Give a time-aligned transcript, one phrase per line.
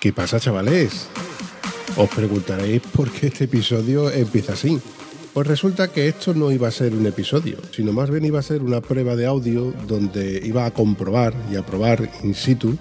[0.00, 1.08] ¿Qué pasa, chavales?
[1.94, 4.80] Os preguntaréis por qué este episodio empieza así.
[5.34, 8.42] Pues resulta que esto no iba a ser un episodio, sino más bien iba a
[8.42, 12.78] ser una prueba de audio donde iba a comprobar y a probar in situ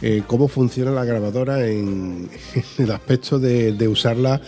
[0.00, 2.30] eh, cómo funciona la grabadora en,
[2.78, 4.40] el aspecto de, de usarla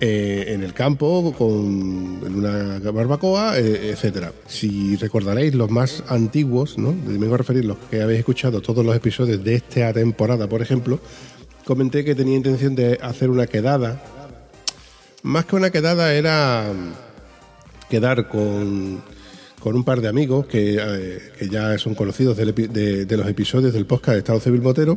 [0.00, 4.32] eh, en el campo, con, en una barbacoa, eh, etcétera.
[4.46, 6.92] Si recordaréis los más antiguos, ¿no?
[6.92, 10.62] me voy a referir los que habéis escuchado todos los episodios de esta temporada, por
[10.62, 11.00] ejemplo,
[11.64, 14.00] comenté que tenía intención de hacer una quedada.
[15.24, 16.72] Más que una quedada era
[17.90, 19.02] quedar con,
[19.58, 23.72] con un par de amigos que, eh, que ya son conocidos de, de los episodios
[23.72, 24.96] del podcast de Estado Civil Motero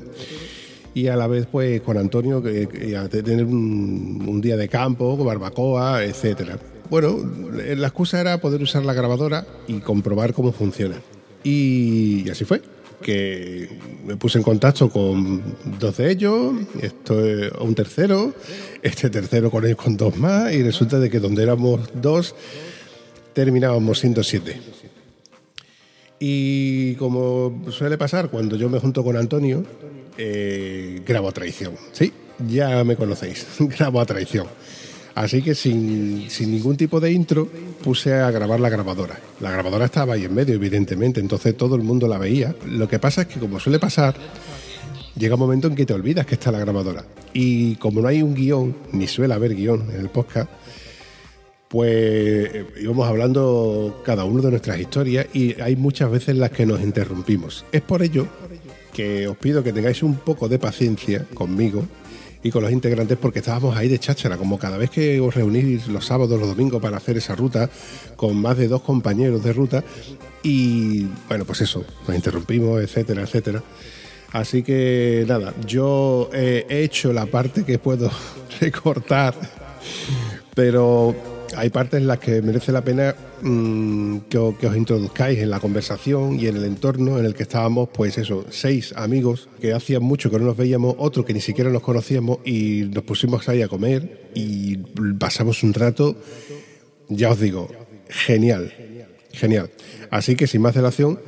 [0.94, 6.03] y a la vez pues con Antonio que, a tener un, día de campo, barbacoa,
[6.03, 6.57] etcétera.
[6.90, 7.18] Bueno,
[7.53, 10.96] la excusa era poder usar la grabadora y comprobar cómo funciona.
[11.44, 12.62] Y, así fue,
[13.01, 13.69] que
[14.06, 15.41] me puse en contacto con
[15.80, 18.34] dos de ellos, esto es un tercero,
[18.81, 22.35] este tercero con él con dos más y resulta de que donde éramos dos
[23.34, 24.59] terminábamos siendo siete.
[26.19, 29.63] Y como suele pasar cuando yo me junto con Antonio,
[30.23, 31.73] eh, grabo a traición.
[31.91, 32.13] Sí,
[32.47, 34.47] ya me conocéis, grabo a traición.
[35.15, 37.49] Así que sin, sin ningún tipo de intro
[37.83, 39.19] puse a grabar la grabadora.
[39.39, 42.55] La grabadora estaba ahí en medio, evidentemente, entonces todo el mundo la veía.
[42.65, 44.15] Lo que pasa es que como suele pasar,
[45.17, 47.03] llega un momento en que te olvidas que está la grabadora.
[47.33, 50.49] Y como no hay un guion, ni suele haber guion en el podcast,
[51.67, 56.65] pues eh, íbamos hablando cada uno de nuestras historias y hay muchas veces las que
[56.65, 57.65] nos interrumpimos.
[57.71, 58.27] Es por ello
[58.94, 61.85] que os pido que tengáis un poco de paciencia conmigo
[62.44, 65.88] y con los integrantes porque estábamos ahí de cháchara, como cada vez que os reunís
[65.88, 67.69] los sábados, los domingos para hacer esa ruta
[68.16, 69.84] con más de dos compañeros de ruta
[70.44, 73.63] y bueno, pues eso, nos interrumpimos, etcétera, etcétera.
[74.31, 78.09] Así que nada, yo eh, he hecho la parte que puedo
[78.62, 79.35] recortar,
[80.56, 83.16] pero hay partes en las que merece la pena
[84.29, 87.44] que, o- que os introduzcáis en la conversación y en el entorno en el que
[87.44, 91.41] estábamos, pues eso, seis amigos que hacían mucho que no nos veíamos, otro que ni
[91.41, 94.78] siquiera nos conocíamos y nos pusimos ahí a comer y
[95.19, 96.16] pasamos un rato,
[97.09, 97.69] ya os digo,
[98.09, 98.73] genial,
[99.33, 99.69] genial.
[100.09, 101.19] Así que sin más dilación,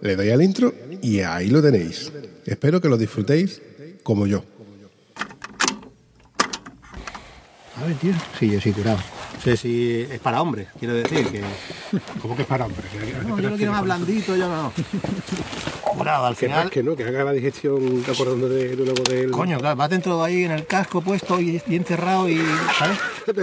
[0.00, 2.12] le doy al intro y ahí lo tenéis.
[2.46, 3.60] Espero que lo disfrutéis
[4.02, 4.44] como yo.
[7.76, 8.12] A ver, tío.
[8.38, 8.98] Sí, yo sí curado.
[9.44, 11.42] No sé si es para hombres, quiero decir que.
[12.22, 12.84] ¿Cómo que es para hombres?
[13.26, 14.72] No, yo lo quiero más blandito, yo no.
[15.82, 16.70] Curado, al Que, final.
[16.70, 19.30] que no, que haga la digestión acordando de, de luego del...
[19.32, 22.40] Coño, claro, vas dentro de ahí en el casco puesto y bien cerrado y.
[22.78, 22.98] ¿Sabes?
[23.26, 23.42] te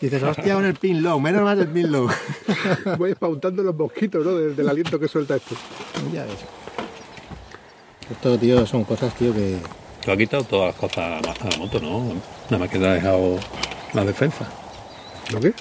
[0.00, 2.08] Y dices, hostia, con el pin low, menos mal el pin low.
[2.98, 4.32] voy espantando los mosquitos, ¿no?
[4.32, 5.54] Del, del aliento que suelta esto.
[6.14, 6.38] ya ves.
[8.10, 9.58] Esto, tío, son cosas, tío, que.
[10.02, 12.14] Tú has quitado todas las cosas a la, a la moto, ¿no?
[12.46, 13.38] Nada más que te has dejado
[13.92, 14.48] la defensa.
[15.30, 15.52] ¿Lo qué?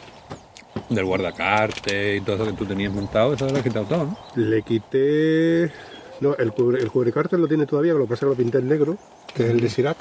[0.89, 4.17] Del guardacarte y todo eso que tú tenías montado, eso lo has quitado todo, ¿no?
[4.35, 5.71] Le quité...
[6.19, 8.59] No, el, cubre, el cubrecárter lo tiene todavía, lo que pasa es que lo pinté
[8.59, 8.97] en negro,
[9.33, 9.97] que es el de Sirac.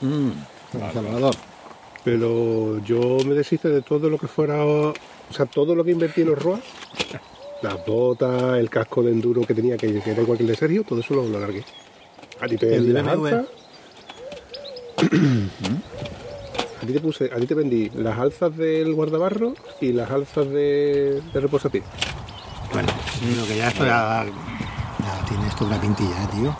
[0.00, 0.30] Mm.
[0.92, 1.34] Salvador.
[2.04, 4.64] Pero yo me deshice de todo lo que fuera...
[4.64, 4.92] O
[5.30, 6.60] sea, todo lo que invertí en los ROAS,
[7.62, 10.56] las botas, el casco de enduro que tenía, que, que era igual que el de
[10.56, 11.64] Sergio, todo eso lo, lo largué.
[12.40, 13.46] A ti te El de alzas.
[16.84, 20.46] a ti te puse, a ti te vendí las alzas del guardabarro y las alzas
[20.50, 21.82] de, de reposapié.
[22.72, 22.88] Bueno,
[23.38, 24.24] lo que ya esto ya.
[24.24, 26.56] Ya tiene esto una pintilla, ¿eh, tío.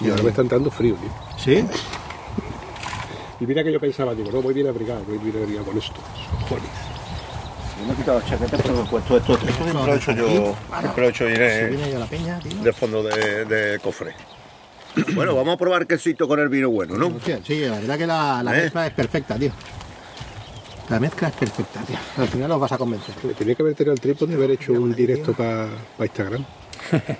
[0.00, 1.10] Y ahora me está entrando frío, tío.
[1.36, 1.64] ¿Sí?
[3.40, 5.94] Y mira que yo pensaba, digo, no, voy bien abrigado, voy bien abrigado con esto.
[7.80, 9.32] Yo me he quitado la chaqueta, pero me he puesto esto.
[9.34, 10.26] Esto siempre lo he hecho yo.
[10.80, 12.52] Siempre lo he hecho yo Se en viene yo la peña, tío.
[12.52, 14.14] el, de fondo de, de cofre.
[15.14, 17.18] Bueno, vamos a probar quesito con el vino bueno, ¿no?
[17.44, 18.62] Sí, la verdad que la, la ¿Eh?
[18.62, 19.52] mezcla es perfecta, tío.
[20.90, 21.96] La mezcla es perfecta, tío.
[22.18, 23.14] Al final los vas a convencer.
[23.22, 25.68] Me tenía que haber tenido el trípode y haber hecho un directo para
[25.98, 26.44] Instagram.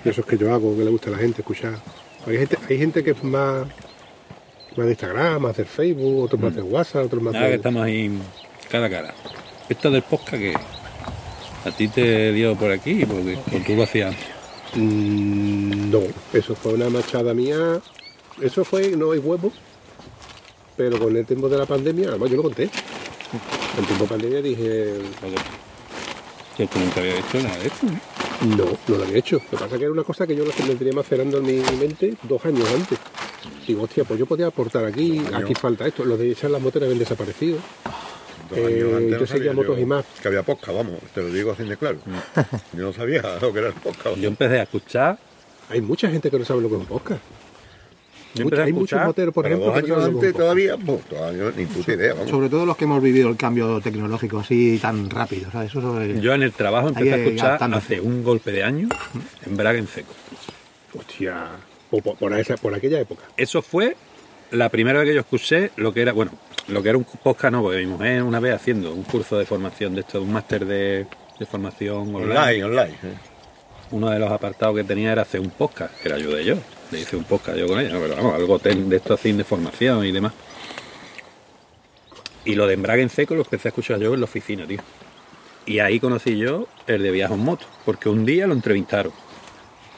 [0.03, 1.75] De esos que yo hago, que le gusta a la gente escuchar.
[2.27, 3.65] Hay gente, hay gente que es más,
[4.75, 7.55] más de Instagram, más de Facebook, otros más de WhatsApp, otros más Nada que de...
[7.57, 8.11] estamos ahí
[8.69, 9.13] cara a cara.
[9.69, 10.53] Esto del podcast que
[11.65, 13.05] ¿A ti te dio por aquí?
[13.05, 14.27] Porque tú lo hacías antes.
[14.75, 16.01] Mm, no,
[16.33, 17.79] eso fue una machada mía.
[18.41, 19.51] Eso fue, no hay huevo.
[20.75, 22.63] Pero con el tiempo de la pandemia, además yo lo conté.
[22.63, 24.95] En tiempo de pandemia dije.
[26.57, 27.99] Yo nunca había hecho nada de esto, ¿eh?
[28.45, 29.37] no, no lo había hecho.
[29.37, 31.61] Lo que pasa es que era una cosa que yo lo tenía macerando en mi
[31.77, 32.99] mente dos años antes.
[33.67, 36.05] Digo, hostia, pues yo podía aportar aquí, aquí falta esto.
[36.05, 37.57] Los de echar las motos habían desaparecido.
[38.49, 40.05] Dos Eh, años antes yo no seguía sabía motos y más.
[40.21, 41.97] Que había posca, vamos, te lo digo así de claro.
[42.73, 44.13] Yo no sabía lo que era el posca.
[44.15, 45.17] Yo empecé a escuchar,
[45.69, 47.21] Hay mucha gente que no sabe lo que es un podcast.
[48.35, 50.11] yo Mucha- empecé a hay muchos moteros, por Pero ejemplo, dos que no años que
[50.11, 52.29] es antes todavía, pues todavía ni puta idea, vamos.
[52.29, 55.69] Sobre todo los que hemos vivido el cambio tecnológico así tan rápido, ¿sabes?
[55.71, 58.89] Eso sobre- yo en el trabajo empecé a que escuchar hace un golpe de año
[59.45, 60.13] en Braga en seco.
[60.97, 61.47] Hostia,
[61.89, 63.23] por esa- por aquella época.
[63.37, 63.95] Eso fue
[64.53, 66.31] la primera vez que yo escuché lo que era, bueno,
[66.67, 69.45] lo que era un podcast, no, porque mi mujer una vez haciendo un curso de
[69.45, 71.07] formación de esto, un máster de,
[71.39, 72.39] de formación online.
[72.39, 72.97] Online, online.
[73.03, 73.17] ¿eh?
[73.91, 76.55] Uno de los apartados que tenía era hacer un podcast, que era ayudé yo.
[76.91, 80.05] Le hice un podcast yo con ella, pero vamos, algo de esto así de formación
[80.05, 80.33] y demás.
[82.45, 84.81] Y lo de embrague en seco lo empecé a escuchar yo en la oficina, tío.
[85.65, 89.13] Y ahí conocí yo el de viaje en moto, porque un día lo entrevistaron.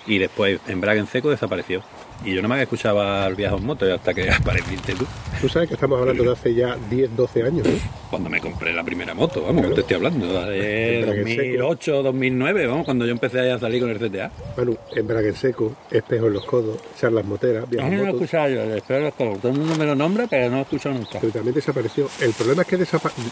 [0.08, 1.84] Y después embrague en seco desapareció.
[2.24, 5.06] Y yo no me había escuchado el viaje en moto hasta que apareciste tú.
[5.42, 7.80] Tú sabes que estamos hablando de hace ya 10, 12 años, ¿eh?
[8.10, 9.76] Cuando me compré la primera moto, vamos, Claro.
[9.76, 11.42] te estoy hablando, de Embrague en seco.
[11.68, 14.32] 2008, 2009, vamos, cuando yo empecé a salir con el CTA.
[14.58, 18.14] Manu, embrague en seco, espejo en los codos, charlas moteras, viajes en no lo he
[18.14, 19.40] escuchado yo, espero los colos.
[19.40, 21.20] Todo el mundo me lo nombra, pero no lo he escuchado nunca.
[21.20, 22.08] Pero también desapareció.
[22.22, 23.32] El problema es que desaparecieron,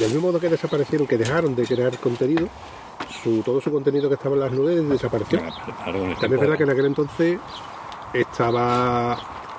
[0.00, 2.48] del mismo modo que desaparecieron, que dejaron de crear contenido,
[3.22, 5.38] su, todo su contenido que estaba en las nubes desapareció.
[5.38, 7.38] Claro, con el También es verdad que en aquel entonces
[8.14, 9.12] estaba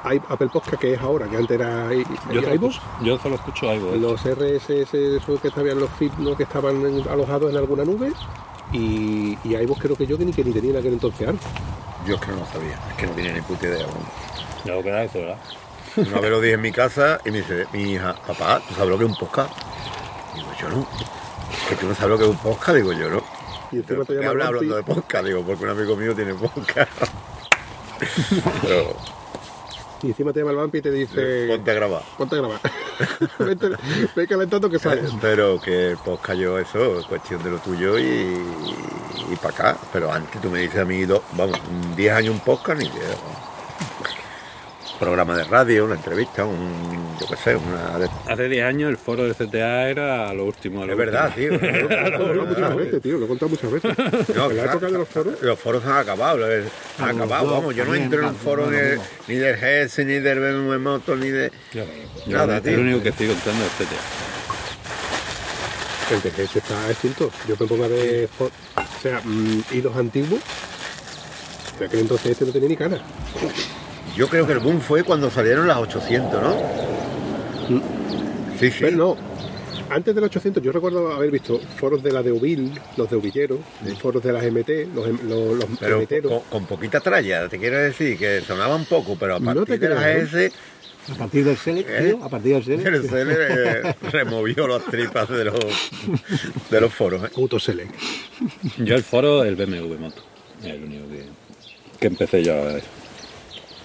[0.04, 2.04] Apple Podcast, que es ahora, que antes era yo,
[2.42, 2.76] solo iVoox.
[2.76, 3.96] escucho, yo solo escucho algo.
[3.96, 6.36] los RSS esos que estaban los feeds ¿no?
[6.36, 8.12] que estaban en- alojados en alguna nube
[8.74, 11.40] y, y iVoox creo que yo que ni que ni tenía en aquel entonces algo.
[12.06, 13.86] Yo es que no lo sabía, es que no tenía ni puta idea.
[14.66, 15.38] Ya lo que era eso, ¿verdad?
[15.96, 18.90] Una vez lo dije en mi casa y me dice mi hija, papá, ¿tú sabes
[18.90, 19.52] lo que es un podcast?
[20.36, 20.88] Digo, yo no.
[21.70, 23.24] Que tú no sabes lo que es un podcast, digo yo no.
[23.72, 24.28] Y encima ¿Por te Vampi.
[24.44, 25.26] hablando de podcast?
[25.26, 26.92] Digo, porque un amigo mío tiene podcast.
[28.62, 28.96] Pero
[30.02, 32.02] y encima te llama el vampi y te dice ponte a grabar.
[32.18, 32.60] ponte a grabar
[33.40, 33.78] Vete-
[34.16, 37.98] ve calentando que sales Pero que el podcast yo eso es cuestión de lo tuyo
[37.98, 38.04] y,
[39.32, 39.78] y, para acá.
[39.94, 41.58] Pero antes tú me dices a mí, do- vamos,
[41.96, 43.16] 10 años un podcast ni idea.
[45.04, 48.00] Programa de radio, una entrevista, un, yo qué sé, una...
[48.00, 50.80] de- Hace 10 años el foro del CTA era lo último.
[50.82, 51.60] de lo Es verdad, último.
[51.60, 51.68] tío.
[52.34, 54.72] lo he contado muchas veces tío lo he contado muchas veces No, en la claro,
[54.72, 56.46] época de los foros Los foros han acabado,
[57.00, 60.40] han acabado, vamos, yo no entro en un foro de- ni del GS, ni del
[60.40, 61.52] BMW Moto, ni de...
[61.74, 61.84] Yo,
[62.26, 62.80] yo Nada, el tío.
[62.80, 64.00] único que estoy contando es CTA.
[66.16, 70.40] el DGS está extinto yo me pongo a ver fo- o sea mm, hilos antiguos
[71.80, 73.00] de aquel entonces este no tenía ni cara
[74.16, 76.56] Yo creo que el boom fue cuando salieron las 800, ¿no?
[78.60, 78.78] Sí, sí.
[78.82, 79.18] pero no
[79.90, 82.30] antes del 800 yo recuerdo haber visto foros de la de
[82.98, 83.60] los de Uvilleros
[84.00, 86.32] foros de las MT los, em- los, los Pero MTeros.
[86.32, 89.88] con, con poquita tralla, te quiero decir que sonaban poco, pero a No partir te
[89.88, 90.52] de las creas, S,
[91.12, 92.04] A partir del Select, ¿Eh?
[92.06, 92.86] tío, a partir del Select.
[92.88, 95.60] el CL eh, removió las tripas de los,
[96.72, 97.24] de los foros.
[97.26, 97.30] ¿eh?
[97.36, 97.94] Autoselect
[98.80, 100.22] Yo el foro del BMW Moto.
[100.62, 101.24] Es el único que,
[102.00, 102.84] que empecé yo a ver.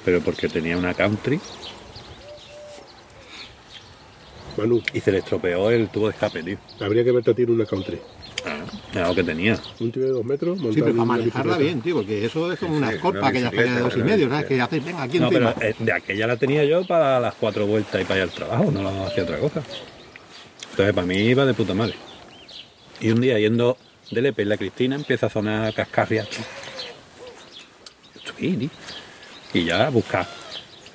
[0.05, 1.41] Pero porque tenía una country
[4.57, 6.59] Manu y se le estropeó el tubo de escape, tío.
[6.81, 8.01] habría que verte a ti en una country
[8.93, 9.57] Era lo que tenía.
[9.79, 12.77] un tío de dos metros Sí, pero para manejarla bien, tío, porque eso es como
[12.77, 14.47] una sí, escorpa una que ya bicicleta, de dos y medio, ¿sabes?
[14.47, 15.55] Que haces, venga, aquí No, encima.
[15.55, 18.31] pero eh, de aquella la tenía yo para las cuatro vueltas y para ir al
[18.31, 19.63] trabajo, no la hacía otra cosa.
[20.71, 21.95] Entonces para mí iba de puta madre.
[23.01, 23.77] Y un día yendo
[24.11, 26.25] de Lepe la Cristina empieza a sonar cascarria.
[26.25, 26.41] Tío.
[29.55, 30.27] Y ya buscar.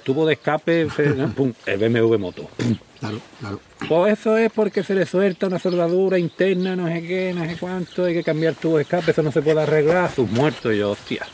[0.04, 2.50] Tubo de escape, fre- pum, el BMW moto.
[2.58, 2.76] pum.
[3.00, 3.60] Claro, claro.
[3.90, 7.58] Pues eso es porque se le suelta una soldadura interna, no sé qué, no sé
[7.60, 10.78] cuánto, hay que cambiar tubo de escape, eso no se puede arreglar, sus muertos, y
[10.78, 11.26] yo, hostia.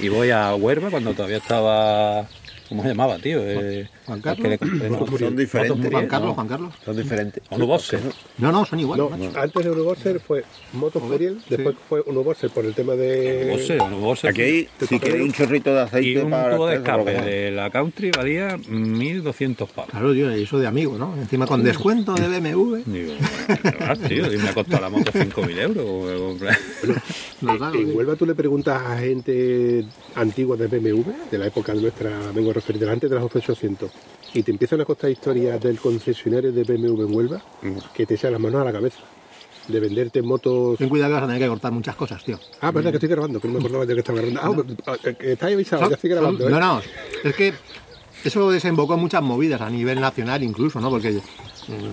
[0.00, 2.26] Y voy a Huerva cuando todavía estaba,
[2.68, 3.38] ¿cómo se llamaba, tío?
[3.44, 4.48] Eh, Juan Carlos.
[4.48, 5.90] le Son diferentes.
[5.90, 6.34] Juan Carlos, no.
[6.34, 6.74] Juan Carlos.
[6.84, 7.42] Son diferentes.
[7.50, 7.98] Onu Bosse.
[8.38, 9.18] No, no, son iguales.
[9.18, 13.52] No, antes de Universal fue Motos Muriel, después fue Universal por el tema de.
[14.28, 16.56] Aquí hay, si queréis un chorrito de Y aceite un para...
[16.56, 19.90] tubo de escape de la Country valía 1.200 pavos.
[19.90, 21.14] Claro, tío, y eso de amigo, ¿no?
[21.16, 22.76] Encima con descuento de BMW.
[22.86, 23.12] Digo,
[24.08, 26.40] tío, y me ha costado la moto 5.000 euros.
[27.42, 27.96] En.
[27.96, 32.54] Huelva tú le preguntas a gente antigua de BMW, de la época nuestra, vengo a
[32.54, 33.90] referir, delante de las 800,
[34.34, 37.42] y te empiezan a contar historias del concesionario de BMW en Huelva,
[37.94, 39.00] que te echan las manos a la cabeza.
[39.68, 40.76] de venderte motos.
[40.76, 42.38] Ten cuidado que vas a tener que cortar muchas cosas, tío.
[42.60, 44.66] Ah, verdad que estoy grabando, que no me acordaba de que estaba grabando.
[44.86, 46.50] Ah, pero, eh, está ahí avisado, ya estoy grabando.
[46.50, 46.60] No, ¿eh?
[46.60, 46.82] no,
[47.22, 47.54] es que
[48.24, 50.90] eso desembocó en muchas movidas a nivel nacional incluso, ¿no?
[50.90, 51.20] Porque mm,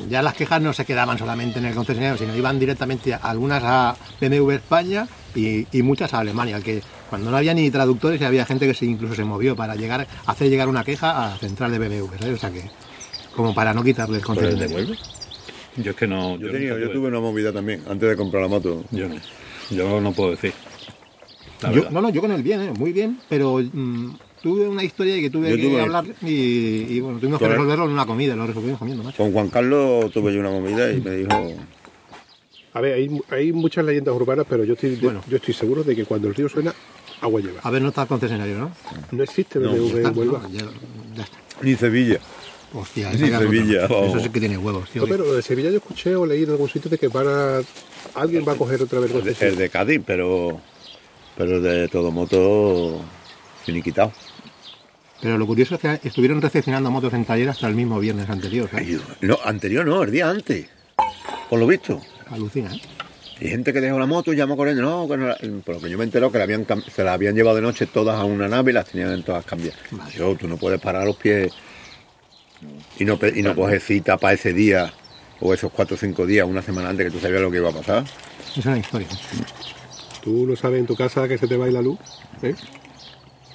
[0.10, 3.64] ya las quejas no se quedaban solamente en el concesionario, sino iban directamente a- algunas
[3.64, 8.24] a BMW España y, y muchas a Alemania, que cuando no había ni traductores y
[8.24, 11.38] había gente que se, incluso se movió para llegar a hacer llegar una queja a
[11.38, 12.36] central de BMW, ¿sabes?
[12.36, 12.70] O sea que,
[13.36, 14.68] como para no quitarle el ¿Pero el concesionario.
[14.78, 14.98] devuelve?
[15.78, 16.36] Yo es que no.
[16.38, 18.84] Yo, Yo, tenía- yo tuve- una movida también, antes de comprar la moto.
[18.92, 19.16] Yo no.
[19.70, 20.54] Yo no puedo decir.
[21.62, 22.72] La Yo- no, no, yo con él bien, ¿eh?
[22.78, 24.10] muy bien, pero mm,
[24.42, 26.28] tuve una historia y que tuve Yo que tuve- hablar y,
[26.96, 29.18] y, bueno, tuvimos que resolverlo en una comida, lo resolvimos comiendo, macho.
[29.18, 31.54] Con Juan Carlos tuve yo una movida y me dijo,
[32.74, 35.24] A ver, hay, hay muchas leyendas urbanas, pero yo estoy, de- Bueno.
[35.28, 36.74] yo estoy seguro de que cuando el río suena,
[37.22, 37.60] agua lleva.
[37.64, 38.72] A ver, no está el concesionario, ¿no?
[39.12, 40.40] No existe BMW Ah, en Huelva.
[40.44, 40.60] no, ya,
[41.16, 41.38] ya está.
[41.62, 42.20] ni Sevilla.
[42.72, 43.86] Hostia, Sevilla.
[43.86, 45.02] Eso sí que tiene huevos, tío.
[45.02, 47.62] No, pero de Sevilla yo escuché o leí en algún sitio de que van a...
[48.14, 50.62] Alguien va a coger otra vez El de, el de Cádiz, pero,
[51.36, 53.02] pero de todo moto
[53.66, 54.12] finiquitado.
[55.22, 58.70] Pero lo curioso es que estuvieron recepcionando motos en taller hasta el mismo viernes anterior,
[58.72, 58.88] ¿sabes?
[58.88, 60.68] Ay, No, anterior no, el día antes.
[61.50, 62.02] Por lo visto.
[62.30, 62.82] Alucina, ¿eh?
[63.42, 64.82] Y gente que dejó la moto y llamó corriendo.
[64.84, 67.04] No, que no la- por lo que yo me entero que la habían, cam- se
[67.04, 69.80] la habían llevado de noche todas a una nave y las tenían todas cambiadas.
[70.14, 71.52] Yo, tú no puedes parar los pies
[72.98, 74.92] y no, pe- y no coges cita para ese día
[75.40, 77.70] o esos cuatro o cinco días, una semana antes que tú sabías lo que iba
[77.70, 78.04] a pasar.
[78.58, 79.08] Es una historia.
[80.22, 81.98] ¿Tú no sabes en tu casa que se te va a ir la luz?
[82.42, 82.56] ¿Eh?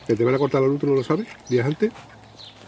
[0.06, 1.26] ¿Que te van a cortar la luz, tú no lo sabes?
[1.48, 1.90] ¿Días antes?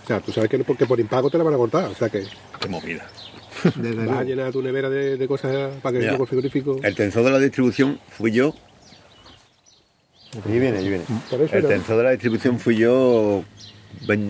[0.04, 1.84] O sea, tú sabes que no, porque por impago te la van a cortar.
[1.84, 2.24] O sea que
[2.60, 3.06] Qué movida.
[3.74, 6.78] Desde vas a llenar tu nevera de, de cosas para que Mira, el frigorífico...
[6.82, 8.54] El tensor de la distribución fui yo.
[10.44, 11.04] Allí viene, allí viene.
[11.30, 13.42] Por eso El era- tensor de la distribución fui yo.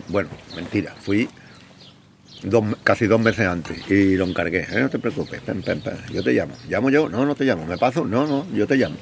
[0.09, 0.95] bueno, mentira.
[1.01, 1.29] Fui
[2.43, 4.61] dos, casi dos meses antes y lo encargué.
[4.71, 6.55] Eh, no te preocupes, pen, pen, pen, yo te llamo.
[6.69, 7.09] ¿Llamo yo?
[7.09, 7.67] No, no te llamo.
[7.67, 8.05] ¿Me paso?
[8.05, 8.97] No, no, yo te llamo.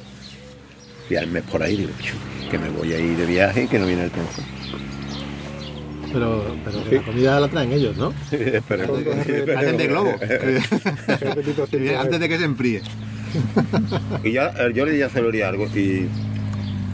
[1.11, 2.15] Y al mes por ahí digo, "Piu,
[2.51, 4.45] que me voy a ir de viaje y que no viene el tensor.
[6.13, 8.15] Pero, pero que la comida la traen ellos, ¿no?
[8.31, 8.85] Espera,
[9.59, 10.13] Hacen de globo.
[10.21, 11.97] R1200.
[11.99, 12.83] Antes de que se enfríe.
[14.23, 16.07] Y ya, eh, yo le se lo haría algo y,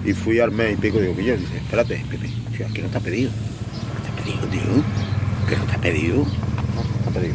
[0.07, 2.87] y fui al mes y pico y digo, Guillermo, dice, espérate, Pepe, tío, aquí no
[2.87, 3.31] está pedido.
[3.31, 4.85] No está pedido, tío.
[5.49, 6.17] Que no está pedido.
[6.17, 7.35] No está pedido.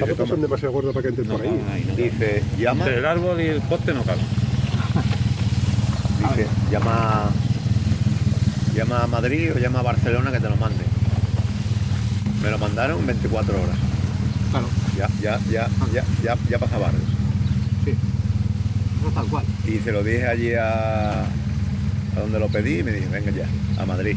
[0.00, 1.84] Motos son demasiado gordas para que entren por ahí.
[1.88, 1.94] No.
[1.96, 4.20] Dice, llama, Entre el árbol y el poste no cabe.
[6.18, 7.30] dice, llama,
[8.74, 10.86] llama a Madrid o llama a Barcelona que te lo manden.
[12.42, 13.76] Me lo mandaron en 24 horas.
[14.50, 16.98] Claro, Ya, ya, ya, ya, ya, ya pasaba algo.
[17.84, 17.90] sí.
[19.08, 19.44] Es tal cual.
[19.66, 23.46] Y se lo dije allí a, a donde lo pedí y me dije, venga ya,
[23.82, 24.16] a Madrid.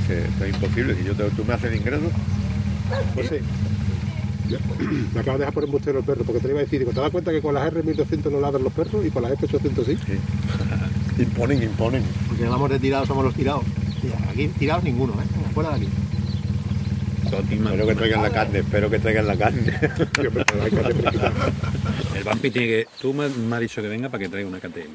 [0.00, 2.10] Dice, esto es imposible, si yo te- tú me haces el ingreso.
[3.14, 3.36] Pues sí.
[5.14, 6.92] Me acabas de dejar por embustero el perro, porque te lo iba a decir, digo,
[6.92, 9.84] ¿te das cuenta que con las R1200 no ladran los perros y con las F800
[9.84, 9.98] sí?
[11.22, 12.02] Imponen, imponen.
[12.28, 13.62] Porque vamos de tirados, somos los tirados.
[14.30, 15.26] Aquí tirados ninguno, ¿eh?
[15.54, 15.88] Fuera de aquí.
[17.24, 19.80] Espero que traigan la carne, espero que traigan la carne.
[22.14, 22.86] El vampi tiene que.
[23.00, 24.94] Tú me, me has dicho que venga para que traiga una KTM.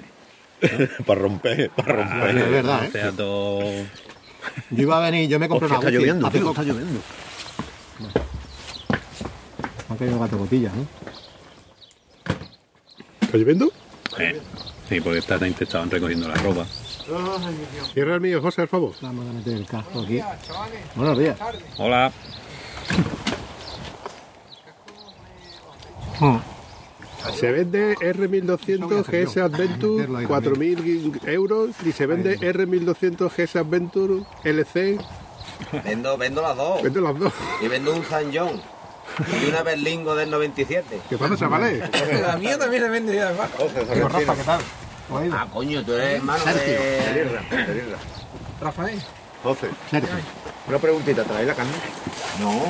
[1.05, 2.37] para romper, para romper.
[2.37, 2.89] es verdad, O ¿eh?
[2.91, 3.61] sea, todo.
[4.71, 6.99] Yo iba a venir, yo me compré Hostia, una está lloviendo, está lloviendo.
[9.99, 10.87] Caído gato botillas, ¿no?
[13.21, 13.71] ¿Está lloviendo?
[14.17, 14.41] Eh,
[14.89, 16.65] Sí, porque está estaban recogiendo la ropa.
[17.93, 18.93] Cierra el mío, José, al favor.
[19.01, 20.19] Vamos a meter el casco aquí.
[20.95, 21.37] Buenos días.
[21.77, 22.11] Hola.
[26.19, 26.37] Mm.
[27.35, 34.97] Se vende R1200 GS Adventure 4.000 euros y se vende R1200 GS Adventure LC.
[35.83, 36.81] Vendo, vendo las dos.
[36.81, 37.33] Vende las dos.
[37.61, 38.59] Y vendo un San John.
[39.41, 41.01] Y una Berlingo del 97.
[41.09, 41.83] ¿Qué pasa, chavales?
[42.21, 43.49] La mía también se vende además.
[44.11, 44.61] Rafa, ¿qué tal?
[45.31, 47.38] Ah, coño, tú eres hermano de...
[48.61, 49.01] Rafael.
[49.41, 50.09] José, Sergio.
[50.67, 51.71] una preguntita, ¿traes la carne?
[52.39, 52.61] No.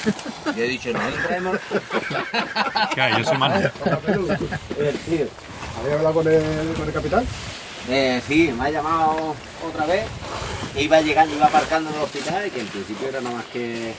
[0.56, 1.58] Yo he dicho, no, traemos...
[2.94, 3.70] ¿Qué Yo soy malo.
[5.06, 5.26] Tío.
[5.78, 7.24] ¿Habéis hablado con el, con el capitán?
[7.88, 9.34] Eh, sí, me ha llamado
[9.66, 10.06] otra vez.
[10.74, 13.44] Que iba llegando, iba aparcando en el hospital y que en principio era nada más
[13.46, 13.94] que...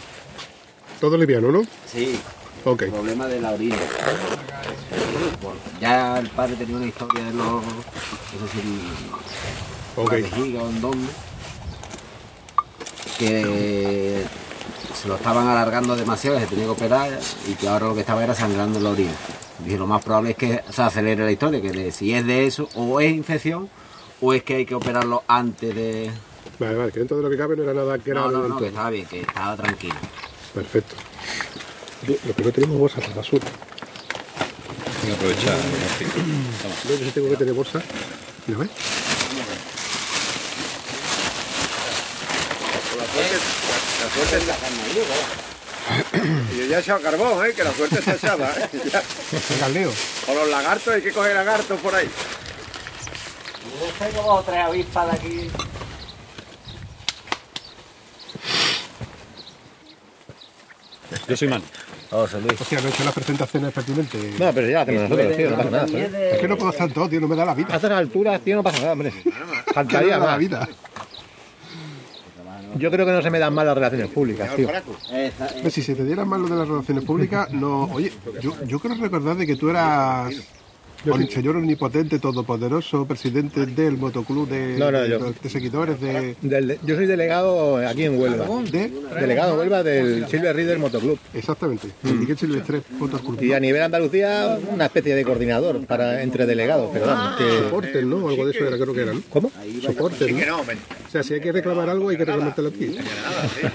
[1.02, 1.64] Todo liviano, ¿no?
[1.92, 2.18] Sí,
[2.64, 2.84] Ok.
[2.86, 3.76] problema de la orina.
[5.42, 7.64] Bueno, ya el padre tenía una historia de los...
[7.66, 8.82] No sé si
[9.96, 10.12] Ok.
[10.12, 11.08] la vejiga o en dónde,
[13.18, 14.24] que
[15.02, 18.24] se lo estaban alargando demasiado, se tenía que operar y que ahora lo que estaba
[18.24, 19.12] era sangrando la orina.
[19.66, 22.46] Dije, lo más probable es que se acelere la historia, que de- si es de
[22.46, 23.70] eso, o es infección,
[24.22, 26.12] o es que hay que operarlo antes de...
[26.60, 28.42] Vale, vale, que dentro de lo que cabe no era nada que era No, no,
[28.42, 29.96] del no, que estaba bien, que estaba tranquilo.
[30.54, 30.96] Perfecto.
[32.08, 33.46] Lo que no tenemos bolsas de basura.
[35.04, 35.58] Voy a aprovechar.
[36.88, 37.82] Yo tengo que tener bolsa.
[38.48, 38.70] ¿Lo ves?
[44.02, 44.56] La suerte está...
[46.54, 47.54] Y yo ya he echado carbón, ¿eh?
[47.54, 48.70] Que la suerte está echada, ¿eh?
[50.28, 52.10] O los lagartos, hay que coger lagartos por ahí.
[53.80, 55.52] Yo tengo dos o tres avispas de aquí.
[61.28, 61.62] Yo soy man.
[62.10, 62.60] José Luis.
[62.60, 64.40] Hostia, no he hecho las presentaciones pertinentes.
[64.40, 65.88] No, pero ya la hacemos nosotros, tío, no pasa nada.
[65.88, 66.10] ¿eh?
[66.10, 67.76] de- Es que no puedo estar todo, tío, no me da la A vida.
[67.76, 69.12] estas alturas, tío, no pasa nada, hombre.
[69.74, 70.40] Faltaría me da la más.
[70.40, 70.70] vida.
[72.78, 74.70] Yo creo que no se me dan mal las relaciones públicas, tío.
[74.70, 77.84] Esa- Pero si se te dieran mal lo de las relaciones públicas, no.
[77.94, 80.34] Oye, yo, yo creo recordar de que tú eras
[81.06, 85.20] el señor omnipotente, todopoderoso, presidente del motoclub de, No, no, yo.
[85.42, 86.36] de seguidores de.
[86.42, 88.46] Del- yo soy delegado aquí en Huelva.
[88.72, 91.18] de Delegado en Huelva del Silver Reader Motoclub.
[91.34, 93.42] exactamente, el Miguel Silvestre, Motoclub.
[93.42, 97.60] Y a nivel Andalucía, una especie de coordinador para entre delegados, pero vamos, que...
[97.64, 98.30] Soportes, ¿no?
[98.30, 99.22] Algo de eso era, creo que era, ¿no?
[99.30, 99.52] ¿Cómo?
[99.82, 100.60] Soportes, Que ¿no?
[100.62, 100.66] O
[101.12, 102.96] sea, si hay que reclamar algo, hay que reclamártelo aquí.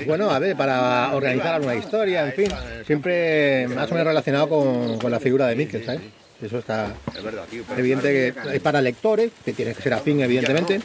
[0.07, 2.49] Bueno, a ver, para organizar alguna historia, en fin,
[2.87, 6.01] siempre más o menos relacionado con, con la figura de Miquel, ¿sabes?
[6.43, 7.63] Eso está es verdad, tío.
[7.67, 8.09] pero- evidente
[8.45, 10.81] que es para lectores, que tienes que ser afín, evidentemente.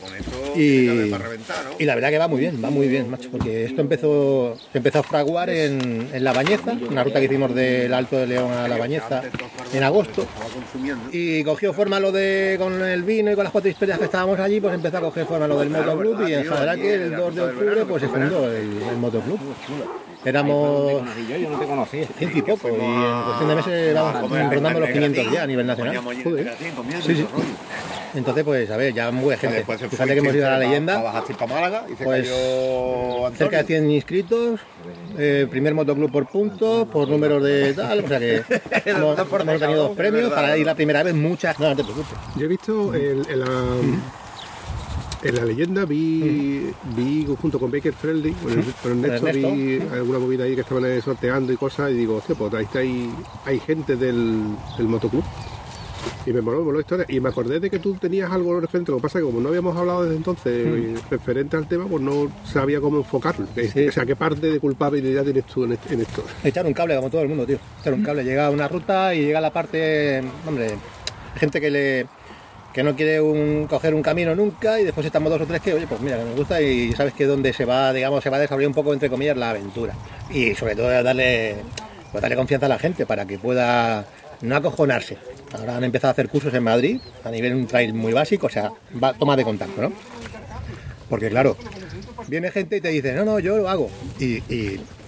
[0.55, 1.11] Y,
[1.79, 4.77] y la verdad que va muy bien, va muy bien, macho, porque esto empezó, se
[4.77, 8.51] empezó a fraguar en, en La Bañeza, una ruta que hicimos del Alto de León
[8.53, 9.23] a La Bañeza
[9.73, 10.25] en agosto.
[11.11, 14.39] Y cogió forma lo de con el vino y con las cuatro historias que estábamos
[14.39, 17.35] allí, pues empezó a coger forma lo del motoclub y en general que el 2
[17.35, 19.39] de octubre pues se fundó el, el motoclub.
[20.23, 22.05] Éramos yo, no te conocía.
[22.17, 25.65] ciento y poco y en cuestión de meses vamos rondando los 500 ya a nivel
[25.67, 25.93] nacional.
[27.01, 27.27] Sí, sí.
[28.13, 29.63] Entonces pues a ver, ya muy buena gente.
[29.63, 31.01] Fue Fíjate que hemos ido a la leyenda,
[32.03, 32.27] Pues,
[33.38, 34.60] cerca de 100 inscritos,
[35.17, 38.43] eh, primer motoclub por puntos, por números de tal, o sea que
[38.86, 42.17] hemos, hemos tenido dos premios para ir la primera vez muchas, no, no te preocupes.
[42.36, 43.45] Yo he visto el- en, la,
[45.23, 49.51] en la leyenda, vi, vi junto con Baker Friendly, con, el, con Ernesto, Ernesto.
[49.55, 52.79] vi alguna movida ahí que estaban sorteando y cosas, y digo, hostia, pues ahí está
[52.79, 53.13] ahí,
[53.45, 54.41] hay gente del,
[54.77, 55.23] del motoclub.
[56.25, 57.05] Y me moló, me moló la historia.
[57.10, 58.91] Y me acordé de que tú tenías algo referente.
[58.91, 62.01] Lo que pasa es que como no habíamos hablado desde entonces referente al tema, pues
[62.01, 63.47] no sabía cómo enfocarlo.
[63.55, 63.88] Sí.
[63.88, 66.23] O sea, ¿qué parte de culpabilidad tienes tú en, este- en esto?
[66.43, 67.57] Echar un cable como todo el mundo, tío.
[67.81, 68.23] Echar un cable.
[68.23, 70.75] Llega a una ruta y llega a la parte, hombre,
[71.36, 72.07] gente que le
[72.73, 75.73] que no quiere un- coger un camino nunca y después estamos dos o tres que,
[75.73, 78.38] oye, pues mira, que me gusta y sabes que donde se va, digamos, se va
[78.38, 79.93] a desarrollar un poco, entre comillas, la aventura.
[80.31, 81.57] Y sobre todo darle,
[82.12, 84.05] pues darle confianza a la gente para que pueda
[84.41, 85.17] no acojonarse.
[85.53, 88.49] Ahora han empezado a hacer cursos en Madrid a nivel un trail muy básico, o
[88.49, 88.71] sea,
[89.03, 89.91] va- toma de contacto, ¿no?
[91.10, 91.57] Porque claro,
[92.27, 93.89] viene gente y te dice, no, no, yo lo hago.
[94.19, 94.39] Y,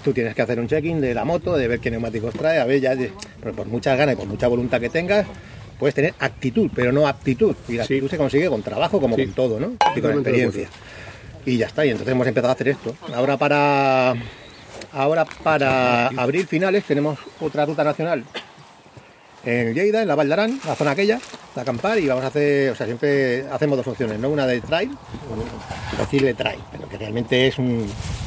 [0.03, 2.65] tú tienes que hacer un check-in de la moto, de ver qué neumáticos trae, a
[2.65, 2.93] ver ya,
[3.39, 5.25] pero por muchas ganas y por mucha voluntad que tengas,
[5.79, 7.55] puedes tener actitud, pero no aptitud.
[7.67, 7.93] Y la Sí.
[7.95, 9.25] actitud se consigue con trabajo, como Sí.
[9.25, 9.73] con todo, ¿no?
[9.95, 10.67] Y con experiencia.
[11.45, 12.95] Y ya está, y entonces hemos empezado a hacer esto.
[13.13, 14.15] Ahora para
[14.91, 18.23] ahora para abril finales tenemos otra ruta nacional
[19.45, 21.19] en Lleida, en la Val d'Aran, la zona aquella,
[21.53, 24.29] de acampar y vamos a hacer, o sea, siempre hacemos dos opciones, ¿no?
[24.29, 24.91] Una de trail,
[25.97, 27.85] decirle trail, pero que realmente es un,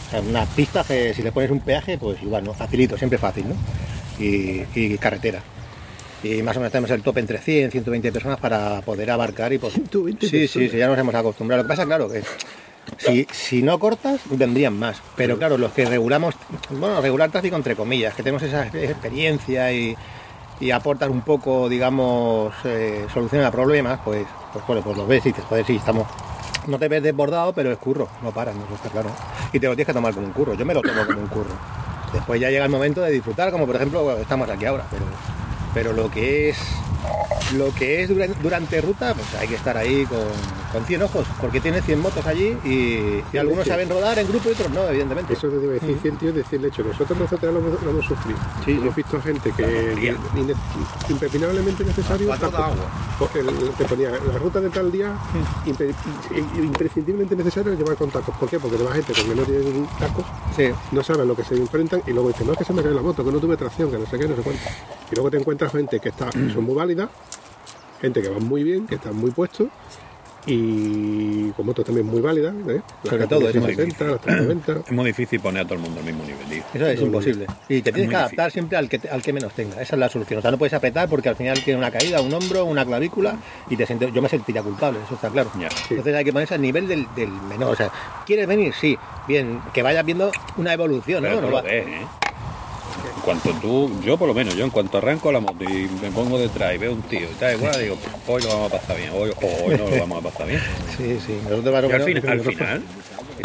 [0.08, 2.52] o sea, una pista que si le pones un peaje, pues igual, ¿no?
[2.52, 3.54] Facilito, siempre fácil, ¿no?
[4.22, 5.40] Y, y carretera.
[6.22, 9.58] Y más o menos tenemos el tope entre 100, 120 personas para poder abarcar y
[9.58, 9.74] pues...
[9.74, 10.70] 120 sí, sí, personas.
[10.70, 11.62] sí, ya nos hemos acostumbrado.
[11.62, 12.22] Lo que pasa, claro, que
[12.98, 15.00] si, si no cortas, vendrían más.
[15.16, 16.34] Pero claro, los que regulamos,
[16.70, 19.96] bueno, regular tráfico entre comillas, que tenemos esa experiencia y,
[20.60, 25.26] y aportan un poco, digamos, eh, solución a problemas, pues, pues, joder, pues los ves
[25.26, 26.06] y dices, joder, sí, estamos.
[26.66, 29.10] No te ves desbordado, pero es curro, no paras, no está claro.
[29.52, 31.28] Y te lo tienes que tomar como un curro, yo me lo tomo como un
[31.28, 31.54] curro.
[32.12, 35.04] Después ya llega el momento de disfrutar, como por ejemplo estamos aquí ahora, pero,
[35.76, 36.56] pero lo que es
[37.52, 40.18] lo que es durante, durante ruta, pues hay que estar ahí con,
[40.72, 44.48] con 100 ojos, porque tiene 100 motos allí y, y algunos saben rodar en grupo
[44.48, 45.32] y otros no, evidentemente.
[45.34, 47.90] Eso te iba a decir, 100 tíos, decir, de hecho, nosotros nosotros lo hemos, lo
[47.90, 48.38] hemos sufrido.
[48.64, 48.72] Sí.
[48.72, 50.14] Hemos visto gente que,
[51.08, 52.34] impepinablemente necesario.
[52.36, 52.76] Toda agua.
[53.34, 55.14] el- te ponía la ruta de tal día,
[56.56, 58.34] imprescindiblemente necesario llevar contactos.
[58.36, 58.58] ¿Por qué?
[58.58, 60.24] Porque va gente que no tienen tacos,
[60.54, 60.70] Sí.
[60.92, 62.92] no saben lo que se enfrentan y luego dicen, no es que se me cae
[62.92, 64.62] la moto, que no tuve tracción, que no sé qué, no sé cuánto.
[65.10, 67.08] Y luego te encuentras gente que está, son muy válidas,
[68.00, 69.68] gente que va muy bien, que están muy puestos
[70.46, 72.80] y con motos también muy válidas, ¿eh?
[73.02, 74.72] Las Sobre todo, es muy 60, las 390.
[74.86, 76.62] Es muy difícil poner a todo el mundo al mismo nivel, tío.
[76.74, 77.46] Eso es imposible.
[77.68, 79.80] Y te tienes que adaptar siempre al que, al que menos tenga.
[79.82, 80.38] Esa es la solución.
[80.38, 83.36] O sea, no puedes apretar porque al final tiene una caída, un hombro, una clavícula
[83.68, 85.50] y te sientes, yo me sentiría culpable, eso está claro.
[85.60, 85.68] Ya.
[85.90, 87.72] Entonces hay que ponerse al nivel del, del menor.
[87.72, 87.90] O sea,
[88.24, 88.72] ¿quieres venir?
[88.80, 88.96] Sí.
[89.26, 91.40] Bien, que vayas viendo una evolución, Pero ¿no?
[91.40, 92.06] tú No lo va- ves, ¿eh?
[93.26, 96.38] Cuanto tú, yo por lo menos, yo en cuanto arranco la moto y me pongo
[96.38, 97.96] detrás y veo un tío y tal igual, digo,
[98.28, 100.60] hoy lo vamos a pasar bien, hoy, hoy no lo vamos a pasar bien.
[100.96, 101.38] Sí, sí.
[101.42, 102.82] Nosotros más o Y al, menos- fin- al final,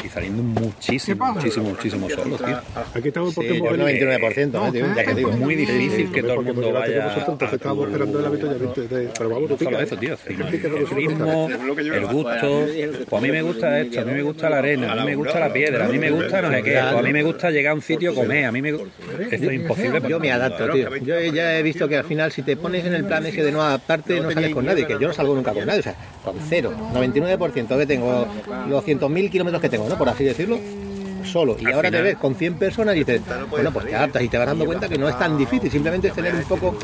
[0.02, 2.60] estoy saliendo muchísimo, muchísimo, muchísimo solo, tío.
[2.96, 4.86] Aquí estamos porque Sí, hemos yo venido- 99%, ¿eh, tío?
[4.96, 5.32] Ya que Es digo.
[5.32, 9.50] muy difícil que todo el mundo vaya entonces estábamos esperando el avituallamiento, entonces, pero vamos,
[9.52, 12.66] No solo eso, tío, sino el ritmo, el gusto.
[13.10, 15.16] Pues a mí me gusta esto, a mí me gusta la arena, a mí me
[15.16, 17.72] gusta la piedra, a mí me gusta no sé qué, a mí me gusta llegar
[17.72, 18.86] a un sitio a comer, a mí me Esto
[19.32, 20.02] es imposible.
[20.08, 20.90] Yo me adapto, tío.
[20.90, 20.98] ¿no?
[20.98, 23.52] Yo ya he visto que al final, si te pones en el plan ese de
[23.52, 25.96] no adaptarte, no sales con nadie, que yo no salgo nunca con nadie, o sea,
[26.24, 28.28] con cero, 99% que tengo,
[28.70, 30.60] los 100.000 kilómetros que tengo, Por así decirlo,
[31.26, 31.56] solo.
[31.60, 34.30] Y Al ahora te ves con 100 personas y dices, bueno, pues te adaptas y
[34.30, 36.76] te vas dando cuenta que no es tan difícil, simplemente es tener un poco,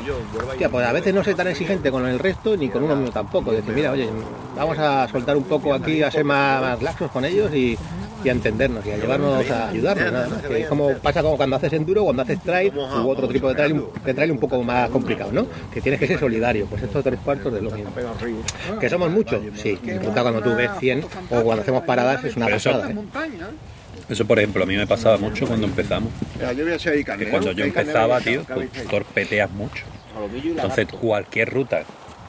[0.50, 3.12] hostia, pues a veces no soy tan exigente con el resto ni con uno mismo
[3.12, 3.52] tampoco.
[3.52, 4.10] Decir, mira, oye,
[4.56, 7.78] vamos a soltar un poco aquí, a ser más, más laxos con ellos y,
[8.24, 10.42] y a entendernos y a llevarnos a ayudarnos, nada más.
[10.42, 13.56] Que es como pasa como cuando haces enduro, cuando haces trail u otro tipo de
[13.56, 15.46] trail, un- de trail un poco más complicado, ¿no?
[15.74, 17.92] Que tienes que ser solidario, pues estos tres cuartos de lo mismo.
[18.80, 19.78] Que somos muchos, sí,
[20.14, 22.96] cuando tú ves 100 o cuando hacemos paradas es una pasada, ¿eh?
[24.10, 26.12] Eso, por ejemplo, a mí me pasaba mucho cuando empezamos.
[26.36, 29.84] Mira, yo voy a ser ahí Que cuando yo empezaba, tío, tú torpeteas mucho.
[30.46, 31.84] Entonces, cualquier ruta,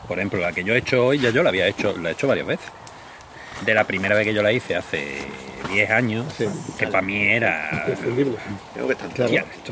[0.07, 2.13] por ejemplo, la que yo he hecho hoy, ya yo la había hecho, la he
[2.13, 2.67] hecho varias veces.
[3.65, 5.19] De la primera vez que yo la hice hace
[5.73, 6.27] 10 años,
[6.79, 7.87] que para mí era.
[8.75, 9.09] Tengo que estar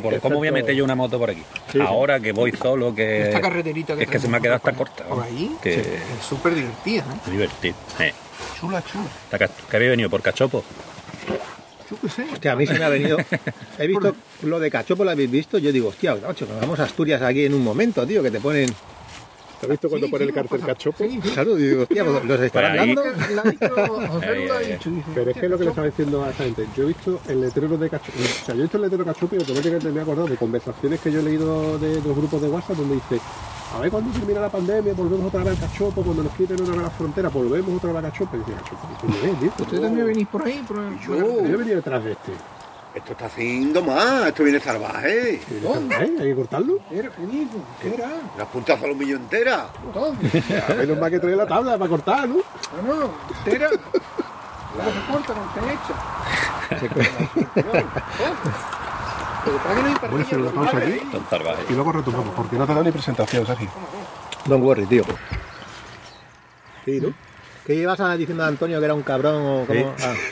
[0.03, 1.43] por- ¿Cómo voy a meter yo una moto por aquí?
[1.81, 3.23] Ahora que voy solo, que.
[3.29, 5.05] Esta carreterita que Es que se me ha quedado hasta corta.
[5.05, 5.81] Por ahí, Que- sí,
[6.19, 7.19] es súper divertida, ¿eh?
[7.27, 7.75] Es divertido.
[8.01, 8.13] Eh.
[8.59, 9.49] Chula, chula.
[9.71, 10.65] ¿Que había venido por cachopo?
[11.91, 12.27] Yo qué sé.
[12.33, 13.17] Hostia, a mí se me ha venido.
[13.79, 15.59] He visto lo de Cachopo, ¿lo habéis visto?
[15.59, 18.41] Yo digo, hostia, macho, nos vamos a Asturias aquí en un momento, tío, que te
[18.41, 18.69] ponen.
[19.61, 20.99] ¿Te has visto cuando Sí, pone sí, el cartel pasa- cachopo?
[21.05, 21.31] Sí, sí.
[21.31, 23.03] Claro, digo, hostia, pues, los estarán dando.
[25.15, 26.67] Pero es que es lo que le estaba diciendo a esa gente.
[26.77, 28.19] Yo he visto el letrero de cachopo.
[28.19, 30.37] O sea, yo he visto el letrero de cachopo y automáticamente me he acordado de
[30.37, 33.21] conversaciones que yo he leído de, de los grupos de WhatsApp donde dice.
[33.75, 36.75] A ver cuando termina la pandemia, volvemos otra vez al cachopo, cuando nos quiten otra
[36.75, 38.37] vez las fronteras, volvemos otra vez al cachopo.
[38.37, 42.05] Y dice, cachopo, ¿y ¿dónde también venís por ahí, por el- Yo he venido detrás
[42.05, 42.33] de este.
[42.95, 45.35] Esto está haciendo más, esto viene salvaje.
[45.35, 45.41] ¿Eh?
[45.99, 46.79] Hay que cortarlo.
[46.91, 47.11] Era,
[47.83, 48.09] ¿qué era?
[48.39, 49.67] Las puntas a los millo entera.
[50.71, 52.37] A menos mal que trae la tabla para cortar, ¿no?
[52.37, 53.11] No, no,
[53.45, 53.69] entera.
[53.69, 55.95] Luego se corta con hecha.
[56.71, 57.05] Pero para
[57.55, 57.85] que no hay
[60.11, 61.63] Voy a hacer una pausa aquí Tan salvaje.
[61.69, 63.69] y luego retomamos, porque no te da ni presentación, Sergio.
[64.47, 65.05] Don't worry, tío.
[66.85, 67.13] Sí, ¿no?
[67.65, 69.95] ¿Qué ibas a diciendo a Antonio que era un cabrón o cómo?
[70.03, 70.15] Ah.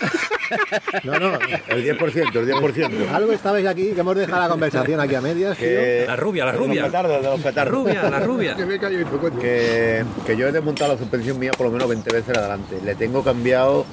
[1.05, 1.33] No, no.
[1.69, 3.11] El 10%, el 10%.
[3.13, 5.57] Algo estabais aquí, que hemos dejado la conversación aquí a medias.
[5.57, 6.85] Que, La rubia, la los rubia.
[6.85, 8.55] petardos, de los La rubia, la rubia.
[8.57, 9.31] Que me callo y poco.
[9.39, 12.79] Que, que yo he desmontado la suspensión mía por lo menos 20 veces adelante.
[12.85, 13.87] Le tengo cambiado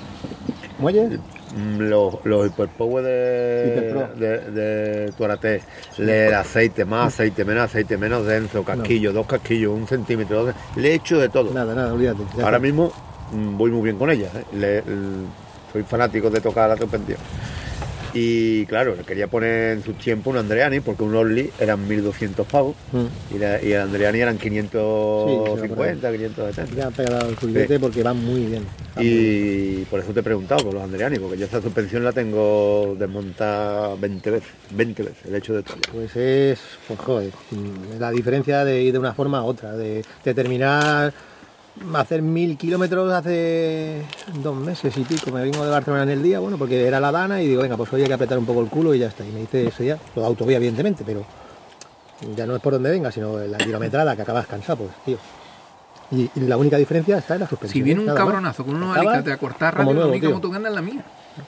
[0.78, 1.20] ¿Muelle?
[1.56, 5.62] Mm, los, los hiperpower de, de, de Tuarate.
[5.98, 10.46] El aceite, más aceite, menos aceite, menos denso, casquillo, dos casquillos, un centímetro.
[10.46, 11.54] dos- Le he hecho de todo.
[11.54, 12.22] Nada, nada, olvídate.
[12.36, 12.60] Ahora está.
[12.60, 12.92] mismo
[13.32, 14.28] mm, voy muy bien con ella.
[14.36, 14.44] ¿eh?
[14.54, 14.84] Le-
[15.72, 17.18] soy fanático de tocar la suspensión.
[18.14, 22.46] Y claro, le quería poner en su tiempo un Andreani, porque un Orly eran 1200
[22.48, 23.36] pavos Mm.
[23.36, 26.76] y, la- y el Andreani eran Sí, 550, 570.
[26.76, 28.64] Ya han pegado el subidete porque van muy bien.
[28.96, 29.82] Van muy bien.
[29.82, 32.96] Y por eso te he preguntado por los Andreani, porque yo esa suspensión la tengo
[33.00, 35.78] desmontada 20 veces, 20 veces, el hecho de todo.
[35.94, 37.32] Pues es, pues joder,
[38.00, 41.14] la diferencia de ir de una forma a otra, de, de terminar,
[41.96, 44.02] hacer mil kilómetros hace
[44.42, 47.12] dos meses y pico, me vengo de Barcelona en el día, bueno, porque era la
[47.12, 49.08] dana y digo, venga, pues hoy hay que apretar un poco el culo y ya
[49.08, 51.26] está, y me hice eso ya, lo de autovía evidentemente, pero
[52.36, 55.18] ya no es por donde venga, sino la kilometrada que acabas cansado, pues, tío.
[56.12, 57.74] Y, y la única diferencia está en la suspensión.
[57.74, 58.16] Si viene un más.
[58.16, 61.06] cabronazo con unos alicates a cortar radio, la única moto que anda es la mía.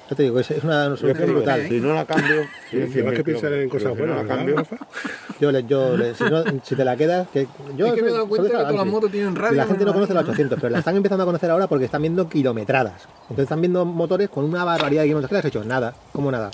[0.10, 1.68] Ya te digo, es, es una solución brutal.
[1.68, 2.36] Si no la cambio,
[2.72, 4.56] Llevas 100.000 que pensar en cosas si no buenas, la cambio?
[5.40, 8.08] Yo, le, yo le- si, no- si te la quedas, que yo Es que me
[8.08, 8.92] he soy- dado soy cuenta que de todas las Country.
[8.92, 9.94] motos tienen radio, Y la gente no ¿no?
[9.96, 13.02] conoce la 800, pero la están empezando a conocer ahora porque están viendo kilometradas.
[13.24, 15.30] Entonces están viendo motores con una barbaridad de kilómetros.
[15.30, 15.64] ¿Qué le has hecho?
[15.66, 16.50] Nada, como nada.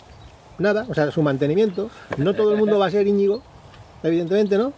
[0.58, 1.90] Nada, o sea, su mantenimiento.
[2.18, 3.44] No todo el mundo va a ser Íñigo,
[4.02, 4.74] evidentemente, ¿no?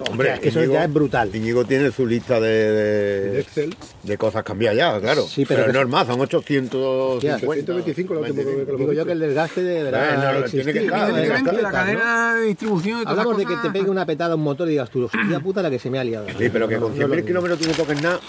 [0.00, 1.34] Hombre, es que eso ya es brutal.
[1.34, 3.74] Íñigo tiene su lista de, De de, Excel.
[4.04, 5.22] de cosas cambiadas ya, claro.
[5.26, 7.38] Sí, pero pero, que- no es más, son 850.
[7.38, 10.38] 125 la última vez que lo Digo yo que el desgaste deberá Eh, no, no,
[10.38, 10.64] existir.
[10.64, 11.06] tiene que estar, ¿no?
[11.06, 11.98] tiene que Evidentemente, estar, la ¿no?
[12.00, 14.70] cadena de distribución todas Hablamos de que te pegue una petada a un motor y
[14.72, 16.26] digas tú, hostia puta la que se me ha liado.
[16.38, 17.26] Sí, pero que con no es lo 100.000 mismo.
[17.26, 18.20] kilómetros tú no toques nada,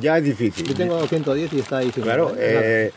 [0.00, 0.66] ya es difícil.
[0.66, 1.90] Yo tengo 110 y está ahí.
[1.90, 2.90] Claro, eh,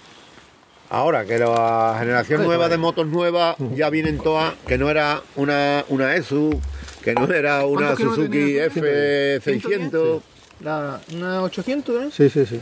[0.89, 5.86] ahora que la generación nueva de motos nuevas ya vienen todas, que no era una,
[5.89, 6.60] una ESU,
[7.08, 9.39] que no era una ¿Cuántos kilómetros Suzuki tenía?
[9.39, 10.22] F600.
[10.63, 12.10] La, una 800, ¿eh?
[12.12, 12.60] Sí, sí, sí.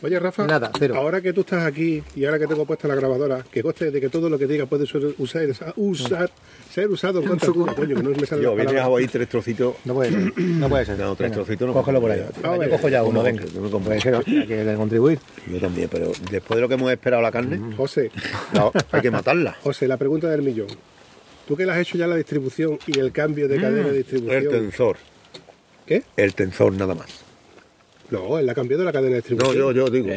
[0.00, 0.94] Oye, Rafa, Nada, cero.
[0.96, 4.00] ahora que tú estás aquí y ahora que tengo puesta la grabadora, que conste de
[4.00, 5.42] que todo lo que diga puede ser, usar,
[5.74, 6.30] usar,
[6.72, 8.72] ser usado contra tuya, coño, que no me sale Yo palabra.
[8.74, 9.74] dejado ahí tres trocitos.
[9.84, 10.38] No puede ser.
[10.38, 10.98] No puede ser.
[10.98, 11.72] No, tres Venga, trocitos no.
[11.72, 12.24] Cógelo por ahí.
[12.42, 13.44] Yo cojo ya uno, venga.
[13.44, 13.92] Yo me compro.
[13.98, 15.18] Que hay que contribuir.
[15.50, 18.12] Yo también, pero después de lo que hemos esperado la carne, José,
[18.54, 19.56] no, hay que matarla.
[19.64, 20.68] José, la pregunta del millón.
[21.48, 23.96] Tú que le has hecho ya la distribución y el cambio de cadena de El
[23.96, 24.48] distribución.
[24.50, 24.96] tensor.
[25.86, 26.02] ¿Qué?
[26.16, 27.08] El tensor nada más.
[28.10, 29.56] No, él ha cambiado la cadena de No, distribución.
[29.56, 30.08] yo, yo digo.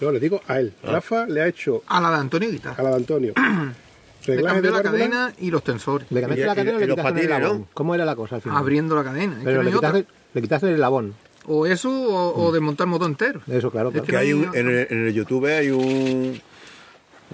[0.00, 0.72] No, le digo a él.
[0.82, 2.72] Rafa le ha hecho A la de Antonio Guita.
[2.76, 3.32] a la de Antonio
[4.26, 4.82] Le cambió de la válvula.
[4.82, 6.06] cadena y los tensores.
[6.10, 7.58] Le cambiaste la y- cadena y le los quitaste el labón.
[7.60, 7.68] ¿no?
[7.72, 8.58] ¿Cómo era la cosa al final?
[8.58, 9.38] Abriendo la cadena.
[9.38, 11.14] Es Pero no le quitaste, le quitaste el labón.
[11.46, 13.40] O eso o, o desmontar el motor entero.
[13.48, 13.90] Eso, claro.
[13.90, 14.04] claro.
[14.04, 16.38] que Que hay un- no- en, el, en el YouTube hay un,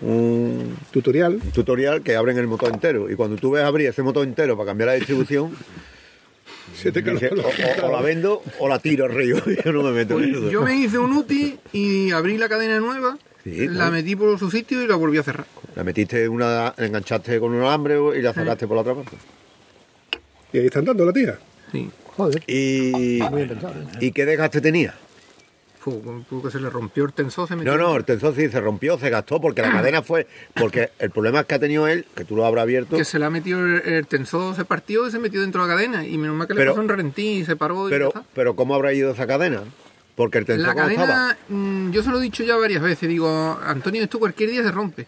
[0.01, 1.41] un Tutorial.
[1.55, 3.11] tutorial que abren el motor entero.
[3.11, 5.53] Y cuando tú ves abrir ese motor entero para cambiar la distribución,
[6.75, 9.37] Se te o, la vendo o la tiro al río.
[9.65, 10.41] Yo no me meto en eso.
[10.43, 14.37] Pues Yo me hice un UTI y abrí la cadena nueva, Sí, la metí por
[14.41, 15.47] su sitio y la volví a cerrar.
[15.77, 19.17] La metiste una, la enganchaste con un alambre y la sacaste por la otra parte.
[20.53, 21.39] Y ahí está andando la tía.
[21.71, 21.89] Sí.
[22.17, 22.43] Joder.
[22.49, 23.21] Y,
[24.01, 24.95] ¿Y qué desgaste tenía?
[26.29, 27.77] Porque se le rompió el tensor, se metió.
[27.77, 30.27] No, no, el tensor sí se rompió, se gastó, porque la cadena fue.
[30.55, 33.25] Porque el problema que ha tenido él, que tú lo habrás abierto, Que se le
[33.25, 36.07] ha metido el, el tensor, se partió y se metió dentro de la cadena.
[36.07, 38.21] Y menos mal que le Pero- pasó un reventín y se paró y pero, ya
[38.21, 38.31] está.
[38.35, 39.63] pero ¿cómo habrá ido esa cadena?
[40.15, 41.07] Porque el tensor La ¿cómo estaba?
[41.07, 44.63] cadena, mm, yo se lo he dicho ya varias veces, digo, Antonio, esto cualquier día
[44.63, 45.07] se rompe.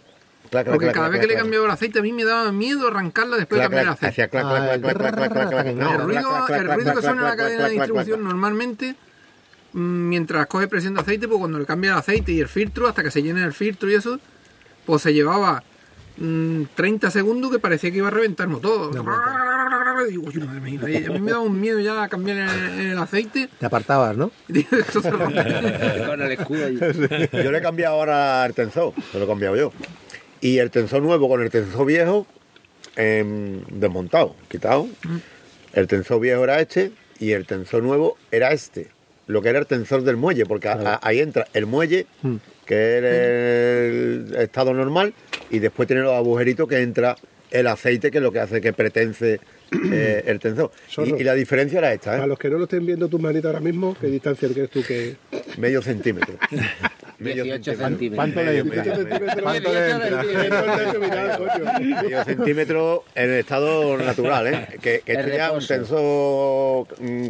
[0.50, 2.52] Clac, clac, Porque clac, cada vez que le cambiaba el aceite a mí me daba
[2.52, 4.22] miedo arrancarla después de cambiar el aceite.
[4.22, 8.94] el ruido, que suena en la cadena de distribución normalmente,
[9.72, 13.02] mientras coge presión de aceite, pues cuando le cambia el aceite y el filtro, hasta
[13.02, 14.18] que se llena el filtro y eso,
[14.86, 15.62] pues se llevaba
[16.16, 18.92] mm, 30 segundos que parecía que iba a reventar el motor.
[20.08, 23.48] Digo, "Uy, madre mía", a mí me daba un miedo ya cambiar el, el aceite.
[23.58, 24.30] Te apartabas, ¿no?
[26.06, 26.68] Con el escudo.
[26.68, 29.72] Yo le he cambiado ahora el tensor, se lo he cambiado yo.
[30.40, 32.26] Y el tensor nuevo con el tensor viejo,
[32.96, 34.86] em, desmontado, quitado.
[35.72, 38.88] El tensor viejo era este y el tensor nuevo era este.
[39.28, 42.06] Lo que era el tensor del muelle, porque a- a- ahí entra el muelle,
[42.66, 45.14] que es el estado normal,
[45.50, 47.14] y después tiene los agujeritos que entra
[47.50, 49.40] el aceite, que es lo que hace que pretense
[49.92, 50.70] eh, el tensor.
[50.98, 52.26] Y, y la diferencia era esta, A ¿eh?
[52.26, 55.16] los que no lo estén viendo tus manitas ahora mismo, ¿qué distancia crees tú que
[55.56, 56.34] medio centímetro.
[57.20, 57.88] Medio 18 centímetro.
[57.88, 58.16] centímetros.
[58.16, 58.94] ¿Cuánto le Medio-
[62.24, 64.68] centímetro en estado natural, ¿eh?
[64.80, 67.28] Que, que Es esto ya es un tensor mm,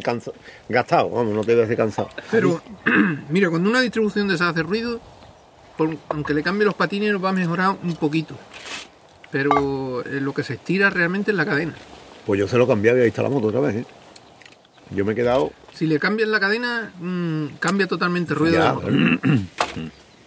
[0.69, 2.09] gastado, vamos, no te voy a decir cansado.
[2.31, 2.61] Pero,
[3.29, 4.99] mira, cuando una distribución de esa hace ruido,
[5.77, 8.35] por- aunque le cambie los patines, va a mejorar un poquito.
[9.31, 11.73] Pero eh, lo que se estira realmente es la cadena.
[12.29, 13.85] Pues yo se lo he cambiado y ahí está la moto otra vez, ¿eh?
[14.91, 18.73] Yo me he quedado Si le cambias la cadena, mm, cambia totalmente el ruido ya,
[18.73, 18.91] motor.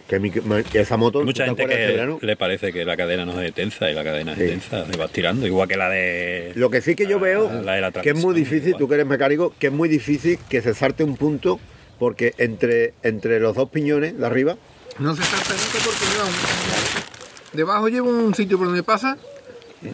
[0.09, 2.19] que, mi- me- que esa moto, Mucha ¿tú te gente de que verano?
[2.21, 4.41] le parece que la cadena no es tensa y la cadena Sí.
[4.43, 6.51] es tensa, se va tirando, igual que la de...
[6.55, 8.79] Lo que sí que yo la- veo, la de la que es muy difícil, igual.
[8.81, 11.57] tú que eres mecánico, que es muy difícil que se salte un punto,
[11.99, 14.57] porque entre, entre los dos piñones de arriba,
[14.99, 17.57] No se salta nunca porque lleva un...
[17.57, 19.17] Debajo lleva un sitio por donde pasa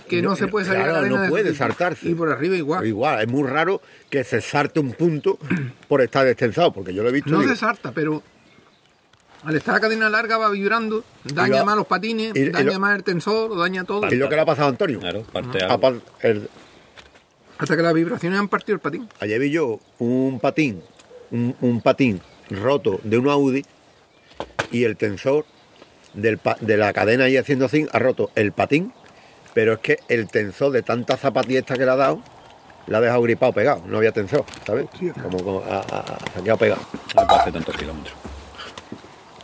[0.07, 2.09] que no, se puede salir claro, la cadena no de puede saltarse.
[2.09, 2.85] Y por arriba igual.
[2.85, 5.37] igual, es muy raro que se sarte un punto
[5.87, 7.29] por estar destensado, porque yo lo he visto.
[7.31, 8.21] No digo, se salta, pero
[9.43, 12.73] al estar la cadena larga va vibrando, daña lo- más los patines, y- y daña
[12.73, 14.05] lo- más el tensor, daña todo.
[14.05, 14.99] Es lo que le ha pasado a Antonio.
[14.99, 15.79] Claro, parte A algo.
[15.79, 15.93] pa-
[16.27, 16.49] el-
[17.57, 19.07] Hasta que las vibraciones han partido el patín.
[19.19, 20.81] ayer vi yo un patín,
[21.31, 23.63] un, un patín roto de un Audi
[24.71, 25.45] y el tensor
[26.13, 28.93] del pa- de la cadena ahí haciendo así ha roto el patín,
[29.53, 32.21] pero es que el tensor de tanta zapatista que le ha dado
[32.87, 34.87] la ha dejado gripado pegado, no había tensor, ¿sabes?
[35.21, 36.81] Como, como ha, ha- quedado pegado.
[37.15, 38.15] No hacer tantos kilómetros.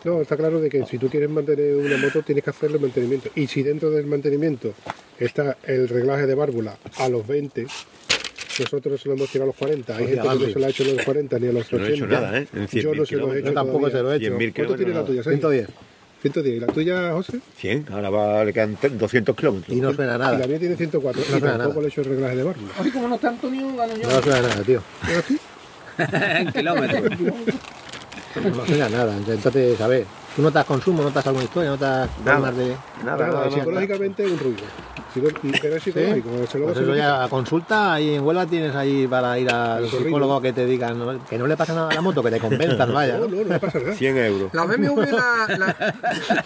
[0.03, 3.29] No, está claro de que si tú quieres mantener una moto tienes que hacerle mantenimiento.
[3.35, 4.73] Y si dentro del mantenimiento
[5.19, 7.65] está el reglaje de válvula a los 20,
[8.59, 9.97] nosotros se lo hemos tirado a los 40.
[9.97, 11.79] Hay gente que no se lo ha hecho a los 40 ni a los No
[11.79, 11.95] he 80.
[11.95, 12.47] hecho nada, ¿eh?
[12.53, 14.37] En 100.000 Yo no se lo he hecho Yo tampoco se lo he hecho.
[14.37, 15.49] 100.000 ¿Cuánto tiene la tuya, Sergio?
[15.49, 15.67] 110.
[16.31, 16.55] 110.
[16.55, 17.39] ¿Y la tuya, José?
[17.57, 19.75] 100, ahora va, le quedan 200 kilómetros.
[19.77, 20.47] Y no suena Y la nada.
[20.47, 21.21] mía tiene 104.
[21.21, 21.81] No y suena tampoco nada.
[21.81, 22.73] le he hecho el reglaje de válvula.
[22.79, 24.09] Así como no está Antonio, gano yo.
[24.09, 24.81] No suena nada, tío.
[25.05, 25.37] ¿Pero tú?
[25.97, 27.19] en kilómetros.
[28.55, 29.15] No suena nada.
[29.27, 32.67] Entonces, a ver, ¿tú notas consumo, notas alguna historia, notas problemas de...?
[32.69, 33.51] Nada, No, nada, nada.
[33.51, 34.63] psicológicamente un ruido.
[35.15, 35.29] Psico-
[35.61, 35.91] Pero es ¿Sí?
[35.91, 36.29] psicológico.
[36.47, 39.83] se lo- Pues eso ya a consulta ahí en Huelva tienes ahí para ir al
[39.85, 40.05] El corrido.
[40.07, 41.25] psicólogo que te digan ¿no?
[41.25, 43.17] que no le pasa nada a la moto, que te convenzan, vaya.
[43.17, 43.37] No, ¿no?
[43.37, 43.93] no, no pasa nada.
[43.95, 44.53] 100 euros.
[44.53, 45.95] La BMW, la, la,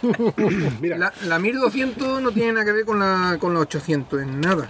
[0.81, 4.39] Mira, la, la 1200 no tiene nada que ver con la, con la 800, en
[4.41, 4.69] nada.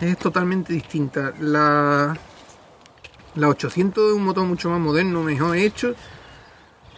[0.00, 1.32] Es totalmente distinta.
[1.40, 2.16] La,
[3.36, 5.94] la 800 es un motor mucho más moderno, mejor hecho.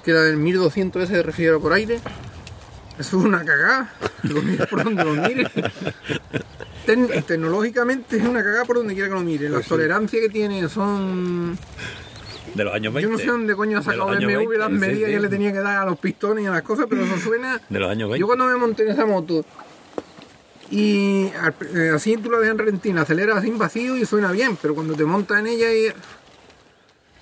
[0.05, 1.99] que era del 1200 ese de refrigerador por aire.
[2.99, 3.93] Eso es una cagada.
[4.23, 5.49] Lo mires por donde lo mires.
[6.87, 9.51] Tec- tecnológicamente es una cagada por donde quiera que lo mires.
[9.51, 11.59] Las tolerancias que tiene son.
[12.55, 13.03] De los años 20.
[13.03, 15.15] Yo no sé dónde coño ha sacado el BMW las 20, sí, medidas sí.
[15.17, 17.61] que le tenía que dar a los pistones y a las cosas, pero eso suena.
[17.69, 18.21] De los años 20.
[18.21, 19.45] Yo cuando me monté en esa moto
[20.71, 21.31] y
[21.75, 24.95] eh, así tú la dejas en relentina, aceleras sin vacío y suena bien, pero cuando
[24.95, 25.89] te montas en ella y.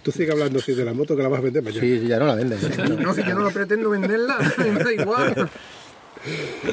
[0.03, 1.81] Tú sigue hablando sí, de la moto que la vas a vender mañana.
[1.81, 2.59] Sí, sí, ya no la venden.
[3.03, 5.49] No sé, yo no lo pretendo venderla, me da igual.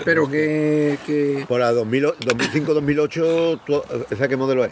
[0.05, 4.71] Pero que, que Por la 2000 2005-2008, tú- ¿esa qué modelo es?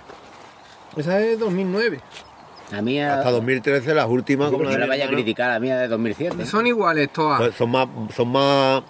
[0.96, 2.00] esa es 2009.
[2.72, 5.78] La mía, Hasta 2013 las últimas como no la la vaya a criticar, la mía
[5.78, 6.46] de 2007.
[6.46, 7.40] Son iguales todas.
[7.40, 8.84] pues son más son más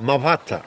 [0.00, 0.62] más vastas.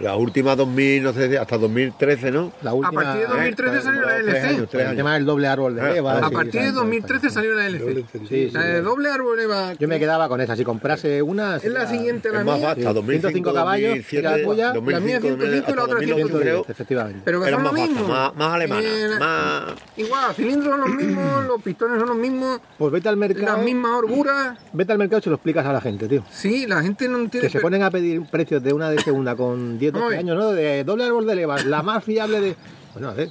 [0.00, 2.52] Las últimas 2000, no sé, hasta 2013, ¿no?
[2.62, 4.32] La A última, partir de 2013 salió la LC.
[4.32, 4.96] tres el años.
[4.96, 6.18] tema del doble árbol de Ah, leva.
[6.18, 8.04] A sí, partir de exacto, 2013 salió la LC.
[8.12, 8.50] Sí, sí.
[8.50, 9.74] La de doble árbol EVA.
[9.74, 10.56] Yo me quedaba con esa.
[10.56, 11.56] Si comprase una.
[11.58, 12.66] Es la siguiente, la Es más mía.
[12.68, 15.94] vasta, 2005, 105 caballos, 2007, y la tuya, 2005, la mía 105 y la otra
[15.94, 17.20] 2008, 110, creo, efectivamente.
[17.24, 18.08] Pero que son lo más vastas, mismo.
[18.08, 19.74] más, más alemanas, Eh, la- más...
[19.96, 23.46] Igual, cilindros son los mismos, los pistones son los mismos, Pues vete al mercado.
[23.56, 24.58] las mismas orguras.
[24.72, 26.24] Vete al mercado y se lo explicas a la gente, tío.
[26.30, 27.46] Sí, la gente no entiende.
[27.48, 30.18] Que se ponen a pedir precios de una de segunda con 10 12 Oye.
[30.18, 30.52] años, ¿no?
[30.52, 32.56] De doble árbol de leva, la más fiable de.
[32.92, 33.30] Bueno, a ver.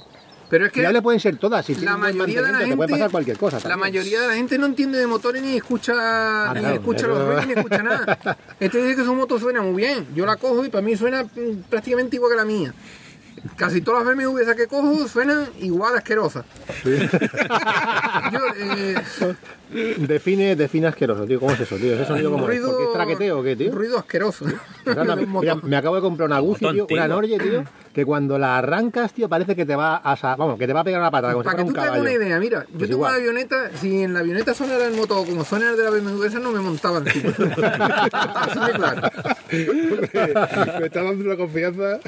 [0.50, 2.70] Pero es que Fiable pueden ser todas, si la mayoría de la gente.
[2.70, 3.68] te puede pasar cualquier cosa.
[3.68, 7.26] La mayoría de la gente no entiende de motores ni escucha, ni claro, escucha los
[7.26, 8.38] ruidos ni escucha nada.
[8.60, 10.06] Este dice que su moto suena muy bien.
[10.14, 12.74] Yo la cojo y para mí suena mm, prácticamente igual que la mía.
[13.56, 16.44] Casi todas las BMW que cojo suenan igual asquerosas.
[16.84, 18.94] Yo, eh,
[19.98, 21.40] Define, define asqueroso, tío.
[21.40, 21.94] ¿Cómo es eso, tío?
[21.94, 22.60] ¿Ese sonido un cómo es?
[22.60, 23.70] ¿Por qué es traqueteo o qué, tío?
[23.70, 24.44] Un ruido asqueroso.
[24.86, 27.08] Un mira, me acabo de comprar una Moto tío, una.
[27.08, 30.72] Norge, tío, que cuando la arrancas, tío, parece que te va a vamos, que te
[30.72, 32.02] va a pegar una patada, como si Para fuera que un tú te hagas caballo.
[32.16, 33.10] una idea, mira, yo Pues tengo igual.
[33.12, 36.24] una avioneta, si en la avioneta sonara el motor como suena el de la BMW,
[36.24, 37.30] esa no me montaba encima.
[38.34, 39.02] Así de claro.
[40.80, 42.00] Me está dando una confianza.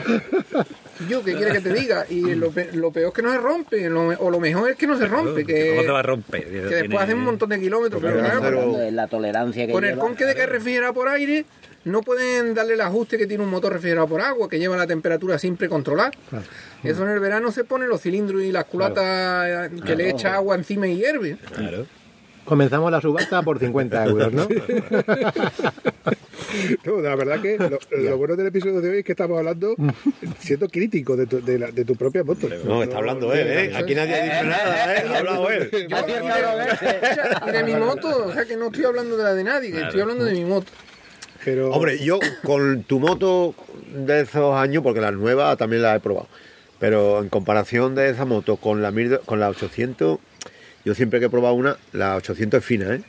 [1.09, 2.05] Yo, ¿qué quiere que te diga?
[2.11, 4.87] Y lo, pe- lo peor es que no se rompe, o lo mejor es que
[4.87, 6.45] no se rompe, que, ¿Cómo se va a romper?
[6.45, 8.03] que después hacen un montón de kilómetros.
[8.03, 10.03] Pero claro, la tolerancia que con el lleva.
[10.03, 11.45] con que de que es refrigerado por aire,
[11.85, 14.87] no pueden darle el ajuste que tiene un motor refrigerado por agua, que lleva la
[14.87, 16.11] temperatura siempre controlada.
[16.83, 20.35] Eso en el verano se pone los cilindros y las culatas eh, que le echa
[20.35, 21.39] agua encima y hierve.
[21.55, 21.87] Claro.
[22.45, 24.47] Comenzamos la subasta por 50 euros, ¿no?
[26.85, 29.75] No, la verdad que lo, lo bueno del episodio de hoy es que estamos hablando
[30.39, 32.49] siendo crítico de tu, de la- de tu propia moto.
[32.65, 33.73] No, está hablando él, ¿eh?
[33.77, 35.05] Aquí nadie ha dicho nada, ¿eh?
[35.09, 35.71] Ha hablado él.
[35.73, 39.73] Yo- de, de mi moto, o sea que no estoy hablando de la de nadie,
[39.73, 40.71] que estoy hablando de mi moto.
[41.45, 43.55] Pero, Hombre, yo con tu moto
[43.95, 46.27] de esos años, porque la nueva también la he probado,
[46.81, 50.19] pero en comparación de esa moto con la, 1000 con la 800,
[50.85, 53.01] yo siempre que he probado una, la 800 es fina, ¿eh?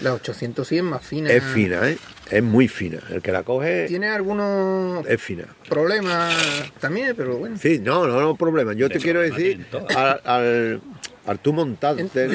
[0.00, 1.30] La 800 sí es más fina.
[1.30, 1.98] Es fina, ¿eh?
[2.30, 2.98] Es muy fina.
[3.10, 5.44] El que la coge Tiene algunos es fina.
[5.68, 6.34] problemas
[6.80, 7.56] también, pero bueno.
[7.60, 8.72] Sí, no, no, no problema.
[8.72, 10.80] Yo te quiero decir, al,
[11.26, 12.30] al tú montarte, El,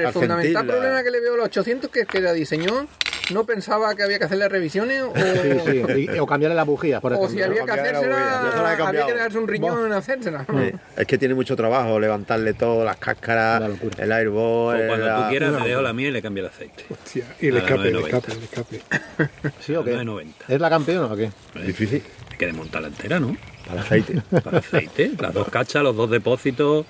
[0.00, 2.86] el al fundamental problema que le veo a la 800 que es que la diseñó
[3.32, 6.08] no pensaba que había que hacerle revisiones o, Sí, sí.
[6.14, 9.14] Y- o cambiarle las bujías, por o si había que la la hacérsela, había que
[9.14, 10.46] darse un riñón en hacérsela.
[10.48, 14.02] Sí, Es que tiene mucho trabajo levantarle todo, las cáscaras, locura.
[14.02, 16.48] el airball, O cuando la- tú quieras, me dejo la mía y le cambio el
[16.48, 16.86] aceite.
[16.88, 18.06] hostia, y el escape, el 9.90.
[18.16, 19.52] escape, el escape.
[19.60, 19.92] ¿Sí o qué?
[19.94, 20.32] 9.90.
[20.48, 21.30] ¿Es la campeona o qué?
[21.66, 23.36] Difícil Hay que desmontarla entera, ¿no?
[23.66, 24.22] para el aceite.
[24.30, 26.86] Para el aceite, las dos cachas, los dos depósitos,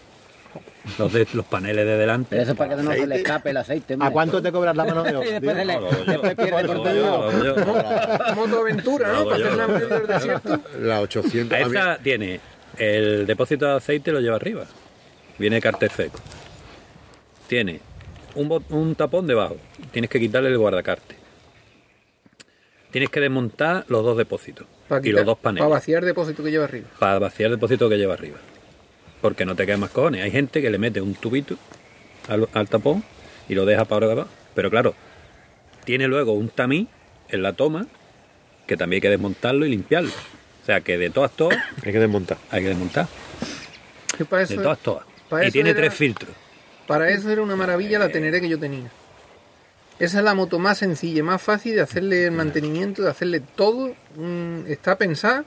[0.98, 2.40] los, de, los paneles de Pero delante.
[2.42, 3.96] eso es para que no se le escape el aceite.
[4.00, 5.30] ¿A cuánto te cobras la mano de obra?
[5.30, 5.88] después, le- No,
[9.24, 10.60] Para en medio del desierto.
[10.80, 11.52] La 800.
[11.52, 12.40] a mí- Esta tiene
[12.76, 14.64] el depósito de aceite, lo lleva arriba.
[15.38, 16.18] Viene cartel seco.
[17.46, 17.80] Tiene
[18.34, 19.56] un, un tapón debajo.
[19.92, 21.16] Tienes que quitarle el guardacarte.
[22.90, 25.60] Tienes que desmontar los dos depósitos Para y los dos paneles.
[25.62, 26.88] Para vaciar el depósito que lleva arriba.
[26.98, 28.38] para vaciar el depósito que lleva arriba.
[29.20, 30.22] Porque no te quedan más cojones.
[30.22, 31.56] Hay gente que le mete un tubito
[32.28, 33.02] al, al tapón
[33.48, 34.28] y lo deja para abajo.
[34.54, 34.94] Pero claro,
[35.84, 36.86] tiene luego un tamiz
[37.28, 37.86] en la toma
[38.66, 40.10] que también hay que desmontarlo y limpiarlo.
[40.62, 42.36] O sea que de todas, todas, Hay que desmontar.
[42.50, 43.06] hay que desmontar.
[44.28, 45.04] Para De eso, todas, todas.
[45.28, 46.30] para Y tiene era- tres filtros.
[46.86, 48.90] para eso era una maravilla la Teneré que yo tenía.
[49.98, 53.94] Esa es la moto más sencilla, más fácil de hacerle el mantenimiento, de hacerle todo.
[54.16, 55.44] mm, está pensada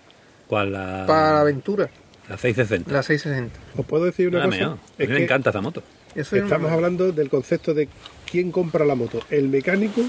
[0.48, 1.90] ¿Cuál la, para la aventura,
[2.32, 2.92] la 660?
[2.94, 3.60] la 660.
[3.78, 4.66] Os puedo decir una cosa.
[4.66, 5.84] A mí me encanta esa moto.
[6.16, 7.90] Eso es estamos hablando del concepto de
[8.30, 9.20] quién compra la moto.
[9.30, 10.02] El mecánico,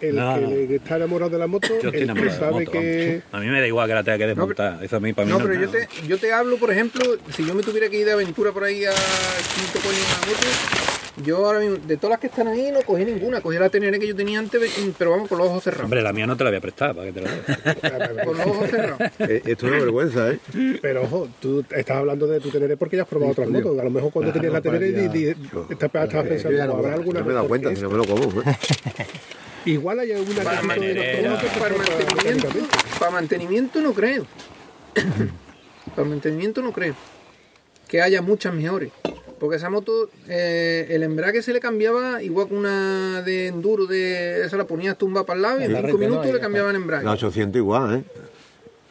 [0.00, 0.48] el No, que no.
[0.50, 2.70] le- está enamorado de la moto, Yo estoy el que enamorado de la sabe moto.
[2.72, 3.22] que...
[3.32, 4.84] A mí me da igual que la tenga que desmontar.
[4.84, 5.78] Eso a mí, para mí No, no, pero yo nada.
[5.86, 7.02] te, yo te hablo, por ejemplo,
[7.34, 10.26] si yo me tuviera que ir de aventura por ahí a Quinto Coño en la
[10.26, 10.88] moto,
[11.24, 13.40] Yo ahora mismo, de todas las que están ahí, no cogí ninguna.
[13.40, 14.62] Cogí la Teneré que yo tenía antes,
[14.96, 15.84] pero vamos, con los ojos cerrados.
[15.86, 18.22] Hombre, la mía no te la voy a prestar para que te la dé.
[18.24, 19.00] Con los ojos cerrados.
[19.18, 20.38] Eh, Esto es una vergüenza, ¿eh?
[20.80, 23.76] Pero ojo, tú estás hablando de tu Teneré porque ya has probado otras motos.
[23.80, 25.28] A lo mejor cuando tenías la Teneré di- di-
[25.70, 28.30] estás estabas pensando, ¿habrá alguna No me he dado cuenta, si no me lo como.
[29.68, 32.48] Igual hay alguna Para conoces, que Para mantenimiento,
[32.98, 34.26] para mantenimiento no creo.
[35.94, 36.94] para mantenimiento no creo.
[37.86, 38.90] Que haya muchas mejores.
[39.38, 44.44] Porque esa moto, eh, el embrague se le cambiaba igual que una de enduro, de
[44.46, 46.10] esa la ponías tumba para el lado y en La cinco rete, ¿no?
[46.10, 47.04] minutos Y le cambiaban el embrague.
[47.04, 48.02] La 800 igual, ¿eh?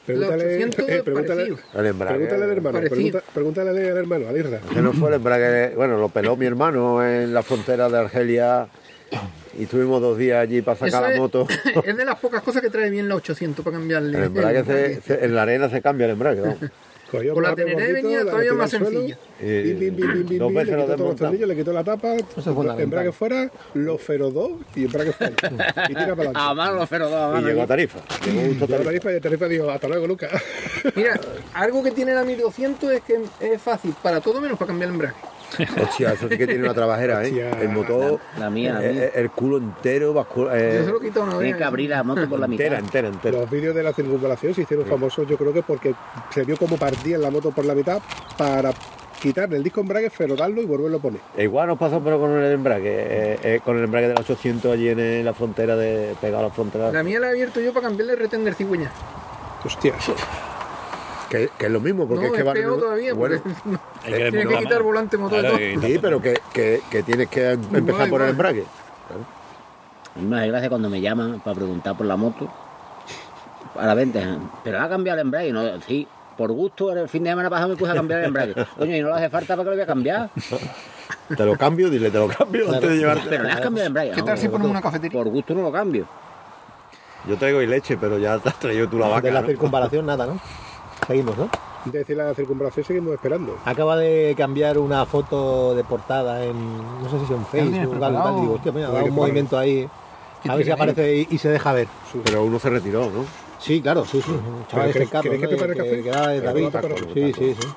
[0.06, 1.58] Pregúntale, La 800 eh, pregúntale, parecido.
[1.82, 2.14] El embrague.
[2.14, 4.62] pregúntale al hermano, pregunta- pregúntale al hermano, al Isra.
[4.74, 8.70] Que no fue el embrague, bueno, lo peló mi hermano en la frontera de Argelia
[9.58, 11.48] y estuvimos dos días allí para sacar la moto.
[11.84, 14.18] es de las pocas cosas que trae bien la 800 para cambiarle.
[14.18, 16.56] El embrague el se- se- en la arena se cambia el embrague, ¿no?
[17.10, 19.18] Con la Teneré venía todavía más sencilla.
[19.40, 21.56] Eh, Bim, bim, bim, bim, bim, dos veces le lo quitó todos los tornillos, le
[21.56, 22.16] quitó la tapa,
[22.80, 25.34] embrague fuera, lo ferodó y embrague fuera.
[25.90, 26.56] y tira para A adelante.
[26.56, 28.00] mano los a Y llegó a Tarifa.
[28.26, 28.84] Llegó a a.
[28.84, 30.30] Tarifa y el Tarifa dijo, hasta luego, Lucas.
[30.96, 31.18] Mira,
[31.54, 34.96] algo que tiene la 1200 es que es fácil para todo menos para cambiar el
[34.96, 35.16] embrague.
[35.82, 37.28] Hostia, eso sí que tiene una trabajera, ¿eh?
[37.28, 37.62] Hostia.
[37.62, 39.04] El motor, La mía, la eh, mía.
[39.06, 41.44] eh, el culo entero, bascula, eh, Yo se lo he quitado una vez.
[41.46, 42.66] Tiene que abrir la moto por la mitad.
[42.66, 43.40] entera, entera, entera.
[43.40, 45.96] Los vídeos de la circunvalación se hicieron famosos, yo creo que porque
[46.32, 48.02] se vio como partían la moto por la mitad
[48.38, 48.72] para
[49.20, 51.22] quitarle el disco embrague, ferodarlo y volverlo a poner.
[51.36, 54.22] E Igual nos pasó pero con el embrague, eh, eh, con el embrague de la
[54.22, 56.92] 800 allí en, la frontera de pegado a la frontera.
[56.92, 58.92] La mía la he abierto yo para cambiarle el retén del cigüeña.
[59.64, 59.94] Hostia,
[61.30, 63.60] Que, que es lo mismo, porque no, es que es van- peor todavía, bueno, porque
[64.06, 65.82] Hay que tienes que quitar volante, motor y Claro, todo.
[65.88, 68.64] sí, pero que, que, que tienes que em- empezar Igual, por el embrague.
[70.16, 72.48] A mí me hace gracia cuando me llaman para preguntar por la moto.
[73.78, 74.20] A la venta.
[74.64, 75.52] Pero ha cambiado el embrague.
[75.52, 76.08] No, sí,
[76.38, 78.56] por gusto, el fin de semana pasado me puse a cambiar el embrague.
[78.78, 80.30] Coño, y no lo hace falta para que lo voy a cambiar.
[81.36, 83.28] Te lo cambio, dile, te lo cambio antes de llevarte.
[83.30, 84.12] Pero le has cambiado el embrague.
[84.12, 85.20] ¿Qué No, tal si ponemos una cafetería?
[85.22, 86.08] Por gusto no lo cambio.
[87.28, 89.30] Yo traigo y leche, pero ya te has traído tú la De vaca.
[89.32, 89.48] la ¿no?
[89.48, 90.40] circunvalación nada, ¿no?
[91.08, 91.50] Seguimos, ¿no?
[91.86, 93.58] de decir la circunvalación seguimos esperando.
[93.64, 98.24] Acaba de cambiar una foto de portada en, no sé si es en Facebook, algo
[98.24, 99.88] tal, digo, hostia, mira, Hay da que un movimiento ahí,
[100.44, 101.88] ¿Qué a ver si aparece y, y se deja ver.
[102.26, 103.24] Pero uno se retiró, ¿no?
[103.58, 104.32] Sí, claro, sí, sí.
[104.32, 105.48] Un chaval ¿queréis- ese Carlos, que ¿no?
[105.50, 106.04] prepare que, café?
[106.04, 106.70] que era de David.
[107.14, 107.68] Sí, sí, sí.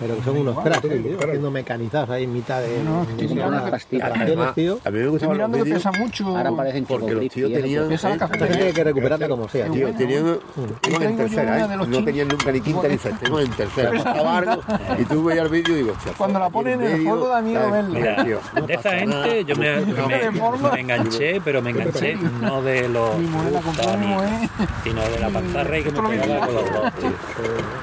[0.00, 3.28] Pero que son unos cracks, eh, tío, haciendo mecanizados ahí en mitad de, No, de
[3.28, 3.98] mirando unas que-
[4.54, 4.78] tío.
[4.82, 6.36] A mí me los mirando que pesa mucho.
[6.36, 7.88] Ahora parecen porque los tíos tenían...
[7.88, 8.18] Pesa la ¿eh?
[8.18, 8.64] Cafetería.
[8.66, 9.88] hay que recuperarla como sea, tío.
[9.88, 10.38] Tío, tenían,
[10.88, 11.76] iban en tercera, ¿eh?
[11.86, 13.92] No tenían nunca ni quinta ni sexta, iban en tercera.
[14.98, 17.70] Y tú veías el vídeo y digo, Cuando la ponen en el fuego da miedo
[18.24, 24.48] Tío, no de esta gente yo me, enganché, pero me enganché no de los ¿eh?
[24.84, 26.92] sino de la panzarra y que Esto me pegaba con los dos.
[26.94, 27.10] tío.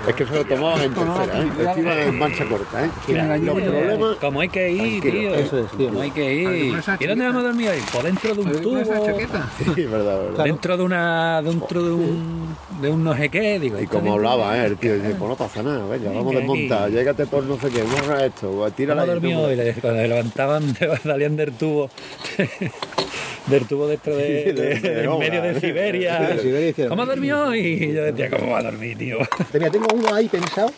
[0.07, 2.89] Es que se lo tomaban en tercera, en marcha corta, ¿eh?
[3.07, 4.15] Mira, Los problemas...
[4.17, 5.11] como hay que ir, Tranquilo.
[5.11, 5.35] tío.
[5.35, 5.87] Eso es, tío.
[5.89, 6.73] Como hay que ir.
[6.99, 7.77] ¿Y dónde vamos a dormir hoy?
[7.91, 9.05] Pues dentro de un ¿Puedes poner esa tubo.
[9.05, 9.49] chaqueta?
[9.75, 10.43] Sí, verdad, verdad.
[10.43, 11.41] Dentro de una.
[11.41, 12.55] dentro de un.
[12.81, 13.79] de un no sé qué, digo.
[13.79, 14.65] Y como hablaba, ¿eh?
[14.67, 17.69] El tío dice, pues no pasa nada, venga, vamos a desmontar, llégate por no sé
[17.69, 19.19] qué, vamos a esto, tírala ¿Cómo ahí.
[19.19, 19.45] dormido tú.
[19.47, 19.55] hoy?
[19.55, 21.89] Le- Cuando se levantaban, salían del tubo.
[23.47, 25.59] del tubo dentro de, Sí, de- de- de en medio de ¿eh?
[25.61, 26.37] Siberia.
[26.89, 27.59] ¿Cómo ha dormido hoy?
[27.59, 29.19] Y yo decía, ¿cómo va a dormir, tío?
[29.53, 30.71] Mira, tengo uno ahí pensado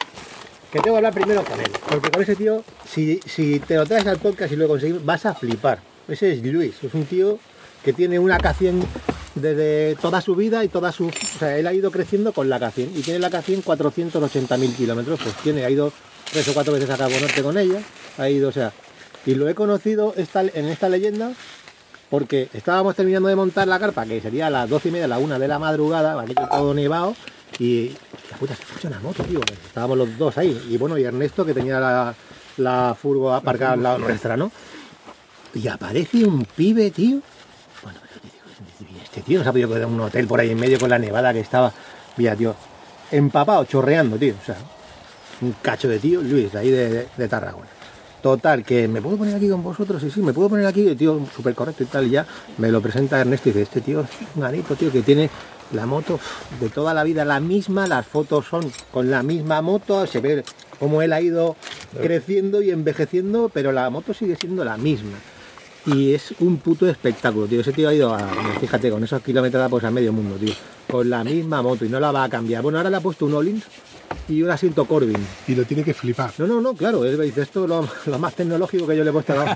[0.72, 1.72] que tengo que hablar primero con él.
[1.88, 5.26] Porque con ese tío, si, si te lo traes al podcast y lo conseguimos, vas
[5.26, 5.80] a flipar.
[6.08, 7.40] Ese es Luis, es un tío
[7.84, 8.84] que tiene una K100
[9.36, 11.08] desde toda su vida y toda su...
[11.08, 15.20] O sea, él ha ido creciendo con la K100 y tiene la K100 480.000 kilómetros.
[15.22, 15.92] Pues tiene, ha ido
[16.32, 17.82] tres o cuatro veces a Cabo Norte con ella,
[18.18, 18.72] ha ido, o sea...
[19.26, 21.34] Y lo he conocido en esta leyenda
[22.10, 25.10] porque estábamos terminando de montar la carpa, que sería a las 12 y media, a
[25.10, 27.16] la una de la madrugada, aquello todo nevado,
[27.58, 27.90] y
[28.32, 29.40] la puta se escucha una moto, tío.
[29.66, 32.14] Estábamos los dos ahí, y bueno, y Ernesto que tenía la,
[32.58, 34.52] la furgo aparcada al lado nuestra, ¿no?
[35.54, 37.20] Y aparece un pibe, tío.
[37.84, 38.00] Bueno,
[39.04, 41.00] este tío no se ha podido quedar un hotel por ahí en medio con la
[41.00, 41.72] nevada que estaba.
[42.18, 42.56] Mira, tío,
[43.12, 44.36] empapado, chorreando, tío.
[44.42, 44.56] O sea,
[45.42, 47.68] un cacho de tío, Luis, de ahí de, de- Tarragona.
[48.22, 50.98] Total, que me puedo poner aquí con vosotros, sí, sí, me puedo poner aquí, el
[50.98, 52.26] tío súper correcto y tal, y ya
[52.58, 55.30] me lo presenta Ernesto y dice, este tío es un ganito, tío, que tiene
[55.74, 56.20] la moto
[56.60, 60.44] de toda la vida la misma, las fotos son con la misma moto, se ve
[60.80, 61.56] cómo él ha ido
[62.02, 65.18] creciendo y envejeciendo, pero la moto sigue siendo la misma.
[65.86, 67.62] Y es un puto espectáculo, tío.
[67.62, 68.20] Ese tío ha ido a,
[68.60, 70.54] fíjate, con esos kilómetros pues a medio mundo, tío.
[70.90, 72.62] Con la misma moto y no la va a cambiar.
[72.62, 73.64] Bueno, ahora le ha puesto un Olins
[74.28, 75.18] y un asiento Corbin.
[75.48, 76.32] Y lo tiene que flipar.
[76.38, 79.14] No, no, no, claro, dice esto es lo, lo más tecnológico que yo le he
[79.14, 79.56] puesto a la,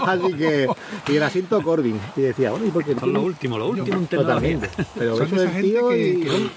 [0.06, 0.66] Así que,
[1.08, 1.98] y el asiento Corbin.
[2.16, 2.94] Y decía, bueno, ¿y por qué?
[2.98, 4.00] Son lo último, lo último.
[4.08, 4.68] Totalmente.
[4.96, 6.50] Pero son eso de esa gente tío que, y- que son,